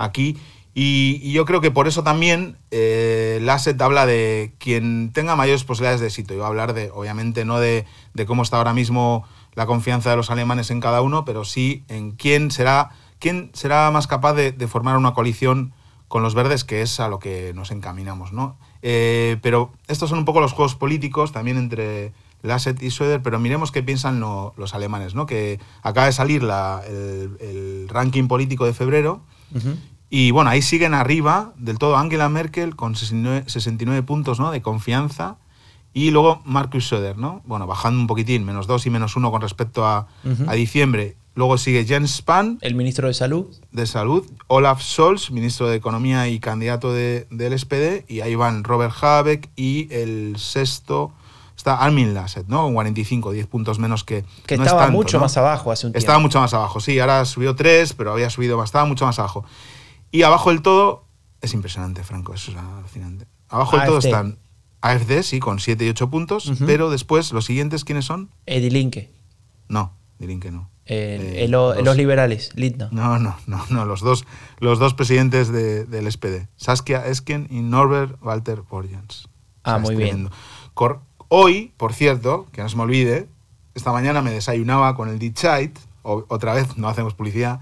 aquí. 0.00 0.36
Y, 0.74 1.32
yo 1.32 1.44
creo 1.44 1.60
que 1.60 1.70
por 1.70 1.88
eso 1.88 2.02
también 2.02 2.56
eh, 2.70 3.38
Lasset 3.42 3.80
habla 3.80 4.06
de 4.06 4.54
quien 4.58 5.12
tenga 5.12 5.36
mayores 5.36 5.64
posibilidades 5.64 6.00
de 6.00 6.06
éxito. 6.06 6.34
Yo 6.34 6.40
voy 6.40 6.44
a 6.44 6.48
hablar 6.48 6.74
de, 6.74 6.90
obviamente, 6.92 7.44
no 7.44 7.58
de, 7.58 7.86
cómo 8.26 8.42
está 8.42 8.58
ahora 8.58 8.72
mismo 8.72 9.24
la 9.54 9.66
confianza 9.66 10.10
de 10.10 10.16
los 10.16 10.30
alemanes 10.30 10.70
en 10.70 10.80
cada 10.80 11.02
uno, 11.02 11.24
pero 11.24 11.44
sí 11.44 11.84
en 11.88 12.12
quién 12.12 12.50
será, 12.50 12.90
quién 13.18 13.50
será 13.52 13.90
más 13.90 14.06
capaz 14.06 14.34
de, 14.34 14.52
formar 14.68 14.96
una 14.96 15.12
coalición 15.12 15.72
con 16.06 16.22
los 16.22 16.34
verdes, 16.34 16.64
que 16.64 16.82
es 16.82 16.98
a 17.00 17.08
lo 17.08 17.18
que 17.18 17.52
nos 17.54 17.70
encaminamos. 17.72 18.32
¿no? 18.32 18.56
Eh, 18.82 19.38
pero 19.42 19.72
estos 19.88 20.08
son 20.08 20.20
un 20.20 20.24
poco 20.24 20.40
los 20.40 20.52
juegos 20.52 20.76
políticos 20.76 21.32
también 21.32 21.56
entre 21.56 22.12
Lasset 22.42 22.82
y 22.82 22.90
Söder, 22.90 23.22
pero 23.22 23.38
miremos 23.38 23.72
qué 23.72 23.82
piensan 23.82 24.20
los 24.20 24.74
alemanes, 24.74 25.14
¿no? 25.14 25.26
que 25.26 25.60
acaba 25.82 26.06
de 26.06 26.12
salir 26.12 26.42
el, 26.42 27.88
ranking 27.88 28.28
político 28.28 28.66
de 28.66 28.72
febrero. 28.72 29.22
Y 30.10 30.32
bueno, 30.32 30.50
ahí 30.50 30.60
siguen 30.60 30.92
arriba 30.92 31.52
del 31.56 31.78
todo 31.78 31.96
Angela 31.96 32.28
Merkel 32.28 32.74
con 32.74 32.96
69, 32.96 34.02
puntos 34.02 34.40
¿no? 34.40 34.50
de 34.50 34.60
confianza. 34.60 35.38
Y 35.92 36.10
luego 36.10 36.42
Markus 36.44 36.88
Söder, 36.88 37.16
¿no? 37.18 37.42
Bueno, 37.46 37.66
bajando 37.66 38.00
un 38.00 38.06
poquitín, 38.06 38.44
menos 38.44 38.66
2 38.66 38.86
y 38.86 38.90
menos 38.90 39.16
1 39.16 39.30
con 39.30 39.40
respecto 39.40 39.86
a, 39.86 40.06
a, 40.46 40.54
diciembre. 40.54 41.16
Luego 41.34 41.58
sigue 41.58 41.84
Jens 41.84 42.16
Spahn. 42.16 42.58
El 42.60 42.74
ministro 42.74 43.08
de 43.08 43.14
Salud. 43.14 43.46
De 43.72 43.86
Salud. 43.86 44.24
Olaf 44.46 44.82
Scholz, 44.82 45.30
ministro 45.30 45.68
de 45.68 45.76
Economía 45.76 46.28
y 46.28 46.38
candidato 46.38 46.92
de, 46.92 47.26
del 47.30 47.58
SPD. 47.58 48.04
Y 48.08 48.20
ahí 48.20 48.34
van 48.34 48.62
Robert 48.62 48.94
Habeck 49.00 49.48
y 49.56 49.92
el 49.92 50.34
sexto 50.38 51.12
está 51.60 51.76
Armin 51.76 52.14
Lasset, 52.14 52.48
¿no? 52.48 52.62
Con 52.62 52.74
45, 52.74 53.32
10 53.32 53.46
puntos 53.46 53.78
menos 53.78 54.02
que. 54.04 54.24
Que 54.46 54.54
estaba 54.54 54.88
mucho 54.88 55.20
más 55.20 55.36
abajo 55.36 55.70
hace 55.70 55.86
un 55.86 55.92
tiempo. 55.92 55.98
Estaba 55.98 56.18
mucho 56.18 56.40
más 56.40 56.52
abajo, 56.54 56.80
sí. 56.80 56.98
Ahora 56.98 57.24
subió 57.24 57.54
3, 57.54 57.92
pero 57.94 58.12
había 58.12 58.30
subido 58.30 58.56
más, 58.56 58.68
estaba 58.68 58.86
mucho 58.86 59.06
más 59.06 59.18
abajo. 59.18 59.44
Y 60.10 60.22
abajo 60.22 60.50
del 60.50 60.62
todo, 60.62 61.04
es 61.40 61.54
impresionante, 61.54 62.02
Franco, 62.02 62.34
eso 62.34 62.50
es 62.50 62.56
alucinante. 62.56 63.26
Abajo 63.48 63.76
del 63.76 63.86
todo 63.86 63.98
están 63.98 64.38
AFD, 64.80 65.22
sí, 65.22 65.38
con 65.40 65.60
7 65.60 65.84
y 65.84 65.88
8 65.90 66.10
puntos, 66.10 66.52
pero 66.66 66.90
después, 66.90 67.32
los 67.32 67.44
siguientes, 67.44 67.84
¿quiénes 67.84 68.06
son? 68.06 68.30
Edilinke. 68.46 69.12
No, 69.68 69.92
Edilinke 70.18 70.50
no. 70.50 70.70
Eh, 70.86 71.46
los, 71.48 71.96
liberales, 71.96 72.50
Lindner. 72.56 72.92
No, 72.92 73.18
no, 73.18 73.36
no, 73.46 73.64
no, 73.68 73.84
los 73.84 74.00
dos, 74.00 74.24
los 74.58 74.80
dos 74.80 74.94
presidentes 74.94 75.52
del 75.52 76.10
SPD, 76.10 76.48
Saskia 76.56 77.06
Esken 77.06 77.46
y 77.50 77.60
Norbert 77.60 78.20
Walter 78.22 78.62
Borjans. 78.62 79.28
Ah, 79.62 79.78
muy 79.78 79.94
bien. 79.94 80.30
Hoy, 81.32 81.72
por 81.76 81.94
cierto, 81.94 82.48
que 82.50 82.60
no 82.60 82.68
se 82.68 82.76
me 82.76 82.82
olvide, 82.82 83.28
esta 83.76 83.92
mañana 83.92 84.20
me 84.20 84.32
desayunaba 84.32 84.96
con 84.96 85.08
el 85.08 85.20
Dichait, 85.20 85.78
otra 86.02 86.54
vez 86.54 86.76
no 86.76 86.88
hacemos 86.88 87.14
publicidad, 87.14 87.60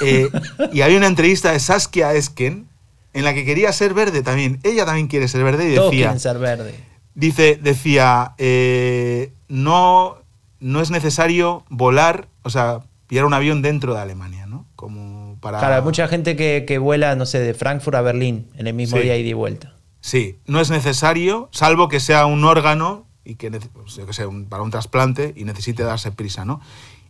eh, 0.00 0.28
y 0.72 0.80
había 0.80 0.96
una 0.96 1.06
entrevista 1.06 1.52
de 1.52 1.60
Saskia 1.60 2.14
Esken 2.14 2.66
en 3.12 3.24
la 3.24 3.32
que 3.32 3.44
quería 3.44 3.72
ser 3.72 3.94
verde 3.94 4.22
también. 4.22 4.58
Ella 4.64 4.84
también 4.84 5.06
quiere 5.06 5.28
ser 5.28 5.44
verde 5.44 5.66
y 5.66 5.68
decía... 5.68 5.80
Todos 5.80 5.92
quieren 5.92 6.20
ser 6.20 6.38
verde. 6.38 6.74
Dice, 7.14 7.60
decía, 7.62 8.34
eh, 8.38 9.32
no, 9.46 10.16
no 10.58 10.80
es 10.80 10.90
necesario 10.90 11.64
volar, 11.68 12.26
o 12.42 12.50
sea, 12.50 12.80
pillar 13.06 13.24
un 13.24 13.34
avión 13.34 13.62
dentro 13.62 13.94
de 13.94 14.00
Alemania, 14.00 14.46
¿no? 14.46 14.66
Como 14.74 15.38
para... 15.40 15.60
Claro, 15.60 15.76
hay 15.76 15.82
mucha 15.82 16.08
gente 16.08 16.34
que, 16.34 16.78
vuela, 16.78 17.14
no 17.14 17.24
sé, 17.24 17.38
de 17.38 17.54
Frankfurt 17.54 17.94
a 17.94 18.00
Berlín 18.00 18.48
en 18.56 18.66
el 18.66 18.74
mismo 18.74 18.98
día 18.98 19.16
y 19.16 19.22
de 19.22 19.34
vuelta. 19.34 19.75
Sí, 20.06 20.38
no 20.46 20.60
es 20.60 20.70
necesario, 20.70 21.48
salvo 21.50 21.88
que 21.88 21.98
sea 21.98 22.26
un 22.26 22.44
órgano 22.44 23.08
y 23.24 23.34
que, 23.34 23.50
que 23.50 24.12
sea 24.12 24.28
para 24.48 24.62
un 24.62 24.70
trasplante 24.70 25.34
y 25.36 25.42
necesite 25.42 25.82
darse 25.82 26.12
prisa, 26.12 26.44
¿no? 26.44 26.60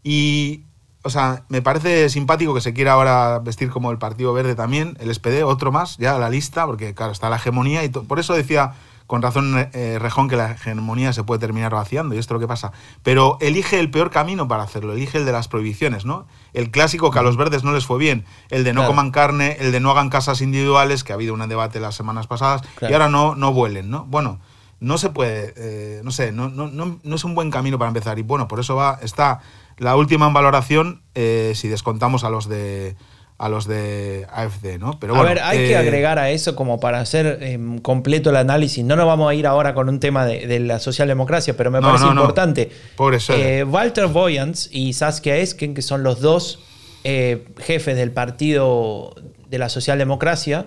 Y, 0.02 0.64
o 1.02 1.10
sea, 1.10 1.44
me 1.50 1.60
parece 1.60 2.08
simpático 2.08 2.54
que 2.54 2.62
se 2.62 2.72
quiera 2.72 2.92
ahora 2.92 3.38
vestir 3.40 3.68
como 3.68 3.90
el 3.90 3.98
Partido 3.98 4.32
Verde 4.32 4.54
también, 4.54 4.96
el 4.98 5.14
SPD, 5.14 5.44
otro 5.44 5.72
más, 5.72 5.98
ya 5.98 6.18
la 6.18 6.30
lista, 6.30 6.64
porque 6.64 6.94
claro, 6.94 7.12
está 7.12 7.28
la 7.28 7.36
hegemonía 7.36 7.84
y 7.84 7.90
por 7.90 8.18
eso 8.18 8.32
decía 8.32 8.72
con 9.06 9.22
razón 9.22 9.68
eh, 9.72 9.98
Rejón 10.00 10.28
que 10.28 10.36
la 10.36 10.52
hegemonía 10.52 11.12
se 11.12 11.22
puede 11.24 11.38
terminar 11.38 11.72
vaciando 11.72 12.14
y 12.14 12.18
esto 12.18 12.34
es 12.34 12.36
lo 12.36 12.40
que 12.40 12.48
pasa. 12.48 12.72
Pero 13.02 13.38
elige 13.40 13.78
el 13.78 13.90
peor 13.90 14.10
camino 14.10 14.48
para 14.48 14.62
hacerlo, 14.62 14.92
elige 14.92 15.18
el 15.18 15.24
de 15.24 15.32
las 15.32 15.48
prohibiciones, 15.48 16.04
¿no? 16.04 16.26
El 16.52 16.70
clásico 16.70 17.10
que 17.10 17.18
a 17.18 17.22
los 17.22 17.36
verdes 17.36 17.64
no 17.64 17.72
les 17.72 17.86
fue 17.86 17.98
bien, 17.98 18.24
el 18.50 18.64
de 18.64 18.72
no 18.72 18.86
coman 18.86 19.10
carne, 19.10 19.56
el 19.60 19.72
de 19.72 19.80
no 19.80 19.90
hagan 19.90 20.10
casas 20.10 20.40
individuales, 20.40 21.04
que 21.04 21.12
ha 21.12 21.14
habido 21.14 21.34
un 21.34 21.48
debate 21.48 21.80
las 21.80 21.94
semanas 21.94 22.26
pasadas, 22.26 22.62
y 22.80 22.92
ahora 22.92 23.08
no, 23.08 23.34
no 23.36 23.52
vuelen, 23.52 23.90
¿no? 23.90 24.04
Bueno, 24.06 24.40
no 24.80 24.98
se 24.98 25.10
puede, 25.10 25.54
eh, 25.56 26.00
no 26.04 26.10
sé, 26.10 26.32
no, 26.32 26.48
no, 26.48 26.68
no, 26.68 26.98
no 27.02 27.16
es 27.16 27.24
un 27.24 27.34
buen 27.34 27.50
camino 27.50 27.78
para 27.78 27.88
empezar 27.88 28.18
y 28.18 28.22
bueno, 28.22 28.48
por 28.48 28.60
eso 28.60 28.76
va, 28.76 28.98
está 29.02 29.40
la 29.78 29.96
última 29.96 30.26
en 30.26 30.34
valoración, 30.34 31.02
eh, 31.14 31.52
si 31.54 31.68
descontamos 31.68 32.24
a 32.24 32.30
los 32.30 32.48
de 32.48 32.96
a 33.38 33.48
los 33.48 33.66
de 33.66 34.26
AFD, 34.32 34.78
¿no? 34.78 34.98
Pero 34.98 35.14
a 35.16 35.22
ver, 35.22 35.40
hay 35.40 35.58
que 35.58 35.72
eh, 35.72 35.76
agregar 35.76 36.18
a 36.18 36.30
eso 36.30 36.56
como 36.56 36.80
para 36.80 37.00
hacer 37.00 37.38
em, 37.42 37.78
completo 37.78 38.30
el 38.30 38.36
análisis. 38.36 38.84
No 38.84 38.96
nos 38.96 39.06
vamos 39.06 39.30
a 39.30 39.34
ir 39.34 39.46
ahora 39.46 39.74
con 39.74 39.88
un 39.88 40.00
tema 40.00 40.24
de, 40.24 40.58
la 40.60 40.78
socialdemocracia, 40.78 41.56
pero 41.56 41.70
me 41.70 41.80
parece 41.80 42.06
importante. 42.06 42.70
Pobre 42.96 43.18
eh, 43.28 43.64
Walter 43.64 44.06
Boyans 44.06 44.70
y 44.72 44.94
Saskia 44.94 45.36
Esken, 45.36 45.74
que 45.74 45.82
son 45.82 46.02
los 46.02 46.20
dos 46.20 46.60
jefes 47.04 47.94
del 47.94 48.10
partido 48.10 49.14
de 49.48 49.58
la 49.58 49.68
socialdemocracia, 49.68 50.66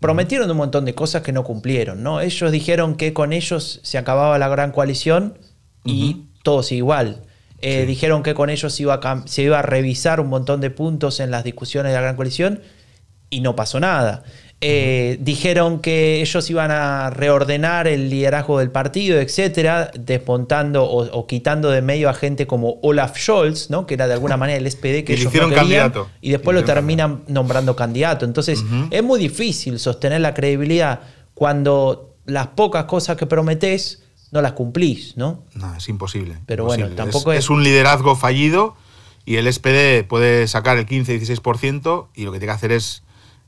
prometieron 0.00 0.50
un 0.50 0.56
montón 0.56 0.84
de 0.84 0.94
cosas 0.94 1.22
que 1.22 1.32
no 1.32 1.44
cumplieron, 1.44 2.02
¿no? 2.02 2.20
Ellos 2.20 2.52
dijeron 2.52 2.96
que 2.96 3.12
con 3.12 3.32
ellos 3.32 3.80
se 3.82 3.98
acababa 3.98 4.38
la 4.38 4.48
gran 4.48 4.72
coalición 4.72 5.38
y 5.84 6.26
todo 6.42 6.62
sigue 6.62 6.78
igual. 6.78 7.22
Eh, 7.60 7.86
dijeron 7.86 8.22
que 8.22 8.34
con 8.34 8.50
ellos 8.50 8.72
se 8.72 8.82
iba, 8.84 8.94
a, 8.94 9.22
se 9.26 9.42
iba 9.42 9.58
a 9.58 9.62
revisar 9.62 10.20
un 10.20 10.28
montón 10.28 10.60
de 10.60 10.70
puntos 10.70 11.18
en 11.20 11.30
las 11.30 11.42
discusiones 11.42 11.90
de 11.90 11.96
la 11.96 12.02
Gran 12.02 12.16
Coalición 12.16 12.60
y 13.30 13.40
no 13.40 13.56
pasó 13.56 13.80
nada. 13.80 14.22
Eh, 14.60 15.18
dijeron 15.20 15.80
que 15.80 16.20
ellos 16.20 16.50
iban 16.50 16.72
a 16.72 17.10
reordenar 17.10 17.86
el 17.86 18.10
liderazgo 18.10 18.58
del 18.58 18.72
partido, 18.72 19.20
etcétera, 19.20 19.92
desmontando 19.96 20.84
o, 20.84 21.26
quitando 21.28 21.70
de 21.70 21.80
medio 21.80 22.08
a 22.08 22.14
gente 22.14 22.48
como 22.48 22.80
Olaf 22.82 23.16
Scholz, 23.16 23.70
¿no? 23.70 23.86
que 23.86 23.94
era 23.94 24.08
de 24.08 24.14
alguna 24.14 24.36
manera 24.38 24.58
el 24.58 24.68
SPD 24.68 25.04
que 25.04 25.14
ellos 25.14 25.32
no 25.32 25.48
querían, 25.48 25.92
y 26.20 26.32
después 26.32 26.56
lo 26.56 26.64
terminan 26.64 27.22
nombrando 27.28 27.76
candidato. 27.76 28.24
Entonces, 28.24 28.64
es 28.90 29.02
muy 29.02 29.20
difícil 29.20 29.78
sostener 29.78 30.20
la 30.20 30.34
credibilidad 30.34 31.00
cuando 31.34 32.16
las 32.26 32.48
pocas 32.48 32.84
cosas 32.84 33.16
que 33.16 33.26
prometés 33.26 34.02
no 34.30 34.42
las 34.42 34.52
cumplís, 34.52 35.16
¿no? 35.16 35.44
No, 35.54 35.74
es 35.74 35.88
imposible. 35.88 36.38
Pero 36.46 36.64
bueno, 36.64 36.88
tampoco 36.90 37.32
es, 37.32 37.40
es... 37.40 37.50
un 37.50 37.62
liderazgo 37.62 38.16
fallido 38.16 38.76
y 39.24 39.36
el 39.36 39.52
SPD 39.52 40.04
puede 40.04 40.48
sacar 40.48 40.78
el 40.78 40.86
15-16% 40.86 42.08
y 42.14 42.24
lo 42.24 42.32
que 42.32 42.38
tiene 42.38 42.52
que 42.52 42.56
hacer 42.56 42.72
es 42.72 43.02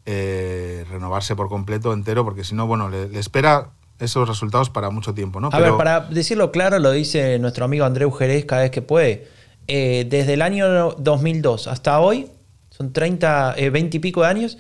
eh, 0.07 0.85
renovarse 0.91 1.37
por 1.37 1.49
completo, 1.49 1.93
entero, 1.93 2.25
porque 2.25 2.45
si 2.45 2.55
no, 2.55 2.67
bueno, 2.67 2.89
le, 2.89 3.19
espera 3.19 3.71
esos 3.99 4.27
resultados 4.27 4.71
para 4.71 4.91
mucho 4.91 5.15
tiempo, 5.15 5.41
¿no? 5.41 5.51
A 5.53 5.59
ver, 5.59 5.77
para 5.77 6.01
decirlo 6.01 6.51
claro, 6.53 6.79
lo 6.79 6.91
dice 6.91 7.39
nuestro 7.39 7.67
amigo 7.67 7.85
Andreu 7.85 8.11
Jerez 8.11 8.47
cada 8.47 8.63
vez 8.63 8.71
que 8.71 8.83
puede. 8.83 9.29
Eh, 9.69 10.07
desde 10.09 10.35
el 10.35 10.43
año 10.43 10.93
2002 10.99 11.67
hasta 11.67 12.01
hoy, 12.01 12.31
son 12.71 12.93
30, 12.93 13.57
20 13.71 13.79
eh, 13.79 13.91
y 13.93 13.99
pico 14.01 14.23
de 14.23 14.29
años, 14.29 14.59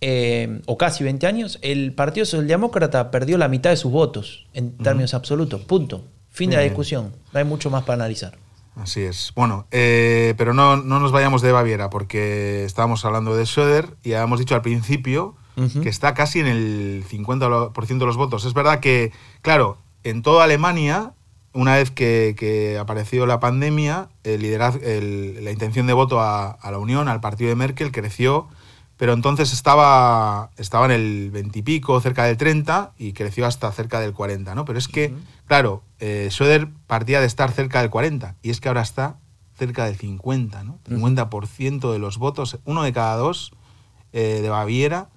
eh, 0.00 0.62
o 0.66 0.78
casi 0.78 1.04
20 1.04 1.26
años, 1.26 1.58
el 1.62 1.92
Partido 1.92 2.24
Socialdemócrata 2.24 3.10
perdió 3.10 3.36
la 3.38 3.48
mitad 3.48 3.70
de 3.70 3.76
sus 3.76 3.92
votos 3.92 4.46
en 4.54 4.76
términos 4.78 5.14
absolutos. 5.14 5.60
Punto. 5.62 6.04
Fin 6.30 6.50
de 6.50 6.56
la 6.56 6.62
discusión. 6.62 7.12
No 7.32 7.38
hay 7.38 7.44
mucho 7.44 7.70
más 7.70 7.82
para 7.82 7.94
analizar. 7.96 8.38
Así 8.76 9.02
es. 9.02 9.32
Bueno, 9.34 9.66
eh, 9.72 10.34
pero 10.38 10.54
no, 10.54 10.76
no, 10.76 11.00
nos 11.00 11.12
vayamos 11.12 11.42
de 11.42 11.52
Baviera 11.52 11.90
porque 11.90 12.64
estábamos 12.64 13.04
hablando 13.04 13.36
de 13.36 13.44
Söder 13.44 13.96
y 14.02 14.12
habíamos 14.14 14.38
dicho 14.38 14.54
al 14.54 14.62
principio 14.62 15.36
que 15.82 15.90
está 15.90 16.14
casi 16.14 16.40
en 16.40 16.46
el 16.46 17.04
50% 17.06 17.98
de 17.98 18.06
los 18.06 18.16
votos. 18.16 18.46
Es 18.46 18.54
verdad 18.54 18.80
que, 18.80 19.12
claro, 19.42 19.76
en 20.04 20.22
toda 20.22 20.44
Alemania, 20.44 21.12
una 21.52 21.74
vez 21.76 21.90
que, 21.90 22.78
apareció 22.80 23.26
la 23.26 23.40
pandemia, 23.40 24.08
el 24.24 24.42
el, 24.46 25.44
la 25.44 25.50
intención 25.50 25.86
de 25.86 25.92
voto 25.92 26.18
a, 26.18 26.50
a, 26.52 26.70
la 26.70 26.78
Unión, 26.78 27.08
al 27.08 27.20
partido 27.20 27.50
de 27.50 27.56
Merkel, 27.56 27.92
creció 27.92 28.48
pero 29.00 29.14
entonces 29.14 29.54
estaba, 29.54 30.50
estaba 30.58 30.84
en 30.84 30.90
el 30.90 31.30
20 31.30 31.58
y 31.58 31.62
pico, 31.62 31.98
cerca 32.02 32.24
del 32.24 32.36
30, 32.36 32.92
y 32.98 33.14
creció 33.14 33.46
hasta 33.46 33.72
cerca 33.72 33.98
del 33.98 34.12
40, 34.12 34.54
¿no? 34.54 34.66
Pero 34.66 34.78
es 34.78 34.88
que, 34.88 35.14
claro, 35.46 35.82
eh, 36.00 36.28
Schroeder 36.30 36.68
partía 36.86 37.18
de 37.20 37.26
estar 37.26 37.50
cerca 37.50 37.80
del 37.80 37.88
40, 37.88 38.36
y 38.42 38.50
es 38.50 38.60
que 38.60 38.68
ahora 38.68 38.82
está 38.82 39.16
cerca 39.54 39.86
del 39.86 39.96
50, 39.96 40.64
¿no? 40.64 40.80
50% 40.86 41.90
de 41.90 41.98
los 41.98 42.18
votos, 42.18 42.58
uno 42.66 42.82
de 42.82 42.92
cada 42.92 43.16
dos 43.16 43.52
eh, 44.12 44.40
de 44.42 44.50
Baviera, 44.50 45.08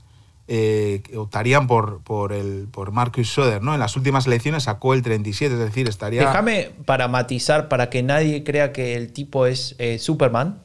eh, 0.47 1.03
optarían 1.17 1.67
por, 1.67 2.03
por, 2.03 2.31
el, 2.31 2.69
por 2.71 2.93
Marcus 2.93 3.27
Schroeder, 3.27 3.61
¿no? 3.61 3.73
En 3.73 3.81
las 3.81 3.97
últimas 3.97 4.27
elecciones 4.27 4.63
sacó 4.63 4.93
el 4.93 5.01
37, 5.01 5.55
es 5.55 5.59
decir, 5.59 5.89
estaría... 5.89 6.21
Déjame 6.21 6.71
para 6.85 7.09
matizar, 7.09 7.67
para 7.67 7.89
que 7.89 8.01
nadie 8.01 8.45
crea 8.45 8.71
que 8.71 8.95
el 8.95 9.11
tipo 9.11 9.45
es 9.45 9.75
Superman, 9.97 10.61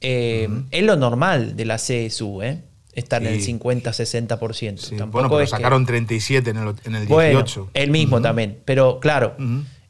eh, 0.00 0.48
es 0.70 0.82
lo 0.82 0.96
normal 0.96 1.56
de 1.56 1.64
la 1.64 1.76
CSU, 1.76 2.42
¿eh? 2.42 2.62
Estar 2.92 3.22
en 3.22 3.34
el 3.34 3.42
50-60%. 3.42 5.10
bueno, 5.10 5.28
pero 5.28 5.46
sacaron 5.46 5.84
37 5.84 6.48
en 6.48 6.56
el, 6.56 6.74
en 6.84 6.94
el 6.94 7.06
18. 7.06 7.70
el 7.74 7.90
mismo 7.90 8.22
también. 8.22 8.60
Pero 8.64 9.00
claro, 9.00 9.36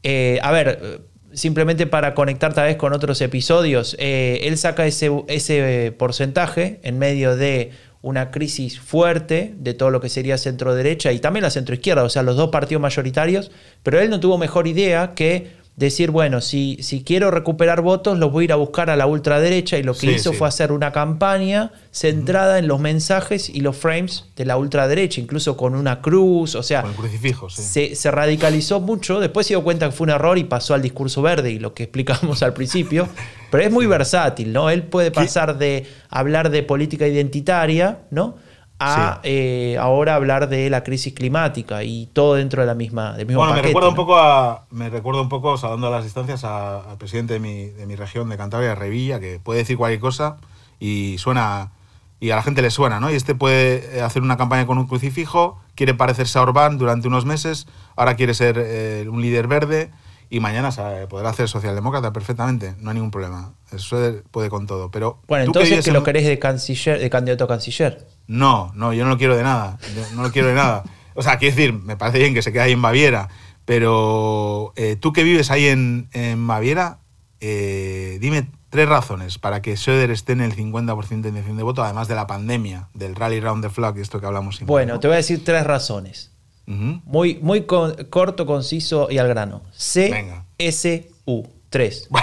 eh, 0.02 0.40
a 0.42 0.50
ver, 0.50 1.02
simplemente 1.32 1.86
para 1.86 2.14
conectar 2.14 2.52
tal 2.52 2.66
vez 2.66 2.76
con 2.76 2.92
otros 2.92 3.20
episodios, 3.20 3.94
él 4.00 4.58
saca 4.58 4.86
ese, 4.86 5.12
ese 5.28 5.94
porcentaje 5.96 6.80
en 6.82 6.98
medio 6.98 7.36
de 7.36 7.70
una 8.06 8.30
crisis 8.30 8.78
fuerte 8.78 9.52
de 9.58 9.74
todo 9.74 9.90
lo 9.90 10.00
que 10.00 10.08
sería 10.08 10.38
centro 10.38 10.76
derecha 10.76 11.10
y 11.10 11.18
también 11.18 11.42
la 11.42 11.50
centro 11.50 11.74
izquierda, 11.74 12.04
o 12.04 12.08
sea, 12.08 12.22
los 12.22 12.36
dos 12.36 12.50
partidos 12.50 12.80
mayoritarios, 12.80 13.50
pero 13.82 13.98
él 14.00 14.10
no 14.10 14.20
tuvo 14.20 14.38
mejor 14.38 14.68
idea 14.68 15.12
que 15.14 15.50
decir, 15.76 16.10
bueno, 16.10 16.40
si, 16.40 16.78
si 16.80 17.04
quiero 17.04 17.30
recuperar 17.30 17.82
votos, 17.82 18.18
los 18.18 18.32
voy 18.32 18.42
a 18.42 18.46
ir 18.46 18.52
a 18.52 18.56
buscar 18.56 18.88
a 18.88 18.96
la 18.96 19.06
ultraderecha 19.06 19.76
y 19.76 19.82
lo 19.82 19.94
que 19.94 20.10
hizo 20.10 20.32
fue 20.32 20.48
hacer 20.48 20.72
una 20.72 20.90
campaña 20.90 21.70
centrada 21.90 22.58
en 22.58 22.66
los 22.66 22.80
mensajes 22.80 23.50
y 23.50 23.60
los 23.60 23.76
frames 23.76 24.24
de 24.36 24.46
la 24.46 24.56
ultraderecha, 24.56 25.20
incluso 25.20 25.56
con 25.56 25.74
una 25.74 26.00
cruz, 26.00 26.54
o 26.54 26.62
sea, 26.62 26.80
con 26.80 26.92
el 26.92 26.96
crucifijo, 26.96 27.50
se, 27.50 27.94
se, 27.94 28.10
radicalizó 28.10 28.80
mucho, 28.80 29.20
después 29.20 29.46
se 29.46 29.52
dio 29.52 29.62
cuenta 29.62 29.86
que 29.86 29.92
fue 29.92 30.06
un 30.06 30.10
error 30.10 30.38
y 30.38 30.44
pasó 30.44 30.72
al 30.72 30.80
discurso 30.80 31.20
verde 31.20 31.50
y 31.50 31.58
lo 31.58 31.74
que 31.74 31.82
explicamos 31.82 32.42
al 32.42 32.54
principio, 32.54 33.06
pero 33.50 33.62
es 33.62 33.70
muy 33.70 33.86
versátil, 33.86 34.54
¿no? 34.54 34.70
Él 34.70 34.82
puede 34.82 35.10
pasar 35.10 35.58
de 35.58 35.84
hablar 36.08 36.48
de 36.48 36.62
política 36.62 37.06
identitaria, 37.06 37.98
¿no? 38.10 38.36
A 38.78 39.20
eh, 39.22 39.76
ahora 39.80 40.14
hablar 40.14 40.48
de 40.48 40.68
la 40.68 40.84
crisis 40.84 41.14
climática 41.14 41.82
y 41.82 42.06
todo 42.12 42.34
dentro 42.34 42.60
de 42.60 42.66
la 42.66 42.74
misma 42.74 43.16
del 43.16 43.26
mismo 43.26 43.40
bueno, 43.40 43.54
me 43.54 43.62
recuerda 43.62 43.88
un 43.88 43.94
poco 43.94 44.16
a 44.16 44.66
me 44.70 44.90
recuerda 44.90 45.22
un 45.22 45.28
poco 45.28 45.56
saludando 45.56 45.86
a 45.86 45.90
las 45.90 46.04
distancias 46.04 46.44
al 46.44 46.98
presidente 46.98 47.34
de 47.34 47.40
mi, 47.40 47.66
de 47.66 47.86
mi 47.86 47.96
región 47.96 48.28
de 48.28 48.36
Cantabria 48.36 48.74
Revilla 48.74 49.18
que 49.18 49.40
puede 49.42 49.60
decir 49.60 49.78
cualquier 49.78 50.00
cosa 50.00 50.36
y 50.78 51.16
suena 51.18 51.72
y 52.20 52.30
a 52.30 52.36
la 52.36 52.42
gente 52.42 52.60
le 52.60 52.70
suena 52.70 53.00
no 53.00 53.10
y 53.10 53.14
este 53.14 53.34
puede 53.34 54.02
hacer 54.02 54.22
una 54.22 54.36
campaña 54.36 54.66
con 54.66 54.76
un 54.76 54.86
crucifijo 54.86 55.58
quiere 55.74 55.94
parecerse 55.94 56.38
a 56.38 56.42
Orbán 56.42 56.76
durante 56.76 57.08
unos 57.08 57.24
meses 57.24 57.66
ahora 57.96 58.14
quiere 58.14 58.34
ser 58.34 58.56
eh, 58.58 59.06
un 59.08 59.22
líder 59.22 59.46
verde 59.46 59.90
y 60.28 60.40
mañana 60.40 60.70
podrá 61.08 61.30
hacer 61.30 61.48
socialdemócrata 61.48 62.12
perfectamente, 62.12 62.74
no 62.80 62.90
hay 62.90 62.94
ningún 62.94 63.10
problema. 63.12 63.54
Eso 63.70 63.96
puede 64.30 64.50
con 64.50 64.66
todo. 64.66 64.90
Pero 64.90 65.20
bueno, 65.28 65.44
entonces 65.44 65.84
que, 65.84 65.92
lo 65.92 66.02
querés 66.02 66.26
de 66.26 66.38
canciller, 66.38 66.98
de 66.98 67.10
candidato 67.10 67.44
a 67.44 67.48
canciller. 67.48 68.06
No, 68.26 68.72
no, 68.74 68.92
yo 68.92 69.04
no 69.04 69.10
lo 69.10 69.18
quiero 69.18 69.36
de 69.36 69.42
nada. 69.42 69.78
No 70.14 70.22
lo 70.22 70.32
quiero 70.32 70.48
de 70.48 70.54
nada. 70.54 70.82
O 71.14 71.22
sea, 71.22 71.38
quiero 71.38 71.56
decir, 71.56 71.72
me 71.72 71.96
parece 71.96 72.18
bien 72.18 72.34
que 72.34 72.42
se 72.42 72.52
quede 72.52 72.62
ahí 72.62 72.72
en 72.72 72.82
Baviera, 72.82 73.28
pero 73.64 74.72
eh, 74.76 74.96
tú 74.96 75.12
que 75.12 75.22
vives 75.24 75.50
ahí 75.50 75.66
en, 75.66 76.08
Baviera, 76.46 76.98
eh, 77.40 78.18
dime 78.20 78.48
tres 78.68 78.88
razones 78.88 79.38
para 79.38 79.62
que 79.62 79.76
Söder 79.76 80.10
esté 80.10 80.32
en 80.32 80.42
el 80.42 80.54
50% 80.54 81.22
de 81.22 81.28
intención 81.28 81.56
de 81.56 81.62
voto, 81.62 81.82
además 81.82 82.08
de 82.08 82.14
la 82.14 82.26
pandemia, 82.26 82.88
del 82.92 83.14
rally 83.14 83.40
round 83.40 83.62
the 83.64 83.70
flag, 83.70 83.98
esto 83.98 84.20
que 84.20 84.26
hablamos 84.26 84.56
siempre. 84.56 84.72
Bueno, 84.72 85.00
te 85.00 85.08
voy 85.08 85.14
a 85.14 85.18
decir 85.18 85.42
tres 85.44 85.64
razones. 85.64 86.32
Muy, 86.66 87.38
muy 87.42 87.64
corto, 87.64 88.44
conciso 88.44 89.08
y 89.08 89.18
al 89.18 89.28
grano. 89.28 89.62
C-S-U. 89.72 91.42
3. 91.42 91.55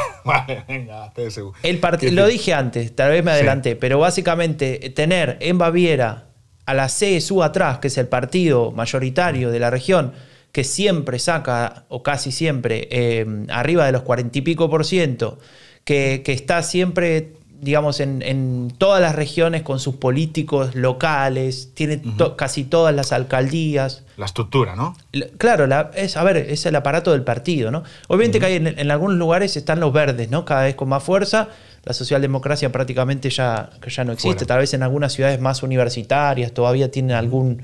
vale, 0.26 0.64
venga, 0.68 1.12
CSU. 1.14 1.54
El 1.64 1.80
lo 2.12 2.28
dije 2.28 2.54
antes, 2.54 2.96
tal 2.96 3.12
vez 3.12 3.24
me 3.24 3.32
adelanté, 3.32 3.76
pero 3.76 4.00
básicamente 4.00 4.92
tener 4.96 5.38
en 5.42 5.58
Baviera 5.58 6.28
a 6.66 6.74
la 6.74 6.88
CSU 6.88 7.44
atrás, 7.44 7.80
que 7.80 7.88
es 7.88 7.98
el 7.98 8.08
partido 8.08 8.72
mayoritario 8.72 9.52
de 9.52 9.60
la 9.60 9.70
región, 9.70 10.14
que 10.52 10.64
siempre 10.64 11.20
saca, 11.20 11.86
o 11.90 12.04
casi 12.04 12.32
siempre, 12.32 12.88
eh, 12.92 13.26
arriba 13.50 13.86
de 13.86 13.92
los 13.92 14.04
cuarenta 14.04 14.38
y 14.38 14.42
pico 14.42 14.70
por 14.70 14.86
ciento, 14.86 15.40
que, 15.84 16.22
que 16.24 16.32
está 16.32 16.64
siempre 16.64 17.34
digamos, 17.64 18.00
en, 18.00 18.74
todas 18.78 19.02
las 19.02 19.16
regiones 19.16 19.64
con 19.64 19.80
sus 19.80 19.96
políticos 19.96 20.76
locales, 20.76 21.72
tiene 21.74 22.02
casi 22.36 22.64
todas 22.64 22.94
las 22.94 23.12
alcaldías. 23.12 24.04
La 24.18 24.26
estructura, 24.26 24.76
¿no? 24.76 24.96
Claro, 25.38 25.68
es, 25.96 26.18
a 26.18 26.24
ver, 26.24 26.38
es 26.38 26.66
el 26.66 26.76
aparato 26.76 27.12
del 27.12 27.24
partido, 27.24 27.72
¿no? 27.72 27.84
Obviamente 28.08 28.40
que 28.40 28.46
hay 28.46 28.56
en, 28.56 28.92
algunos 28.92 29.18
lugares 29.18 29.56
están 29.58 29.80
los 29.80 29.94
verdes, 29.94 30.30
¿no? 30.30 30.46
Cada 30.46 30.64
vez 30.64 30.76
con 30.76 30.90
más 30.90 31.04
fuerza. 31.04 31.50
La 31.84 31.94
socialdemocracia 31.94 32.72
prácticamente 32.72 33.30
ya, 33.30 33.70
ya 33.88 34.04
no 34.04 34.14
existe. 34.14 34.46
Tal 34.46 34.60
vez 34.60 34.74
en 34.74 34.84
algunas 34.84 35.14
ciudades 35.14 35.40
más 35.40 35.64
universitarias 35.64 36.54
todavía 36.54 36.92
tienen 36.92 37.16
algún, 37.16 37.64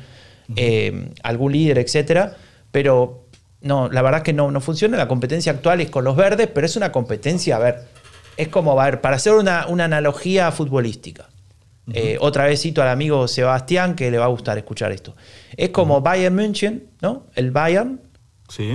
eh, 0.56 1.12
algún 1.24 1.52
líder, 1.54 1.78
etcétera. 1.78 2.36
Pero 2.72 3.24
no, 3.62 3.89
la 3.89 4.02
verdad 4.02 4.20
es 4.20 4.24
que 4.24 4.34
no, 4.34 4.52
no 4.52 4.62
funciona. 4.62 4.97
La 4.97 5.08
competencia 5.08 5.52
actual 5.52 5.82
es 5.82 5.89
con 5.89 6.04
los 6.04 6.16
verdes, 6.16 6.47
pero 6.54 6.66
es 6.66 6.76
una 6.76 6.91
competencia, 6.91 7.56
a 7.56 7.60
ver, 7.60 7.84
es 8.40 8.48
como, 8.48 8.80
a 8.80 8.86
ver, 8.86 9.02
para 9.02 9.18
hacer 9.18 9.34
una, 9.34 9.64
analogía 9.64 10.50
futbolística. 10.54 11.28
Eh, 11.92 12.18
otra 12.22 12.46
vez 12.46 12.62
cito 12.62 12.82
al 12.82 12.88
amigo 12.88 13.28
Sebastián, 13.28 13.96
que 13.96 14.10
le 14.10 14.18
va 14.18 14.26
a 14.26 14.30
gustar 14.30 14.58
escuchar 14.58 14.94
esto. 14.94 15.14
Es 15.58 15.72
como 15.72 16.00
Bayern 16.00 16.34
München, 16.34 16.88
¿no? 17.02 17.26
El 17.36 17.52
Bayern 17.52 18.00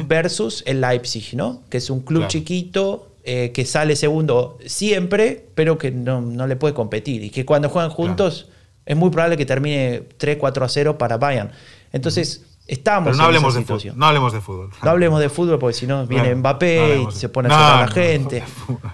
versus 0.07 0.63
el 0.67 0.83
Leipzig, 0.83 1.35
¿no? 1.35 1.63
Que 1.71 1.79
es 1.79 1.89
un 1.89 2.01
club 2.01 2.27
chiquito 2.27 3.17
eh, 3.25 3.53
que 3.55 3.65
sale 3.65 3.97
segundo 3.97 4.59
siempre, 4.67 5.47
pero 5.55 5.79
que 5.79 5.91
no, 5.91 6.47
le 6.47 6.57
puede 6.57 6.75
competir. 6.75 7.25
Y 7.25 7.31
que 7.31 7.47
cuando 7.47 7.71
juegan 7.71 7.91
juntos 7.91 8.51
es 8.85 8.97
muy 8.97 9.09
probable 9.09 9.39
que 9.39 9.47
termine 9.47 10.03
3-4 10.19 10.63
a 10.63 10.69
0 10.69 10.99
para 10.99 11.17
Bayern. 11.17 11.53
Entonces, 11.91 12.54
Estamos 12.67 13.17
no 13.19 13.25
hablemos 13.25 13.55
de 13.55 13.63
fútbol. 13.63 13.93
No 13.95 14.07
hablemos 14.07 14.33
de 14.33 14.41
fútbol. 14.41 14.71
No 14.83 14.91
hablemos 14.91 15.21
de 15.21 15.29
fútbol 15.29 15.59
porque 15.59 15.75
si 15.75 15.87
no 15.87 16.07
viene 16.07 16.35
Mbappé 16.35 17.03
y 17.09 17.13
se 17.13 17.29
pone 17.29 17.53
a 17.53 17.79
a 17.79 17.81
la 17.83 17.89
gente. 17.89 18.43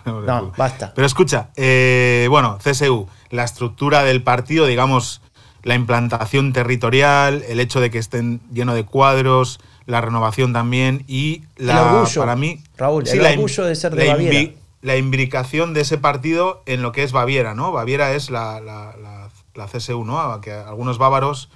No, 0.05 0.53
basta. 0.57 0.93
Pero 0.95 1.07
escucha, 1.07 1.51
eh, 1.57 2.27
bueno, 2.31 2.59
CSU, 2.63 3.07
la 3.31 3.45
estructura 3.45 4.03
del 4.03 4.23
partido, 4.23 4.67
digamos, 4.67 5.21
la 5.63 5.75
implantación 5.75 6.53
territorial, 6.53 7.45
el 7.49 7.61
hecho 7.61 7.81
de 7.81 7.91
que 7.91 7.99
estén 7.99 8.41
lleno 8.53 8.75
de 8.75 8.85
cuadros, 8.85 9.61
la 9.87 10.01
renovación 10.01 10.53
también 10.53 11.05
y 11.07 11.43
la. 11.57 11.93
orgullo, 11.95 12.21
para 12.23 12.35
mí. 12.35 12.63
Raúl, 12.77 13.07
el 13.07 13.21
orgullo 13.21 13.65
de 13.65 13.77
ser 13.77 13.95
de 13.95 14.07
la 14.07 14.13
Baviera. 14.15 14.53
la 14.83 14.97
imbricación 14.97 15.75
de 15.75 15.83
ese 15.83 15.99
partido 15.99 16.63
en 16.67 16.83
lo 16.83 16.91
que 16.91 17.05
es 17.05 17.13
Baviera, 17.13 17.55
¿no? 17.55 17.71
Baviera 17.71 18.13
es 18.15 18.31
la, 18.31 18.61
la, 18.61 18.97
la 19.55 19.67
CSU, 19.67 20.05
¿no? 20.05 20.41
que 20.41 20.53
algunos 20.53 20.99
bávaros 20.99 21.51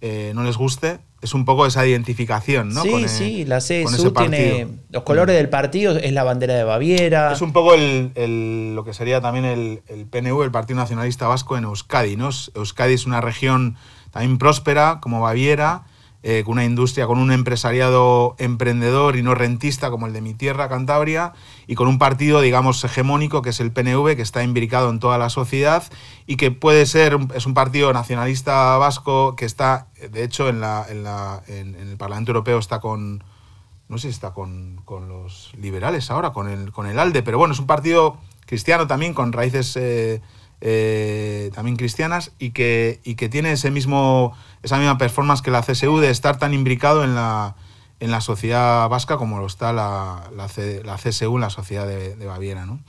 eh, 0.00 0.32
no 0.34 0.44
les 0.44 0.56
guste, 0.56 1.00
es 1.20 1.34
un 1.34 1.44
poco 1.44 1.66
esa 1.66 1.84
identificación, 1.86 2.68
¿no? 2.72 2.82
Sí, 2.82 3.08
sí, 3.08 3.44
la 3.44 3.58
CSU 3.58 4.12
tiene 4.12 4.68
los 4.90 5.02
colores 5.02 5.34
del 5.36 5.48
partido, 5.48 5.96
es 5.96 6.12
la 6.12 6.22
bandera 6.22 6.54
de 6.54 6.64
Baviera. 6.64 7.32
Es 7.32 7.42
un 7.42 7.52
poco 7.52 7.74
el, 7.74 8.74
lo 8.74 8.84
que 8.84 8.94
sería 8.94 9.20
también 9.20 9.44
el, 9.44 9.82
el, 9.88 10.06
PNV, 10.06 10.42
el 10.42 10.50
Partido 10.52 10.78
Nacionalista 10.78 11.26
Vasco 11.26 11.56
en 11.56 11.64
Euskadi, 11.64 12.16
¿no? 12.16 12.30
Euskadi 12.54 12.94
es 12.94 13.06
una 13.06 13.20
región 13.20 13.76
también 14.12 14.38
próspera, 14.38 14.98
como 15.00 15.20
Baviera, 15.20 15.82
eh, 16.30 16.44
con 16.44 16.52
una 16.52 16.66
industria, 16.66 17.06
con 17.06 17.18
un 17.18 17.32
empresariado 17.32 18.36
emprendedor 18.36 19.16
y 19.16 19.22
no 19.22 19.34
rentista 19.34 19.88
como 19.88 20.06
el 20.06 20.12
de 20.12 20.20
mi 20.20 20.34
tierra, 20.34 20.68
Cantabria, 20.68 21.32
y 21.66 21.74
con 21.74 21.88
un 21.88 21.98
partido, 21.98 22.42
digamos, 22.42 22.84
hegemónico, 22.84 23.40
que 23.40 23.48
es 23.48 23.60
el 23.60 23.72
PNV, 23.72 24.14
que 24.14 24.20
está 24.20 24.42
imbricado 24.42 24.90
en 24.90 25.00
toda 25.00 25.16
la 25.16 25.30
sociedad 25.30 25.84
y 26.26 26.36
que 26.36 26.50
puede 26.50 26.84
ser, 26.84 27.16
es 27.34 27.46
un 27.46 27.54
partido 27.54 27.90
nacionalista 27.94 28.76
vasco 28.76 29.36
que 29.36 29.46
está, 29.46 29.86
de 30.06 30.22
hecho, 30.22 30.50
en, 30.50 30.60
la, 30.60 30.84
en, 30.90 31.02
la, 31.02 31.42
en, 31.46 31.74
el 31.76 31.96
Parlamento 31.96 32.32
Europeo 32.32 32.58
está 32.58 32.78
con, 32.78 33.24
no 33.88 33.96
sé 33.96 34.08
si 34.08 34.12
está 34.12 34.34
con, 34.34 34.82
con, 34.84 35.08
los 35.08 35.52
liberales 35.58 36.10
ahora, 36.10 36.34
con 36.34 36.50
el, 36.50 36.72
con 36.72 36.86
el 36.88 36.98
ALDE, 36.98 37.22
pero 37.22 37.38
bueno, 37.38 37.54
es 37.54 37.58
un 37.58 37.66
partido 37.66 38.18
cristiano 38.44 38.86
también, 38.86 39.14
con 39.14 39.32
raíces... 39.32 39.74
Eh, 39.76 40.20
eh, 40.60 41.50
también 41.54 41.76
cristianas, 41.76 42.32
y 42.38 42.50
que, 42.50 43.00
y 43.04 43.14
que 43.14 43.28
tiene 43.28 43.52
ese 43.52 43.70
mismo, 43.70 44.36
esa 44.62 44.78
misma 44.78 44.98
performance 44.98 45.42
que 45.42 45.50
la 45.50 45.62
CSU 45.62 45.98
de 45.98 46.10
estar 46.10 46.38
tan 46.38 46.54
imbricado 46.54 47.04
en 47.04 47.14
la, 47.14 47.56
en 48.00 48.10
la 48.10 48.20
sociedad 48.20 48.88
vasca 48.88 49.16
como 49.16 49.38
lo 49.38 49.46
está 49.46 49.72
la, 49.72 50.30
la, 50.36 50.96
CSU 50.96 51.36
en 51.36 51.40
la 51.40 51.50
sociedad 51.50 51.86
de, 51.86 52.26
Baviera. 52.26 52.66
¿no? 52.66 52.80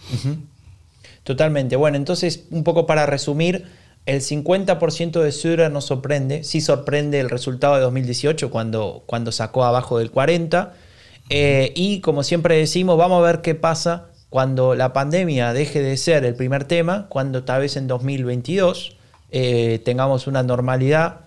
Totalmente. 1.24 1.76
Bueno, 1.76 1.98
entonces, 1.98 2.46
un 2.52 2.64
poco 2.64 2.86
para 2.86 3.06
resumir, 3.06 3.68
el 4.06 4.22
50% 4.22 5.22
de 5.22 5.32
Söder 5.32 5.72
nos 5.72 5.86
sorprende, 5.86 6.44
sí 6.44 6.62
sorprende 6.62 7.20
el 7.20 7.30
resultado 7.30 7.76
de 7.76 7.82
2018 7.82 8.50
cuando, 8.50 9.04
cuando 9.06 9.32
sacó 9.32 9.64
abajo 9.64 10.00
del 10.00 10.12
40%, 10.12 10.72
eh, 11.32 11.72
y 11.76 12.02
como 12.02 12.24
siempre 12.24 12.58
decimos, 12.58 12.98
vamos 12.98 13.20
a 13.20 13.26
ver 13.28 13.42
qué 13.42 13.54
pasa 13.54 14.09
cuando 14.30 14.76
la 14.76 14.94
pandemia 14.94 15.54
deje 15.54 15.82
de 15.82 15.98
ser 15.98 16.26
el 16.26 16.36
primer 16.36 16.66
tema, 16.66 17.08
cuando 17.10 17.44
tal 17.44 17.62
vez 17.62 17.78
en 17.78 17.88
2022 17.88 18.98
eh, 19.32 19.82
tengamos 19.84 20.28
una 20.28 20.44
normalidad 20.44 21.22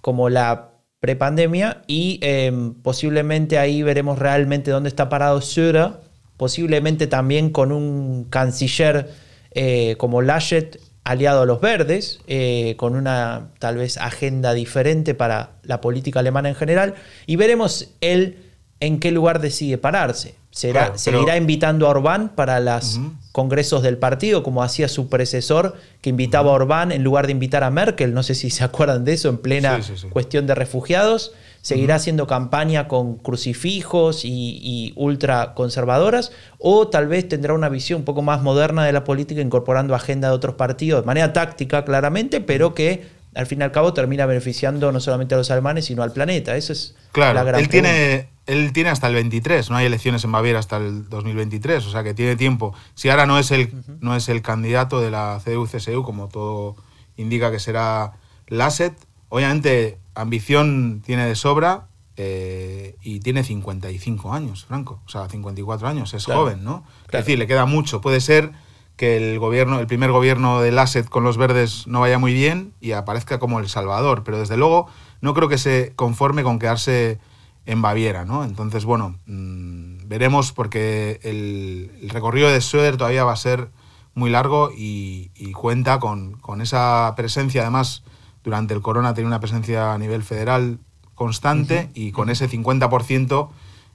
como 0.00 0.28
la 0.28 0.70
prepandemia 1.00 1.82
y 1.86 2.18
em, 2.22 2.74
posiblemente 2.74 3.58
ahí 3.58 3.82
veremos 3.82 4.18
realmente 4.18 4.70
dónde 4.70 4.88
está 4.88 5.08
parado 5.08 5.40
Söder, 5.40 5.92
posiblemente 6.36 7.06
también 7.06 7.50
con 7.50 7.70
un 7.72 8.24
canciller 8.24 9.10
eh, 9.52 9.94
como 9.98 10.22
Laschet 10.22 10.80
aliado 11.04 11.42
a 11.42 11.46
los 11.46 11.60
verdes, 11.60 12.20
eh, 12.26 12.74
con 12.76 12.94
una 12.94 13.48
tal 13.58 13.76
vez 13.76 13.96
agenda 13.96 14.52
diferente 14.52 15.14
para 15.14 15.52
la 15.62 15.80
política 15.80 16.20
alemana 16.20 16.48
en 16.48 16.54
general, 16.54 16.94
y 17.26 17.36
veremos 17.36 17.94
él 18.00 18.47
en 18.80 19.00
qué 19.00 19.10
lugar 19.10 19.40
decide 19.40 19.78
pararse. 19.78 20.34
¿Será, 20.50 20.98
¿Seguirá 20.98 21.36
invitando 21.36 21.86
a 21.86 21.90
Orbán 21.90 22.30
para 22.34 22.58
los 22.58 23.00
congresos 23.32 23.82
del 23.82 23.96
partido, 23.96 24.42
como 24.42 24.62
hacía 24.62 24.88
su 24.88 25.08
predecesor, 25.08 25.76
que 26.00 26.10
invitaba 26.10 26.50
a 26.50 26.54
Orbán 26.54 26.90
en 26.90 27.04
lugar 27.04 27.26
de 27.26 27.32
invitar 27.32 27.62
a 27.62 27.70
Merkel? 27.70 28.12
No 28.12 28.22
sé 28.22 28.34
si 28.34 28.50
se 28.50 28.64
acuerdan 28.64 29.04
de 29.04 29.12
eso 29.12 29.28
en 29.28 29.38
plena 29.38 29.80
cuestión 30.10 30.46
de 30.46 30.54
refugiados. 30.54 31.32
¿Seguirá 31.60 31.96
haciendo 31.96 32.26
campaña 32.26 32.88
con 32.88 33.16
crucifijos 33.18 34.24
y, 34.24 34.58
y 34.62 34.92
ultraconservadoras? 34.96 36.32
¿O 36.58 36.88
tal 36.88 37.08
vez 37.08 37.28
tendrá 37.28 37.52
una 37.52 37.68
visión 37.68 38.00
un 38.00 38.04
poco 38.04 38.22
más 38.22 38.42
moderna 38.42 38.84
de 38.84 38.92
la 38.92 39.04
política, 39.04 39.40
incorporando 39.40 39.94
agenda 39.94 40.28
de 40.28 40.34
otros 40.34 40.54
partidos, 40.54 41.02
de 41.02 41.06
manera 41.06 41.32
táctica 41.32 41.84
claramente, 41.84 42.40
pero 42.40 42.74
que 42.74 43.06
al 43.34 43.46
fin 43.46 43.60
y 43.60 43.64
al 43.64 43.72
cabo 43.72 43.92
termina 43.92 44.24
beneficiando 44.26 44.90
no 44.92 45.00
solamente 45.00 45.34
a 45.34 45.38
los 45.38 45.50
alemanes, 45.50 45.84
sino 45.84 46.02
al 46.02 46.12
planeta. 46.12 46.56
Eso 46.56 46.72
es 46.72 46.94
claro, 47.12 47.34
la 47.34 47.44
gran 47.44 47.60
él 47.60 47.68
tiene 47.68 48.28
Él 48.48 48.72
tiene 48.72 48.88
hasta 48.88 49.06
el 49.08 49.14
23, 49.14 49.68
no 49.68 49.76
hay 49.76 49.86
elecciones 49.86 50.24
en 50.24 50.32
Baviera 50.32 50.58
hasta 50.58 50.78
el 50.78 51.08
2023, 51.10 51.84
o 51.84 51.90
sea 51.90 52.02
que 52.02 52.14
tiene 52.14 52.34
tiempo. 52.34 52.74
Si 52.94 53.10
ahora 53.10 53.26
no 53.26 53.38
es 53.38 53.50
el, 53.50 53.74
no 54.00 54.16
es 54.16 54.30
el 54.30 54.40
candidato 54.40 55.00
de 55.00 55.10
la 55.10 55.38
CDU-CSU, 55.38 56.02
como 56.02 56.28
todo 56.28 56.74
indica 57.18 57.50
que 57.50 57.60
será 57.60 58.14
Lasset, 58.46 58.94
obviamente 59.28 59.98
ambición 60.14 61.02
tiene 61.04 61.26
de 61.26 61.34
sobra 61.34 61.88
eh, 62.16 62.96
y 63.02 63.20
tiene 63.20 63.44
55 63.44 64.32
años, 64.32 64.64
Franco, 64.64 65.02
o 65.04 65.08
sea, 65.10 65.28
54 65.28 65.86
años, 65.86 66.14
es 66.14 66.24
joven, 66.24 66.64
¿no? 66.64 66.84
Es 67.06 67.12
decir, 67.12 67.38
le 67.38 67.46
queda 67.46 67.66
mucho. 67.66 68.00
Puede 68.00 68.22
ser 68.22 68.52
que 68.96 69.16
el 69.16 69.38
gobierno, 69.38 69.78
el 69.78 69.86
primer 69.86 70.10
gobierno 70.10 70.60
del 70.60 70.78
Asset 70.78 71.08
con 71.08 71.22
los 71.22 71.36
verdes 71.36 71.86
no 71.86 72.00
vaya 72.00 72.18
muy 72.18 72.32
bien 72.32 72.72
y 72.80 72.92
aparezca 72.92 73.38
como 73.38 73.60
el 73.60 73.68
Salvador, 73.68 74.24
pero 74.24 74.38
desde 74.38 74.56
luego 74.56 74.88
no 75.20 75.34
creo 75.34 75.48
que 75.48 75.58
se 75.58 75.92
conforme 75.94 76.42
con 76.42 76.58
quedarse 76.58 77.20
en 77.68 77.82
Baviera, 77.82 78.24
¿no? 78.24 78.44
Entonces, 78.44 78.86
bueno, 78.86 79.14
mm, 79.26 80.08
veremos 80.08 80.52
porque 80.52 81.20
el, 81.22 82.08
recorrido 82.08 82.50
de 82.50 82.62
Söder 82.62 82.96
todavía 82.96 83.24
va 83.24 83.32
a 83.32 83.36
ser 83.36 83.68
muy 84.14 84.30
largo 84.30 84.70
y, 84.74 85.30
cuenta 85.52 86.00
con, 86.00 86.40
esa 86.62 87.12
presencia, 87.14 87.60
además, 87.62 88.04
durante 88.42 88.72
el 88.72 88.80
corona 88.80 89.12
tenía 89.12 89.28
una 89.28 89.40
presencia 89.40 89.92
a 89.92 89.98
nivel 89.98 90.22
federal 90.22 90.78
constante 91.14 91.90
y 91.92 92.10
con 92.10 92.30
ese 92.30 92.48
50% 92.48 93.50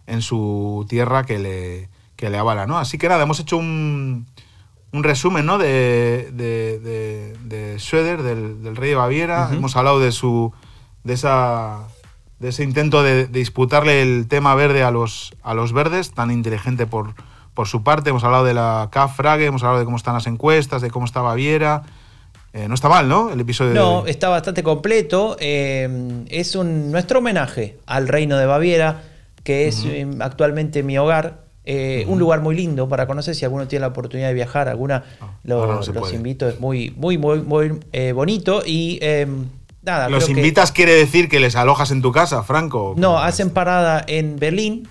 en 0.05 0.21
su 0.21 0.85
tierra 0.87 1.23
que 1.23 1.39
le, 1.39 1.89
que 2.15 2.29
le 2.29 2.37
avala, 2.37 2.67
¿no? 2.67 2.77
Así 2.77 2.99
que 2.99 3.09
nada, 3.09 3.23
hemos 3.23 3.39
hecho 3.39 3.57
un, 3.57 4.27
un 4.91 5.03
resumen 5.03 5.47
¿no? 5.47 5.57
de, 5.57 6.29
de, 6.31 7.35
de, 7.43 7.79
Schroeder, 7.79 8.21
del, 8.21 8.75
rey 8.75 8.91
de 8.91 8.95
Baviera. 8.95 9.49
Hemos 9.51 9.75
hablado 9.75 9.99
de 9.99 10.11
su 10.11 10.53
de 11.03 11.13
esa 11.13 11.87
de 12.43 12.49
ese 12.49 12.61
intento 12.61 13.03
de, 13.03 13.25
disputarle 13.27 14.01
el 14.01 14.27
tema 14.27 14.53
verde 14.53 14.83
a 14.83 14.91
los, 14.91 15.33
a 15.43 15.53
los 15.53 15.71
verdes, 15.71 16.11
tan 16.11 16.29
inteligente 16.29 16.85
por, 16.85 17.15
por 17.53 17.69
su 17.69 17.83
parte. 17.83 18.09
Hemos 18.09 18.25
hablado 18.25 18.43
de 18.43 18.53
la 18.53 18.89
CAF 18.91 19.17
hemos 19.21 19.63
hablado 19.63 19.79
de 19.79 19.85
cómo 19.85 19.95
están 19.95 20.13
las 20.13 20.27
encuestas, 20.27 20.81
de 20.81 20.91
cómo 20.91 21.05
está 21.05 21.21
Baviera. 21.21 21.83
Eh, 22.51 22.67
no 22.67 22.75
está 22.75 22.89
mal, 22.89 23.07
¿no? 23.07 23.31
El 23.31 23.39
episodio 23.39 23.73
No, 23.73 24.05
está 24.05 24.27
bastante 24.27 24.61
completo. 24.61 25.37
Eh, 25.39 26.25
es 26.27 26.57
un, 26.57 26.91
nuestro 26.91 27.19
homenaje 27.19 27.77
al 27.85 28.09
reino 28.09 28.37
de 28.37 28.45
Baviera, 28.45 29.03
que 29.45 29.69
es 29.69 29.85
eh, 29.85 30.05
actualmente 30.19 30.83
mi 30.83 30.97
hogar. 30.97 31.43
Eh, 31.63 32.03
un 32.09 32.19
lugar 32.19 32.41
muy 32.41 32.57
lindo 32.57 32.89
para 32.89 33.07
conocer 33.07 33.35
si 33.35 33.45
alguno 33.45 33.69
tiene 33.69 33.83
la 33.83 33.87
oportunidad 33.87 34.27
de 34.27 34.33
viajar. 34.33 34.67
Alguna 34.67 35.05
ah, 35.21 35.37
los 35.45 36.11
invito, 36.11 36.49
es 36.49 36.59
muy, 36.59 36.93
muy, 36.97 37.17
muy, 37.17 37.41
muy 37.41 37.79
bonito. 38.13 38.63
Y 38.65 38.99
em, 39.01 39.45
nada. 39.83 40.09
¿Los 40.09 40.29
invitas 40.29 40.71
quiere 40.71 40.93
decir 40.93 41.29
que 41.29 41.39
les 41.39 41.55
alojas 41.55 41.91
en 41.91 42.01
tu 42.01 42.11
casa, 42.11 42.43
Franco? 42.43 42.93
No, 42.97 43.19
hacen 43.19 43.49
parada 43.49 44.03
en 44.07 44.37
Berlín, 44.37 44.87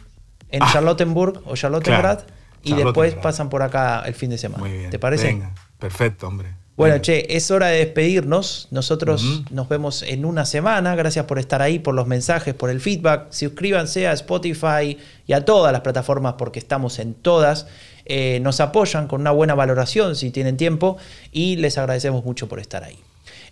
en 0.51 0.62
ah. 0.62 0.70
Charlottenburg 0.72 1.43
o 1.47 1.57
Charlottengrad. 1.57 2.20
y 2.62 2.74
después 2.74 3.14
pasan 3.14 3.49
por 3.49 3.62
acá 3.62 4.03
el 4.07 4.14
fin 4.14 4.30
de 4.30 4.38
semana. 4.38 4.64
¿Te 4.90 4.99
parece? 4.99 5.43
perfecto, 5.78 6.28
hombre. 6.28 6.62
Bueno, 6.76 6.99
che, 6.99 7.36
es 7.36 7.51
hora 7.51 7.66
de 7.66 7.78
despedirnos. 7.78 8.68
Nosotros 8.70 9.43
nos 9.51 9.68
vemos 9.68 10.03
en 10.03 10.24
una 10.24 10.47
semana. 10.47 10.95
Gracias 10.97 11.26
por 11.26 11.38
estar 11.38 11.61
ahí, 11.61 11.78
por 11.78 11.95
los 11.95 12.07
mensajes, 12.07 12.55
por 12.55 12.70
el 12.70 12.80
feedback. 12.80 13.30
Suscríbanse 13.30 14.09
a 14.09 14.12
Spotify 14.12 14.99
y 15.26 15.32
a 15.32 15.45
todas 15.45 15.72
las 15.72 15.82
plataformas 15.82 16.34
porque 16.38 16.59
estamos 16.59 16.99
en 16.99 17.14
todas. 17.14 17.66
Eh, 18.07 18.40
nos 18.43 18.61
apoyan 18.61 19.07
con 19.07 19.20
una 19.20 19.30
buena 19.30 19.55
valoración 19.55 20.16
si 20.16 20.30
tienen 20.30 20.57
tiempo 20.57 20.97
y 21.30 21.57
les 21.57 21.78
agradecemos 21.78 22.24
mucho 22.24 22.49
por 22.49 22.59
estar 22.59 22.82
ahí. 22.84 22.99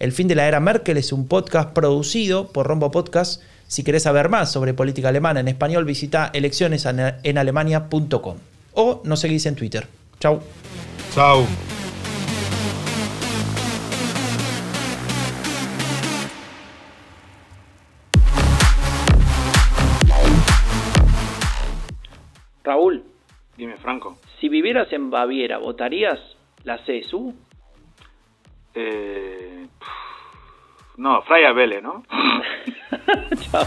El 0.00 0.12
fin 0.12 0.28
de 0.28 0.34
la 0.34 0.48
era 0.48 0.60
Merkel 0.60 0.96
es 0.96 1.12
un 1.12 1.28
podcast 1.28 1.74
producido 1.74 2.50
por 2.50 2.66
Rombo 2.66 2.90
Podcast. 2.90 3.42
Si 3.66 3.84
querés 3.84 4.04
saber 4.04 4.30
más 4.30 4.50
sobre 4.50 4.72
política 4.72 5.10
alemana 5.10 5.40
en 5.40 5.48
español, 5.48 5.84
visita 5.84 6.30
eleccionesenalemania.com 6.32 8.38
o 8.72 9.02
nos 9.04 9.20
seguís 9.20 9.44
en 9.44 9.56
Twitter. 9.56 9.86
Chau. 10.18 10.40
Chau. 11.14 11.44
Raúl. 22.64 23.04
Dime, 23.58 23.76
Franco. 23.76 24.16
Si 24.40 24.48
vivieras 24.48 24.90
en 24.94 25.10
Baviera, 25.10 25.58
¿votarías 25.58 26.18
la 26.64 26.78
CSU? 26.78 27.34
Eh, 28.74 29.66
no, 30.96 31.22
Freya 31.22 31.52
Vele, 31.52 31.80
¿no? 31.82 32.04
Chao. 33.50 33.64